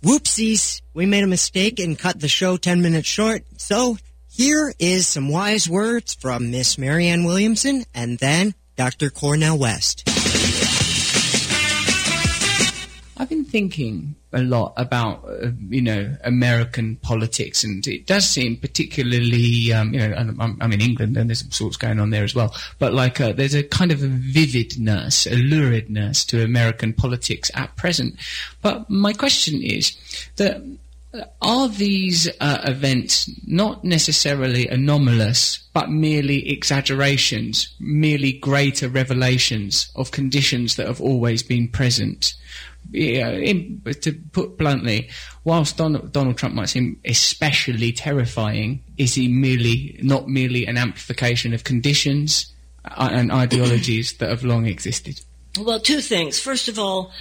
Whoopsies! 0.04 0.82
We 0.94 1.06
made 1.06 1.24
a 1.24 1.28
mistake 1.28 1.80
and 1.80 1.98
cut 1.98 2.20
the 2.20 2.28
show 2.28 2.58
10 2.58 2.82
minutes 2.82 3.08
short, 3.08 3.44
so 3.58 3.98
here 4.36 4.74
is 4.80 5.08
some 5.08 5.30
wise 5.30 5.70
words 5.70 6.16
from 6.16 6.50
Miss 6.50 6.78
Marianne 6.80 7.24
Williamson 7.24 7.84
and 7.94 8.18
then 8.18 8.56
Dr. 8.76 9.12
Cornel 9.12 9.60
West. 9.60 10.04
I've 13.16 13.30
been 13.30 13.46
thinking 13.46 14.16
a 14.34 14.42
lot 14.42 14.74
about, 14.76 15.24
uh, 15.30 15.52
you 15.70 15.84
know, 15.84 16.18
American 16.24 16.96
politics, 16.96 17.64
and 17.64 17.86
it 17.86 18.08
does 18.08 18.28
seem 18.28 18.58
particularly, 18.58 19.72
um, 19.72 19.94
you 19.94 20.00
know, 20.00 20.16
I'm, 20.16 20.58
I'm, 20.60 20.72
in 20.72 20.82
England 20.82 21.16
and 21.16 21.30
there's 21.30 21.42
some 21.42 21.52
sorts 21.52 21.78
going 21.78 22.00
on 22.00 22.10
there 22.10 22.24
as 22.24 22.34
well, 22.34 22.56
but 22.80 22.92
like 22.92 23.22
uh, 23.22 23.34
there's 23.34 23.54
a 23.54 23.62
kind 23.62 23.92
of 23.92 24.02
a 24.02 24.08
vividness, 24.08 25.28
a 25.28 25.36
luridness 25.36 26.26
to 26.30 26.44
American 26.44 26.92
politics 26.92 27.52
at 27.54 27.76
present. 27.78 28.16
But 28.64 28.90
my 28.90 29.14
question 29.14 29.62
is 29.62 29.96
that 30.38 30.64
are 31.42 31.70
these 31.70 32.28
uh, 32.40 32.62
events 32.64 33.30
not 33.46 33.84
necessarily 33.84 34.68
anomalous, 34.68 35.60
but 35.74 35.90
merely 35.90 36.50
exaggerations, 36.50 37.74
merely 37.80 38.34
greater 38.34 38.90
revelations 38.90 39.90
of 39.96 40.12
conditions 40.12 40.76
that 40.76 40.88
have 40.88 41.02
always 41.02 41.44
been 41.44 41.68
present? 41.68 42.34
Yeah, 42.92 43.30
in, 43.30 43.82
to 44.02 44.14
put 44.32 44.58
bluntly, 44.58 45.10
whilst 45.44 45.78
Donald, 45.78 46.12
Donald 46.12 46.38
Trump 46.38 46.56
might 46.56 46.70
seem 46.70 47.00
especially 47.06 47.92
terrifying, 47.92 48.84
is 48.98 49.14
he 49.14 49.28
merely 49.28 50.00
not 50.02 50.28
merely 50.28 50.66
an 50.66 50.78
amplification 50.78 51.54
of 51.54 51.64
conditions 51.64 52.52
uh, 52.86 53.10
and 53.12 53.32
ideologies 53.32 54.14
that 54.18 54.30
have 54.30 54.44
long 54.44 54.66
existed? 54.66 55.22
Well, 55.60 55.80
two 55.80 56.02
things. 56.02 56.40
First 56.40 56.68
of 56.68 56.80
all, 56.80 57.12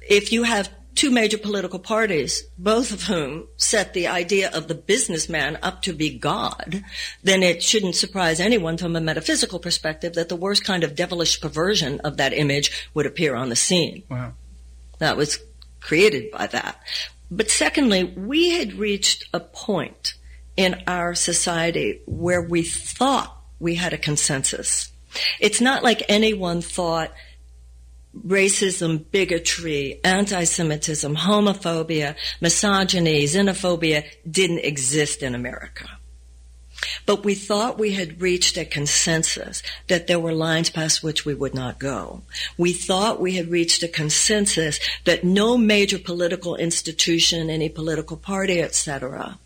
if 0.00 0.32
you 0.32 0.44
have 0.44 0.70
two 0.98 1.10
major 1.12 1.38
political 1.38 1.78
parties, 1.78 2.42
both 2.58 2.92
of 2.92 3.04
whom 3.04 3.46
set 3.56 3.94
the 3.94 4.08
idea 4.08 4.50
of 4.52 4.66
the 4.66 4.74
businessman 4.74 5.56
up 5.62 5.80
to 5.80 5.92
be 5.92 6.18
God, 6.18 6.82
then 7.22 7.44
it 7.44 7.62
shouldn't 7.62 7.94
surprise 7.94 8.40
anyone 8.40 8.76
from 8.76 8.96
a 8.96 9.00
metaphysical 9.00 9.60
perspective 9.60 10.14
that 10.14 10.28
the 10.28 10.34
worst 10.34 10.64
kind 10.64 10.82
of 10.82 10.96
devilish 10.96 11.40
perversion 11.40 12.00
of 12.00 12.16
that 12.16 12.32
image 12.32 12.88
would 12.94 13.06
appear 13.06 13.36
on 13.36 13.48
the 13.48 13.54
scene. 13.54 14.02
Wow. 14.10 14.32
That 14.98 15.16
was 15.16 15.38
created 15.80 16.32
by 16.32 16.48
that. 16.48 16.82
But 17.30 17.48
secondly, 17.48 18.02
we 18.02 18.58
had 18.58 18.72
reached 18.72 19.28
a 19.32 19.38
point 19.38 20.14
in 20.56 20.82
our 20.88 21.14
society 21.14 22.00
where 22.06 22.42
we 22.42 22.64
thought 22.64 23.40
we 23.60 23.76
had 23.76 23.92
a 23.92 23.98
consensus. 23.98 24.90
It's 25.38 25.60
not 25.60 25.84
like 25.84 26.02
anyone 26.08 26.60
thought 26.60 27.12
racism, 28.16 29.04
bigotry, 29.10 30.00
anti-Semitism, 30.04 31.16
homophobia, 31.16 32.16
misogyny, 32.40 33.24
xenophobia 33.24 34.04
didn't 34.28 34.60
exist 34.60 35.22
in 35.22 35.34
America. 35.34 35.88
But 37.06 37.24
we 37.24 37.34
thought 37.34 37.78
we 37.78 37.92
had 37.92 38.20
reached 38.20 38.56
a 38.56 38.64
consensus 38.64 39.62
that 39.88 40.06
there 40.06 40.20
were 40.20 40.32
lines 40.32 40.70
past 40.70 41.02
which 41.02 41.24
we 41.24 41.34
would 41.34 41.54
not 41.54 41.78
go. 41.78 42.22
We 42.56 42.72
thought 42.72 43.20
we 43.20 43.34
had 43.34 43.50
reached 43.50 43.82
a 43.82 43.88
consensus 43.88 44.78
that 45.04 45.24
no 45.24 45.56
major 45.56 45.98
political 45.98 46.54
institution, 46.54 47.50
any 47.50 47.68
political 47.68 48.16
party, 48.16 48.60
etc., 48.60 49.38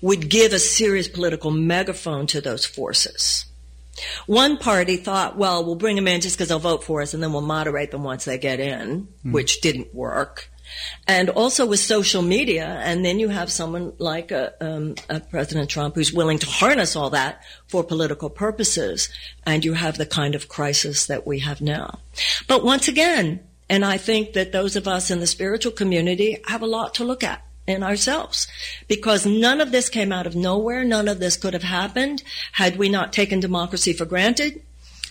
would 0.00 0.28
give 0.28 0.52
a 0.52 0.58
serious 0.58 1.08
political 1.08 1.50
megaphone 1.50 2.26
to 2.28 2.40
those 2.40 2.64
forces. 2.64 3.46
One 4.26 4.56
party 4.56 4.96
thought, 4.96 5.36
well, 5.36 5.64
we'll 5.64 5.74
bring 5.74 5.96
them 5.96 6.08
in 6.08 6.20
just 6.20 6.36
because 6.36 6.48
they'll 6.48 6.58
vote 6.58 6.84
for 6.84 7.02
us 7.02 7.14
and 7.14 7.22
then 7.22 7.32
we'll 7.32 7.42
moderate 7.42 7.90
them 7.90 8.02
once 8.02 8.24
they 8.24 8.38
get 8.38 8.60
in, 8.60 9.08
mm. 9.24 9.32
which 9.32 9.60
didn't 9.60 9.94
work. 9.94 10.50
And 11.06 11.28
also 11.28 11.66
with 11.66 11.80
social 11.80 12.22
media, 12.22 12.80
and 12.82 13.04
then 13.04 13.18
you 13.18 13.28
have 13.28 13.52
someone 13.52 13.92
like 13.98 14.32
uh, 14.32 14.50
um, 14.60 14.94
uh, 15.10 15.20
President 15.30 15.68
Trump 15.68 15.94
who's 15.94 16.12
willing 16.12 16.38
to 16.38 16.46
harness 16.46 16.96
all 16.96 17.10
that 17.10 17.42
for 17.66 17.84
political 17.84 18.30
purposes, 18.30 19.10
and 19.44 19.64
you 19.64 19.74
have 19.74 19.98
the 19.98 20.06
kind 20.06 20.34
of 20.34 20.48
crisis 20.48 21.06
that 21.06 21.26
we 21.26 21.40
have 21.40 21.60
now. 21.60 21.98
But 22.48 22.64
once 22.64 22.88
again, 22.88 23.40
and 23.68 23.84
I 23.84 23.98
think 23.98 24.32
that 24.32 24.52
those 24.52 24.76
of 24.76 24.88
us 24.88 25.10
in 25.10 25.20
the 25.20 25.26
spiritual 25.26 25.72
community 25.72 26.38
have 26.46 26.62
a 26.62 26.66
lot 26.66 26.94
to 26.94 27.04
look 27.04 27.22
at 27.22 27.44
in 27.66 27.82
ourselves 27.82 28.48
because 28.88 29.24
none 29.24 29.60
of 29.60 29.70
this 29.70 29.88
came 29.88 30.12
out 30.12 30.26
of 30.26 30.34
nowhere. 30.34 30.84
None 30.84 31.08
of 31.08 31.20
this 31.20 31.36
could 31.36 31.52
have 31.52 31.62
happened 31.62 32.22
had 32.52 32.76
we 32.76 32.88
not 32.88 33.12
taken 33.12 33.40
democracy 33.40 33.92
for 33.92 34.04
granted. 34.04 34.62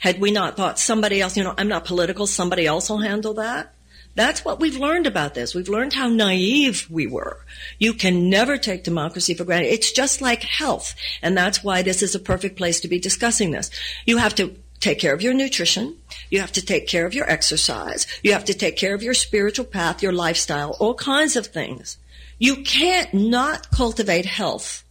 Had 0.02 0.20
we 0.20 0.32
not 0.32 0.58
thought 0.58 0.80
somebody 0.80 1.22
else, 1.22 1.38
you 1.38 1.44
know, 1.44 1.54
I'm 1.58 1.68
not 1.68 1.86
political, 1.86 2.26
somebody 2.26 2.66
else 2.66 2.90
will 2.90 2.98
handle 2.98 3.36
that. 3.36 3.74
That's 4.16 4.44
what 4.44 4.60
we've 4.60 4.78
learned 4.78 5.08
about 5.08 5.36
this. 5.36 5.56
We've 5.56 5.70
learned 5.70 5.94
how 5.94 6.10
naive 6.10 6.88
we 6.90 7.08
were. 7.08 7.46
You 7.80 7.94
can 7.94 8.30
never 8.30 8.58
take 8.58 8.84
democracy 8.84 9.34
for 9.34 9.46
granted. 9.46 9.72
It's 9.72 9.92
just 9.92 10.22
like 10.22 10.44
health. 10.44 10.96
And 11.22 11.38
that's 11.38 11.64
why 11.64 11.82
this 11.82 12.04
is 12.04 12.14
a 12.14 12.20
perfect 12.20 12.58
place 12.58 12.82
to 12.82 12.90
be 12.90 13.00
discussing 13.00 13.52
this. 13.52 13.72
You 14.06 14.18
have 14.18 14.36
to 14.36 14.56
take 14.82 15.00
care 15.00 15.14
of 15.14 15.22
your 15.22 15.34
nutrition. 15.34 15.96
You 16.30 16.42
have 16.42 16.52
to 16.54 16.66
take 16.66 16.88
care 16.88 17.06
of 17.06 17.14
your 17.14 17.30
exercise. 17.30 18.06
You 18.22 18.34
have 18.34 18.46
to 18.46 18.54
take 18.54 18.76
care 18.76 18.94
of 18.94 19.04
your 19.04 19.14
spiritual 19.14 19.66
path, 19.66 20.04
your 20.04 20.12
lifestyle, 20.12 20.76
all 20.80 20.96
kinds 20.96 21.38
of 21.38 21.48
things. 21.48 21.98
You 22.42 22.64
can't 22.64 23.14
not 23.14 23.70
cultivate 23.70 24.26
health. 24.26 24.84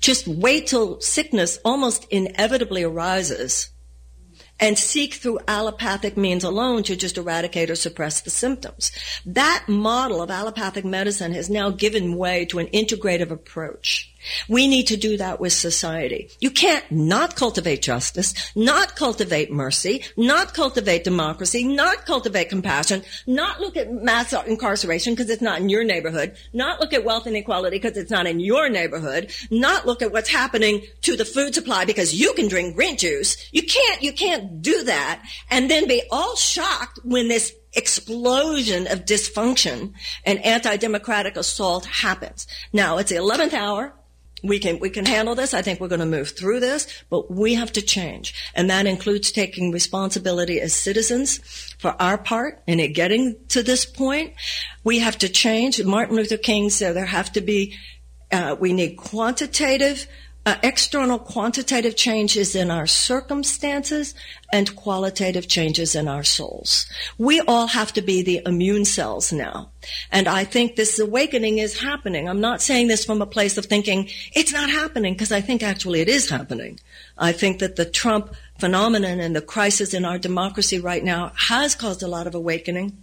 Just 0.00 0.28
wait 0.28 0.66
till 0.66 1.00
sickness 1.00 1.58
almost 1.64 2.06
inevitably 2.10 2.82
arises 2.82 3.70
and 4.60 4.78
seek 4.78 5.14
through 5.14 5.38
allopathic 5.48 6.18
means 6.18 6.44
alone 6.44 6.82
to 6.82 6.94
just 6.94 7.16
eradicate 7.16 7.70
or 7.70 7.74
suppress 7.74 8.20
the 8.20 8.28
symptoms. 8.28 8.92
That 9.24 9.64
model 9.66 10.20
of 10.20 10.30
allopathic 10.30 10.84
medicine 10.84 11.32
has 11.32 11.48
now 11.48 11.70
given 11.70 12.18
way 12.18 12.44
to 12.44 12.58
an 12.58 12.66
integrative 12.66 13.30
approach. 13.30 14.14
We 14.48 14.66
need 14.66 14.86
to 14.88 14.96
do 14.96 15.16
that 15.16 15.40
with 15.40 15.52
society. 15.52 16.30
You 16.40 16.50
can't 16.50 16.90
not 16.90 17.36
cultivate 17.36 17.82
justice, 17.82 18.34
not 18.54 18.96
cultivate 18.96 19.50
mercy, 19.50 20.04
not 20.16 20.54
cultivate 20.54 21.04
democracy, 21.04 21.64
not 21.64 22.06
cultivate 22.06 22.48
compassion, 22.48 23.02
not 23.26 23.60
look 23.60 23.76
at 23.76 23.92
mass 23.92 24.32
incarceration 24.32 25.14
because 25.14 25.30
it's 25.30 25.42
not 25.42 25.60
in 25.60 25.68
your 25.68 25.84
neighborhood, 25.84 26.36
not 26.52 26.80
look 26.80 26.92
at 26.92 27.04
wealth 27.04 27.26
inequality 27.26 27.76
because 27.76 27.96
it's 27.96 28.10
not 28.10 28.26
in 28.26 28.40
your 28.40 28.68
neighborhood, 28.68 29.32
not 29.50 29.86
look 29.86 30.02
at 30.02 30.12
what's 30.12 30.30
happening 30.30 30.82
to 31.02 31.16
the 31.16 31.24
food 31.24 31.54
supply 31.54 31.84
because 31.84 32.14
you 32.14 32.32
can 32.34 32.48
drink 32.48 32.74
green 32.74 32.96
juice. 32.96 33.36
You 33.52 33.62
can't, 33.62 34.02
you 34.02 34.12
can't 34.12 34.60
do 34.62 34.84
that 34.84 35.22
and 35.50 35.70
then 35.70 35.86
be 35.86 36.02
all 36.10 36.36
shocked 36.36 37.00
when 37.04 37.28
this 37.28 37.54
explosion 37.74 38.86
of 38.86 39.04
dysfunction 39.04 39.92
and 40.24 40.44
anti-democratic 40.44 41.36
assault 41.36 41.84
happens. 41.86 42.46
Now 42.72 42.98
it's 42.98 43.10
the 43.10 43.16
11th 43.16 43.52
hour 43.52 43.94
we 44.42 44.58
can 44.58 44.78
we 44.78 44.90
can 44.90 45.04
handle 45.04 45.34
this. 45.34 45.54
I 45.54 45.62
think 45.62 45.80
we're 45.80 45.88
going 45.88 46.00
to 46.00 46.06
move 46.06 46.30
through 46.30 46.60
this, 46.60 46.86
but 47.10 47.30
we 47.30 47.54
have 47.54 47.72
to 47.72 47.82
change, 47.82 48.34
and 48.54 48.70
that 48.70 48.86
includes 48.86 49.32
taking 49.32 49.72
responsibility 49.72 50.60
as 50.60 50.74
citizens 50.74 51.38
for 51.78 52.00
our 52.00 52.18
part 52.18 52.62
in 52.66 52.80
it 52.80 52.88
getting 52.88 53.36
to 53.48 53.62
this 53.62 53.84
point. 53.84 54.34
We 54.84 55.00
have 55.00 55.18
to 55.18 55.28
change. 55.28 55.82
Martin 55.82 56.16
Luther 56.16 56.36
King 56.36 56.70
said 56.70 56.94
there 56.94 57.06
have 57.06 57.32
to 57.32 57.40
be. 57.40 57.76
Uh, 58.30 58.54
we 58.60 58.74
need 58.74 58.96
quantitative 58.96 60.06
uh, 60.48 60.56
external 60.62 61.18
quantitative 61.18 61.94
changes 61.94 62.56
in 62.56 62.70
our 62.70 62.86
circumstances 62.86 64.14
and 64.50 64.74
qualitative 64.76 65.46
changes 65.46 65.94
in 65.94 66.08
our 66.08 66.24
souls. 66.24 66.86
We 67.18 67.42
all 67.42 67.66
have 67.66 67.92
to 67.92 68.00
be 68.00 68.22
the 68.22 68.40
immune 68.46 68.86
cells 68.86 69.30
now. 69.30 69.68
And 70.10 70.26
I 70.26 70.44
think 70.44 70.74
this 70.74 70.98
awakening 70.98 71.58
is 71.58 71.78
happening. 71.78 72.26
I'm 72.26 72.40
not 72.40 72.62
saying 72.62 72.88
this 72.88 73.04
from 73.04 73.20
a 73.20 73.26
place 73.26 73.58
of 73.58 73.66
thinking 73.66 74.08
it's 74.32 74.54
not 74.54 74.70
happening 74.70 75.12
because 75.12 75.32
I 75.32 75.42
think 75.42 75.62
actually 75.62 76.00
it 76.00 76.08
is 76.08 76.30
happening. 76.30 76.80
I 77.18 77.32
think 77.32 77.58
that 77.58 77.76
the 77.76 77.84
Trump 77.84 78.34
phenomenon 78.58 79.20
and 79.20 79.36
the 79.36 79.42
crisis 79.42 79.92
in 79.92 80.06
our 80.06 80.16
democracy 80.16 80.80
right 80.80 81.04
now 81.04 81.32
has 81.36 81.74
caused 81.74 82.02
a 82.02 82.08
lot 82.08 82.26
of 82.26 82.34
awakening. 82.34 82.96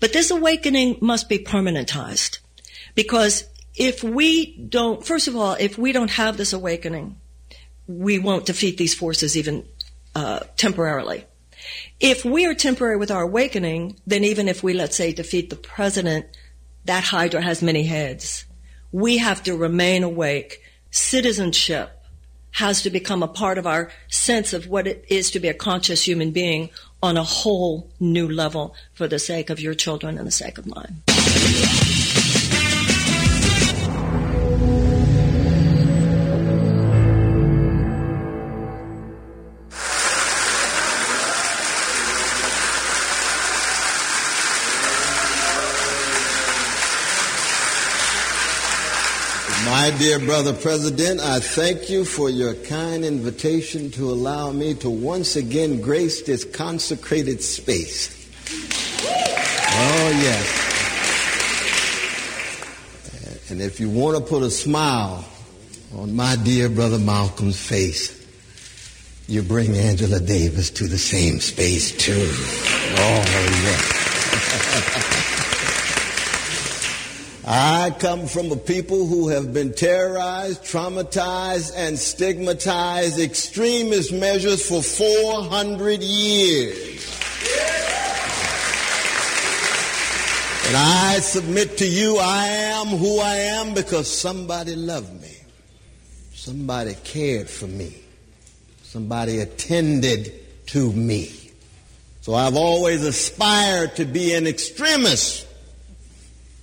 But 0.00 0.12
this 0.12 0.30
awakening 0.30 0.98
must 1.00 1.30
be 1.30 1.38
permanentized 1.38 2.40
because 2.94 3.44
if 3.80 4.04
we 4.04 4.54
don't, 4.58 5.04
first 5.04 5.26
of 5.26 5.34
all, 5.34 5.56
if 5.58 5.78
we 5.78 5.92
don't 5.92 6.10
have 6.10 6.36
this 6.36 6.52
awakening, 6.52 7.18
we 7.88 8.18
won't 8.18 8.44
defeat 8.44 8.76
these 8.76 8.94
forces 8.94 9.38
even 9.38 9.64
uh, 10.14 10.40
temporarily. 10.58 11.24
If 11.98 12.22
we 12.22 12.44
are 12.44 12.54
temporary 12.54 12.98
with 12.98 13.10
our 13.10 13.22
awakening, 13.22 13.96
then 14.06 14.22
even 14.22 14.48
if 14.48 14.62
we, 14.62 14.74
let's 14.74 14.96
say, 14.96 15.14
defeat 15.14 15.48
the 15.48 15.56
president, 15.56 16.26
that 16.84 17.04
Hydra 17.04 17.40
has 17.40 17.62
many 17.62 17.84
heads. 17.84 18.44
We 18.92 19.16
have 19.16 19.42
to 19.44 19.56
remain 19.56 20.02
awake. 20.02 20.60
Citizenship 20.90 21.90
has 22.50 22.82
to 22.82 22.90
become 22.90 23.22
a 23.22 23.28
part 23.28 23.56
of 23.56 23.66
our 23.66 23.90
sense 24.08 24.52
of 24.52 24.66
what 24.66 24.86
it 24.86 25.06
is 25.08 25.30
to 25.30 25.40
be 25.40 25.48
a 25.48 25.54
conscious 25.54 26.06
human 26.06 26.32
being 26.32 26.68
on 27.02 27.16
a 27.16 27.24
whole 27.24 27.90
new 27.98 28.28
level 28.28 28.74
for 28.92 29.08
the 29.08 29.18
sake 29.18 29.48
of 29.48 29.58
your 29.58 29.72
children 29.72 30.18
and 30.18 30.26
the 30.26 30.32
sake 30.32 30.58
of 30.58 30.66
mine. 30.66 31.02
Dear 49.98 50.20
brother 50.20 50.52
president, 50.52 51.20
I 51.20 51.40
thank 51.40 51.90
you 51.90 52.04
for 52.04 52.30
your 52.30 52.54
kind 52.54 53.04
invitation 53.04 53.90
to 53.92 54.10
allow 54.10 54.52
me 54.52 54.74
to 54.74 54.88
once 54.88 55.36
again 55.36 55.80
grace 55.80 56.22
this 56.22 56.44
consecrated 56.44 57.42
space. 57.42 58.08
Oh, 59.02 60.10
yes. 60.22 60.70
And 63.50 63.60
if 63.60 63.80
you 63.80 63.90
want 63.90 64.16
to 64.16 64.22
put 64.22 64.42
a 64.42 64.50
smile 64.50 65.24
on 65.94 66.14
my 66.14 66.36
dear 66.36 66.68
brother 66.68 66.98
Malcolm's 66.98 67.60
face, 67.60 68.16
you 69.28 69.42
bring 69.42 69.76
Angela 69.76 70.20
Davis 70.20 70.70
to 70.70 70.86
the 70.86 70.98
same 70.98 71.40
space 71.40 71.90
too. 71.96 72.32
Oh, 72.96 73.24
yes. 73.64 75.16
I 77.52 77.90
come 77.98 78.28
from 78.28 78.52
a 78.52 78.56
people 78.56 79.06
who 79.06 79.26
have 79.26 79.52
been 79.52 79.72
terrorized, 79.72 80.62
traumatized, 80.62 81.72
and 81.74 81.98
stigmatized 81.98 83.18
extremist 83.18 84.12
measures 84.12 84.64
for 84.64 84.80
400 84.80 86.00
years. 86.00 87.20
And 90.68 90.76
I 90.76 91.18
submit 91.18 91.78
to 91.78 91.88
you, 91.88 92.18
I 92.18 92.46
am 92.46 92.86
who 92.86 93.18
I 93.18 93.34
am 93.34 93.74
because 93.74 94.06
somebody 94.06 94.76
loved 94.76 95.20
me. 95.20 95.34
Somebody 96.32 96.94
cared 97.02 97.50
for 97.50 97.66
me. 97.66 97.96
Somebody 98.84 99.40
attended 99.40 100.32
to 100.66 100.92
me. 100.92 101.50
So 102.20 102.32
I've 102.32 102.54
always 102.54 103.02
aspired 103.02 103.96
to 103.96 104.04
be 104.04 104.34
an 104.34 104.46
extremist 104.46 105.48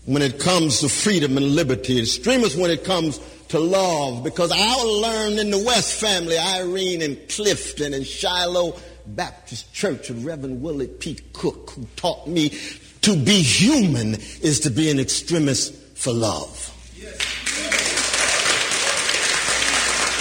when 0.07 0.21
it 0.21 0.39
comes 0.39 0.79
to 0.79 0.87
freedom 0.87 1.35
and 1.35 1.53
liberty, 1.53 1.99
extremists 1.99 2.57
when 2.57 2.71
it 2.71 2.85
comes 2.85 3.19
to 3.49 3.59
love, 3.59 4.23
because 4.23 4.53
I 4.53 4.73
learned 4.81 5.37
in 5.37 5.51
the 5.51 5.61
West 5.61 5.99
family, 5.99 6.37
Irene 6.37 7.01
and 7.01 7.17
Clifton 7.27 7.93
and 7.93 8.07
Shiloh 8.07 8.79
Baptist 9.05 9.73
Church 9.73 10.09
of 10.09 10.23
Reverend 10.25 10.61
Willie 10.61 10.87
P. 10.87 11.19
Cook, 11.33 11.71
who 11.71 11.85
taught 11.97 12.25
me 12.25 12.57
to 13.01 13.17
be 13.17 13.41
human 13.41 14.15
is 14.41 14.61
to 14.61 14.69
be 14.69 14.89
an 14.89 14.97
extremist 14.97 15.73
for 15.97 16.13
love. 16.13 16.73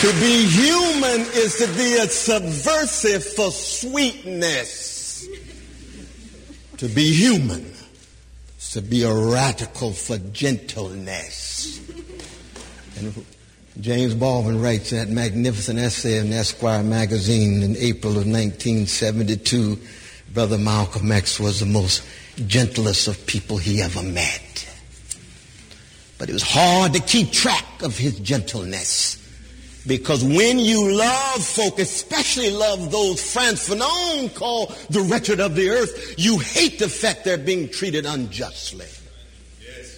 To 0.01 0.13
be 0.21 0.47
human 0.47 1.21
is 1.33 1.59
to 1.59 1.69
be 1.77 1.95
a 1.95 2.09
subversive 2.09 3.25
for 3.25 3.53
sweetness. 3.53 5.29
To 6.79 6.89
be 6.89 7.15
human 7.15 7.76
to 8.77 8.83
be 8.83 9.05
a 9.05 9.13
radical 9.13 9.91
for 9.91 10.19
gentleness. 10.35 11.81
And 12.99 13.25
James 13.81 14.13
Baldwin 14.13 14.61
writes 14.61 14.91
that 14.91 15.09
magnificent 15.09 15.79
essay 15.79 16.19
in 16.19 16.31
Esquire 16.31 16.83
magazine 16.83 17.63
in 17.63 17.75
April 17.79 18.13
of 18.13 18.27
1972. 18.27 19.79
Brother 20.35 20.59
Malcolm 20.59 21.11
X 21.11 21.41
was 21.41 21.61
the 21.61 21.65
most 21.65 22.07
gentlest 22.47 23.09
of 23.09 23.27
people 23.27 23.57
he 23.57 23.81
ever 23.81 24.03
met. 24.03 24.43
But 26.19 26.29
it 26.29 26.35
was 26.35 26.43
hard 26.43 26.93
to 26.93 27.01
keep 27.01 27.33
track 27.33 27.83
of 27.83 27.97
his 27.97 28.21
gentleness. 28.21 29.26
Because 29.87 30.25
when 30.25 30.59
you 30.59 30.97
love 30.97 31.45
folk, 31.45 31.79
especially 31.79 32.51
love 32.51 32.91
those 32.91 33.23
Frantz 33.33 33.69
Fanon 33.69 34.35
called 34.35 34.75
the 34.91 35.01
wretched 35.01 35.41
of 35.41 35.55
the 35.55 35.71
earth, 35.71 36.15
you 36.19 36.39
hate 36.39 36.79
the 36.79 36.89
fact 36.89 37.25
they're 37.25 37.39
being 37.39 37.69
treated 37.69 38.05
unjustly. 38.05 38.87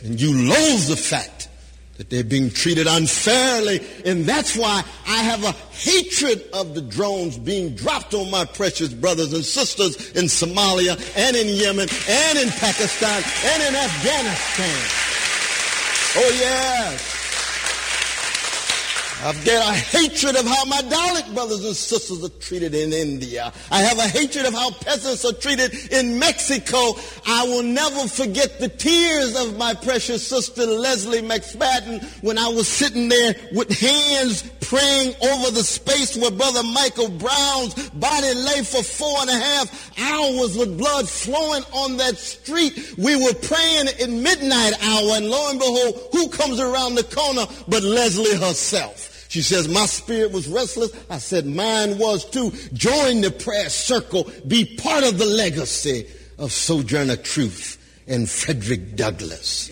And 0.04 0.20
you 0.20 0.48
loathe 0.48 0.88
the 0.88 0.96
fact 0.96 1.48
that 1.96 2.10
they're 2.10 2.22
being 2.22 2.50
treated 2.50 2.86
unfairly. 2.86 3.80
And 4.04 4.24
that's 4.24 4.56
why 4.56 4.84
I 5.06 5.22
have 5.22 5.42
a 5.42 5.52
hatred 5.52 6.44
of 6.52 6.74
the 6.74 6.82
drones 6.82 7.36
being 7.36 7.74
dropped 7.74 8.14
on 8.14 8.30
my 8.30 8.44
precious 8.44 8.92
brothers 8.92 9.32
and 9.32 9.44
sisters 9.44 10.12
in 10.12 10.26
Somalia 10.26 10.96
and 11.16 11.36
in 11.36 11.48
Yemen 11.48 11.88
and 12.08 12.38
in 12.38 12.48
Pakistan 12.50 13.22
and 13.44 13.62
in 13.62 13.74
Afghanistan. 13.74 15.08
Oh, 16.16 16.38
yes. 16.38 17.17
I've 19.20 19.44
got 19.44 19.68
a 19.68 19.76
hatred 19.76 20.36
of 20.36 20.46
how 20.46 20.64
my 20.66 20.80
Dalit 20.80 21.34
brothers 21.34 21.64
and 21.64 21.74
sisters 21.74 22.22
are 22.22 22.28
treated 22.38 22.72
in 22.72 22.92
India. 22.92 23.52
I 23.68 23.82
have 23.82 23.98
a 23.98 24.06
hatred 24.06 24.46
of 24.46 24.54
how 24.54 24.70
peasants 24.70 25.24
are 25.24 25.32
treated 25.32 25.74
in 25.92 26.20
Mexico. 26.20 26.94
I 27.26 27.42
will 27.44 27.64
never 27.64 28.06
forget 28.06 28.60
the 28.60 28.68
tears 28.68 29.34
of 29.34 29.56
my 29.56 29.74
precious 29.74 30.24
sister 30.24 30.64
Lesley 30.64 31.20
McSpadden 31.20 32.04
when 32.22 32.38
I 32.38 32.46
was 32.46 32.68
sitting 32.68 33.08
there 33.08 33.34
with 33.52 33.76
hands 33.76 34.48
praying 34.60 35.14
over 35.20 35.50
the 35.50 35.64
space 35.64 36.16
where 36.16 36.30
Brother 36.30 36.62
Michael 36.62 37.08
Brown's 37.08 37.90
body 37.90 38.34
lay 38.34 38.62
for 38.62 38.84
four 38.84 39.18
and 39.22 39.30
a 39.30 39.38
half 39.38 39.98
hours 39.98 40.56
with 40.56 40.78
blood 40.78 41.08
flowing 41.08 41.64
on 41.72 41.96
that 41.96 42.16
street. 42.18 42.94
We 42.96 43.16
were 43.16 43.34
praying 43.34 43.88
at 43.88 44.10
midnight 44.10 44.74
hour 44.80 45.16
and 45.16 45.28
lo 45.28 45.50
and 45.50 45.58
behold, 45.58 46.08
who 46.12 46.28
comes 46.28 46.60
around 46.60 46.94
the 46.94 47.04
corner 47.04 47.46
but 47.66 47.82
Lesley 47.82 48.36
herself? 48.36 49.07
She 49.28 49.42
says, 49.42 49.68
my 49.68 49.86
spirit 49.86 50.32
was 50.32 50.48
restless. 50.48 50.90
I 51.10 51.18
said, 51.18 51.46
mine 51.46 51.98
was 51.98 52.24
too. 52.24 52.50
Join 52.72 53.20
the 53.20 53.30
prayer 53.30 53.68
circle. 53.68 54.30
Be 54.46 54.64
part 54.64 55.04
of 55.04 55.18
the 55.18 55.26
legacy 55.26 56.06
of 56.38 56.50
Sojourner 56.50 57.16
Truth 57.16 57.76
and 58.06 58.28
Frederick 58.28 58.96
Douglass. 58.96 59.68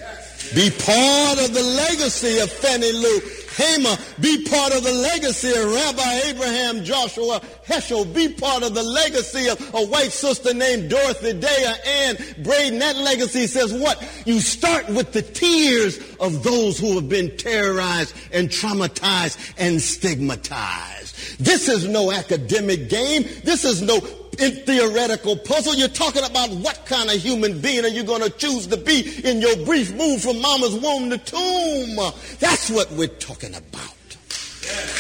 Be 0.54 0.70
part 0.70 1.38
of 1.38 1.54
the 1.54 1.62
legacy 1.62 2.38
of 2.38 2.50
Fannie 2.52 2.92
Lou 2.92 3.20
Hamer. 3.56 3.96
Be 4.20 4.44
part 4.44 4.74
of 4.74 4.84
the 4.84 4.92
legacy 4.92 5.50
of 5.50 5.72
Rabbi 5.72 6.20
Abraham 6.28 6.84
Joshua 6.84 7.40
Heschel. 7.66 8.12
Be 8.14 8.28
part 8.28 8.62
of 8.62 8.74
the 8.74 8.82
legacy 8.82 9.48
of 9.48 9.74
a 9.74 9.86
white 9.86 10.12
sister 10.12 10.52
named 10.52 10.90
Dorothy 10.90 11.32
Day 11.32 11.74
Anne 11.86 12.16
Braden. 12.42 12.78
That 12.78 12.96
legacy 12.96 13.46
says 13.46 13.72
what? 13.72 14.02
You 14.26 14.40
start 14.40 14.88
with 14.88 15.12
the 15.12 15.22
tears 15.22 15.98
of 16.20 16.42
those 16.42 16.78
who 16.78 16.94
have 16.96 17.08
been 17.08 17.36
terrorized 17.36 18.14
and 18.32 18.48
traumatized 18.48 19.54
and 19.58 19.80
stigmatized. 19.80 21.42
This 21.42 21.68
is 21.68 21.88
no 21.88 22.12
academic 22.12 22.88
game. 22.88 23.22
This 23.44 23.64
is 23.64 23.82
no 23.82 24.00
theoretical 24.38 25.36
puzzle. 25.36 25.74
You're 25.74 25.88
talking 25.88 26.24
about 26.24 26.50
what 26.50 26.84
kind 26.86 27.10
of 27.10 27.16
human 27.16 27.60
being 27.60 27.84
are 27.84 27.88
you 27.88 28.04
going 28.04 28.22
to 28.22 28.30
choose 28.30 28.66
to 28.68 28.76
be 28.76 29.20
in 29.24 29.40
your 29.40 29.56
brief 29.64 29.94
move 29.94 30.22
from 30.22 30.40
mama's 30.40 30.74
womb 30.74 31.10
to 31.10 31.18
tomb. 31.18 31.96
That's 32.38 32.70
what 32.70 32.90
we're 32.92 33.08
talking 33.08 33.54
about. 33.54 33.94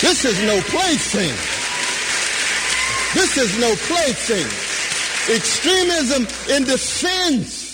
This 0.00 0.24
is 0.24 0.40
no 0.44 0.60
plaything. 0.62 1.34
This 3.14 3.36
is 3.36 3.58
no 3.58 3.74
plaything. 3.86 4.46
Extremism 5.34 6.22
in 6.54 6.64
defense 6.64 7.65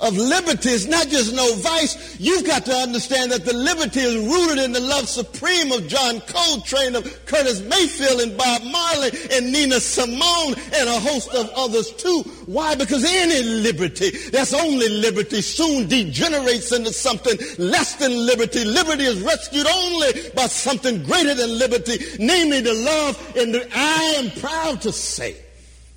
of 0.00 0.16
liberty 0.16 0.70
is 0.70 0.86
not 0.86 1.08
just 1.08 1.34
no 1.34 1.54
vice. 1.56 2.20
You've 2.20 2.46
got 2.46 2.66
to 2.66 2.72
understand 2.72 3.32
that 3.32 3.44
the 3.44 3.54
liberty 3.54 4.00
is 4.00 4.16
rooted 4.26 4.58
in 4.64 4.72
the 4.72 4.80
love 4.80 5.08
supreme 5.08 5.72
of 5.72 5.88
John 5.88 6.20
Coltrane, 6.20 6.96
of 6.96 7.26
Curtis 7.26 7.62
Mayfield, 7.62 8.20
and 8.20 8.36
Bob 8.36 8.62
Marley, 8.64 9.10
and 9.32 9.52
Nina 9.52 9.80
Simone, 9.80 10.54
and 10.74 10.88
a 10.88 11.00
host 11.00 11.34
of 11.34 11.50
others 11.56 11.90
too. 11.92 12.22
Why? 12.44 12.74
Because 12.74 13.04
any 13.04 13.42
liberty 13.42 14.10
that's 14.30 14.52
only 14.52 14.88
liberty 14.88 15.40
soon 15.40 15.88
degenerates 15.88 16.72
into 16.72 16.92
something 16.92 17.36
less 17.58 17.94
than 17.94 18.12
liberty. 18.26 18.64
Liberty 18.64 19.04
is 19.04 19.20
rescued 19.22 19.66
only 19.66 20.12
by 20.34 20.46
something 20.46 21.02
greater 21.04 21.34
than 21.34 21.58
liberty, 21.58 21.98
namely 22.18 22.60
the 22.60 22.74
love. 22.74 23.36
And 23.36 23.54
the, 23.54 23.68
I 23.74 24.14
am 24.18 24.30
proud 24.40 24.82
to 24.82 24.92
say 24.92 25.36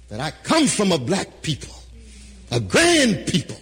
that 0.08 0.22
I 0.22 0.32
come 0.44 0.68
from 0.68 0.92
a 0.92 0.98
black 0.98 1.42
people, 1.42 1.76
a 2.52 2.60
grand 2.60 3.28
people 3.28 3.60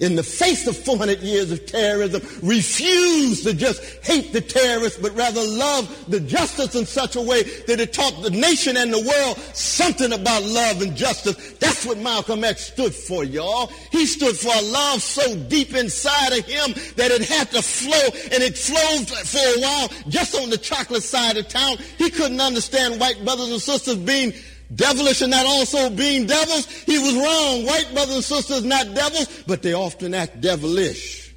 in 0.00 0.14
the 0.14 0.22
face 0.22 0.66
of 0.66 0.76
400 0.76 1.20
years 1.20 1.50
of 1.50 1.66
terrorism, 1.66 2.22
refused 2.42 3.44
to 3.44 3.54
just 3.54 3.82
hate 4.04 4.32
the 4.32 4.40
terrorists, 4.40 5.00
but 5.00 5.14
rather 5.14 5.40
love 5.42 6.04
the 6.08 6.20
justice 6.20 6.74
in 6.74 6.86
such 6.86 7.16
a 7.16 7.20
way 7.20 7.42
that 7.42 7.80
it 7.80 7.92
taught 7.92 8.22
the 8.22 8.30
nation 8.30 8.76
and 8.76 8.92
the 8.92 9.00
world 9.00 9.38
something 9.54 10.12
about 10.12 10.42
love 10.44 10.82
and 10.82 10.96
justice. 10.96 11.52
That's 11.54 11.84
what 11.84 11.98
Malcolm 11.98 12.44
X 12.44 12.72
stood 12.72 12.94
for, 12.94 13.24
y'all. 13.24 13.68
He 13.90 14.06
stood 14.06 14.36
for 14.36 14.52
a 14.54 14.62
love 14.62 15.02
so 15.02 15.36
deep 15.48 15.74
inside 15.74 16.32
of 16.38 16.44
him 16.44 16.72
that 16.96 17.10
it 17.10 17.28
had 17.28 17.50
to 17.50 17.62
flow, 17.62 18.08
and 18.32 18.42
it 18.42 18.56
flowed 18.56 19.08
for 19.08 19.38
a 19.38 19.60
while 19.60 19.88
just 20.08 20.34
on 20.40 20.50
the 20.50 20.58
chocolate 20.58 21.02
side 21.02 21.36
of 21.36 21.48
town. 21.48 21.76
He 21.96 22.10
couldn't 22.10 22.40
understand 22.40 23.00
white 23.00 23.24
brothers 23.24 23.50
and 23.50 23.60
sisters 23.60 23.96
being 23.96 24.32
devilish 24.74 25.22
and 25.22 25.30
not 25.30 25.46
also 25.46 25.90
being 25.90 26.26
devils, 26.26 26.66
he 26.82 26.98
was 26.98 27.14
wrong. 27.14 27.64
White 27.64 27.92
brothers 27.92 28.14
and 28.16 28.24
sisters 28.24 28.64
not 28.64 28.94
devils, 28.94 29.42
but 29.46 29.62
they 29.62 29.74
often 29.74 30.14
act 30.14 30.40
devilish. 30.40 31.34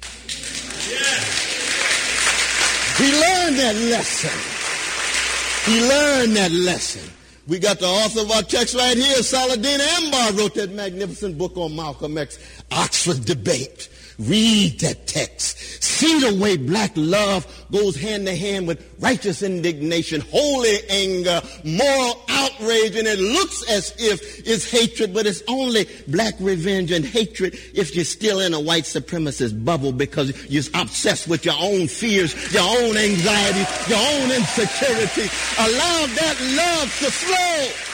He 2.98 3.10
learned 3.10 3.56
that 3.56 3.74
lesson. 3.90 5.72
He 5.72 5.80
learned 5.80 6.36
that 6.36 6.52
lesson. 6.52 7.10
We 7.48 7.58
got 7.58 7.80
the 7.80 7.86
author 7.86 8.20
of 8.20 8.30
our 8.30 8.42
text 8.42 8.74
right 8.74 8.96
here, 8.96 9.22
Saladin 9.22 9.80
Ambar 9.80 10.32
wrote 10.32 10.54
that 10.54 10.70
magnificent 10.70 11.36
book 11.36 11.56
on 11.56 11.74
Malcolm 11.74 12.16
X, 12.16 12.38
Oxford 12.70 13.24
Debate. 13.24 13.88
Read 14.28 14.80
that 14.80 15.06
text. 15.06 15.58
See 15.82 16.20
the 16.20 16.34
way 16.40 16.56
black 16.56 16.92
love 16.94 17.46
goes 17.72 17.96
hand 17.96 18.26
to 18.26 18.36
hand 18.36 18.66
with 18.68 18.84
righteous 19.00 19.42
indignation, 19.42 20.20
holy 20.20 20.78
anger, 20.88 21.40
moral 21.64 22.22
outrage, 22.28 22.96
and 22.96 23.08
it 23.08 23.18
looks 23.18 23.68
as 23.68 23.94
if 23.98 24.46
it's 24.46 24.70
hatred, 24.70 25.12
but 25.14 25.26
it's 25.26 25.42
only 25.48 25.88
black 26.08 26.34
revenge 26.38 26.92
and 26.92 27.04
hatred 27.04 27.54
if 27.74 27.96
you're 27.96 28.04
still 28.04 28.40
in 28.40 28.54
a 28.54 28.60
white 28.60 28.84
supremacist 28.84 29.64
bubble 29.64 29.92
because 29.92 30.30
you're 30.50 30.62
obsessed 30.74 31.28
with 31.28 31.44
your 31.44 31.56
own 31.58 31.88
fears, 31.88 32.34
your 32.52 32.62
own 32.62 32.96
anxiety, 32.96 33.64
your 33.88 33.98
own 33.98 34.30
insecurity. 34.30 35.28
Allow 35.58 36.06
that 36.14 36.36
love 36.56 36.88
to 36.98 37.10
flow. 37.10 37.88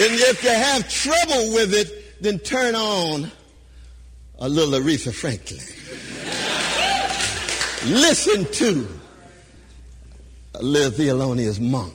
And 0.00 0.14
if 0.20 0.44
you 0.44 0.50
have 0.50 0.88
trouble 0.88 1.54
with 1.54 1.74
it, 1.74 2.22
then 2.22 2.38
turn 2.38 2.74
on 2.74 3.30
a 4.38 4.48
little 4.48 4.78
Aretha 4.78 5.12
Franklin. 5.12 5.58
Listen 7.92 8.44
to 8.52 8.88
a 10.54 10.62
little 10.62 10.92
Thelonious 10.92 11.60
Monk. 11.60 11.94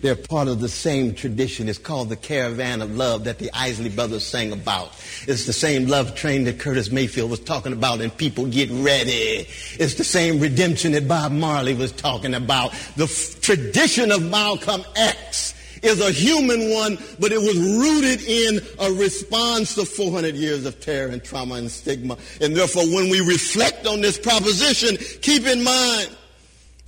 They're 0.00 0.14
part 0.14 0.46
of 0.46 0.60
the 0.60 0.68
same 0.68 1.14
tradition. 1.14 1.68
It's 1.68 1.78
called 1.78 2.08
the 2.08 2.16
Caravan 2.16 2.82
of 2.82 2.96
Love 2.96 3.24
that 3.24 3.38
the 3.38 3.50
Isley 3.52 3.88
Brothers 3.88 4.24
sang 4.24 4.52
about. 4.52 4.92
It's 5.26 5.44
the 5.46 5.52
same 5.52 5.88
love 5.88 6.14
train 6.14 6.44
that 6.44 6.60
Curtis 6.60 6.92
Mayfield 6.92 7.30
was 7.30 7.40
talking 7.40 7.72
about 7.72 8.00
and 8.00 8.16
people 8.16 8.46
get 8.46 8.70
ready. 8.70 9.48
It's 9.78 9.94
the 9.94 10.04
same 10.04 10.38
redemption 10.38 10.92
that 10.92 11.08
Bob 11.08 11.32
Marley 11.32 11.74
was 11.74 11.90
talking 11.90 12.34
about. 12.34 12.72
The 12.96 13.04
f- 13.04 13.40
tradition 13.40 14.12
of 14.12 14.22
Malcolm 14.22 14.84
X 14.94 15.54
is 15.82 16.00
a 16.00 16.10
human 16.10 16.70
one, 16.70 16.98
but 17.18 17.32
it 17.32 17.38
was 17.38 17.56
rooted 17.56 18.22
in 18.22 18.60
a 18.78 18.92
response 18.92 19.74
to 19.74 19.84
400 19.84 20.34
years 20.34 20.66
of 20.66 20.80
terror 20.80 21.08
and 21.08 21.22
trauma 21.22 21.56
and 21.56 21.70
stigma. 21.70 22.16
And 22.40 22.56
therefore, 22.56 22.84
when 22.84 23.10
we 23.10 23.20
reflect 23.20 23.86
on 23.86 24.00
this 24.00 24.18
proposition, 24.18 24.96
keep 25.20 25.46
in 25.46 25.62
mind 25.62 26.16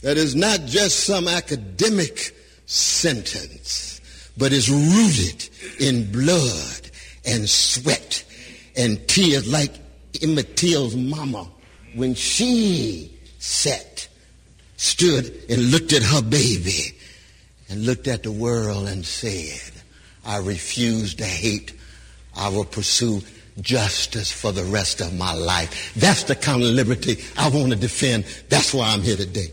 that 0.02 0.16
it's 0.16 0.34
not 0.34 0.60
just 0.66 1.04
some 1.04 1.28
academic 1.28 2.34
sentence, 2.66 4.00
but 4.36 4.52
it's 4.52 4.68
rooted 4.68 5.48
in 5.80 6.10
blood 6.10 6.90
and 7.26 7.48
sweat 7.48 8.24
and 8.76 9.06
tears 9.08 9.50
like 9.50 9.72
Emmett 10.22 10.56
Till's 10.56 10.96
mama 10.96 11.48
when 11.94 12.14
she 12.14 13.16
sat, 13.38 14.08
stood 14.76 15.26
and 15.48 15.70
looked 15.70 15.92
at 15.92 16.02
her 16.02 16.22
baby 16.22 16.94
and 17.70 17.86
looked 17.86 18.08
at 18.08 18.24
the 18.24 18.32
world 18.32 18.88
and 18.88 19.06
said, 19.06 19.72
I 20.24 20.38
refuse 20.38 21.14
to 21.14 21.24
hate. 21.24 21.72
I 22.36 22.48
will 22.48 22.64
pursue 22.64 23.22
justice 23.60 24.30
for 24.30 24.52
the 24.52 24.64
rest 24.64 25.00
of 25.00 25.14
my 25.14 25.32
life. 25.32 25.92
That's 25.94 26.24
the 26.24 26.34
kind 26.36 26.62
of 26.62 26.68
liberty 26.68 27.22
I 27.36 27.48
want 27.48 27.70
to 27.70 27.76
defend. 27.76 28.24
That's 28.48 28.74
why 28.74 28.92
I'm 28.92 29.02
here 29.02 29.16
today. 29.16 29.52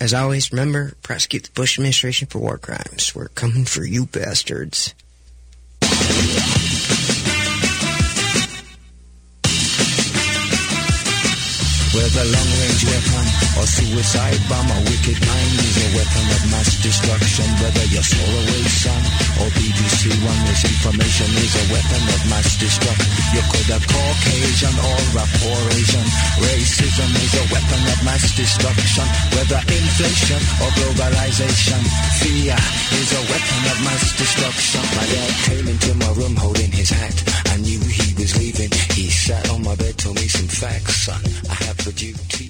As 0.00 0.14
always, 0.14 0.50
remember, 0.50 0.94
prosecute 1.02 1.44
the 1.44 1.50
Bush 1.50 1.78
administration 1.78 2.26
for 2.26 2.38
war 2.38 2.56
crimes. 2.58 3.14
We're 3.14 3.28
coming 3.28 3.66
for 3.66 3.84
you 3.84 4.06
bastards. 4.06 4.94
Whether 11.92 12.24
long-range 12.24 12.84
weapon 12.84 13.29
a 13.60 13.66
suicide 13.66 14.40
bomber. 14.48 14.80
Wicked 14.88 15.20
mind 15.20 15.60
is 15.60 15.76
a 15.84 15.88
weapon 15.92 16.26
of 16.32 16.42
mass 16.48 16.80
destruction. 16.80 17.44
Whether 17.60 17.84
you're 17.92 18.00
Solarway 18.00 18.64
son 18.72 19.02
or 19.36 19.52
BBC 19.52 20.16
One, 20.24 20.40
this 20.48 20.64
information 20.64 21.28
is 21.36 21.52
a 21.60 21.64
weapon 21.68 22.02
of 22.08 22.20
mass 22.32 22.56
destruction. 22.56 23.04
You 23.36 23.44
could 23.52 23.68
have 23.68 23.84
Caucasian 23.84 24.72
or 24.80 25.00
a 25.12 25.24
poor 25.44 25.60
Asian. 25.76 26.08
Racism 26.40 27.10
is 27.20 27.34
a 27.36 27.44
weapon 27.52 27.82
of 27.84 28.00
mass 28.00 28.32
destruction. 28.32 29.04
Whether 29.36 29.60
inflation 29.68 30.40
or 30.64 30.70
globalization, 30.80 31.84
fear 32.16 32.56
is 32.56 33.10
a 33.12 33.22
weapon 33.28 33.62
of 33.76 33.78
mass 33.84 34.04
destruction. 34.16 34.82
My 34.96 35.04
dad 35.04 35.32
came 35.44 35.68
into 35.68 35.92
my 36.00 36.10
room 36.16 36.32
holding 36.32 36.72
his 36.72 36.88
hat. 36.88 37.16
I 37.52 37.60
knew 37.60 37.80
he 37.84 38.16
was 38.16 38.32
leaving. 38.40 38.72
He 38.96 39.12
sat 39.12 39.52
on 39.52 39.60
my 39.60 39.76
bed, 39.76 40.00
told 40.00 40.16
me 40.16 40.32
some 40.32 40.48
facts, 40.48 41.04
son. 41.04 41.20
I 41.44 41.60
have 41.68 41.76
a 41.84 41.92
duty. 41.92 42.49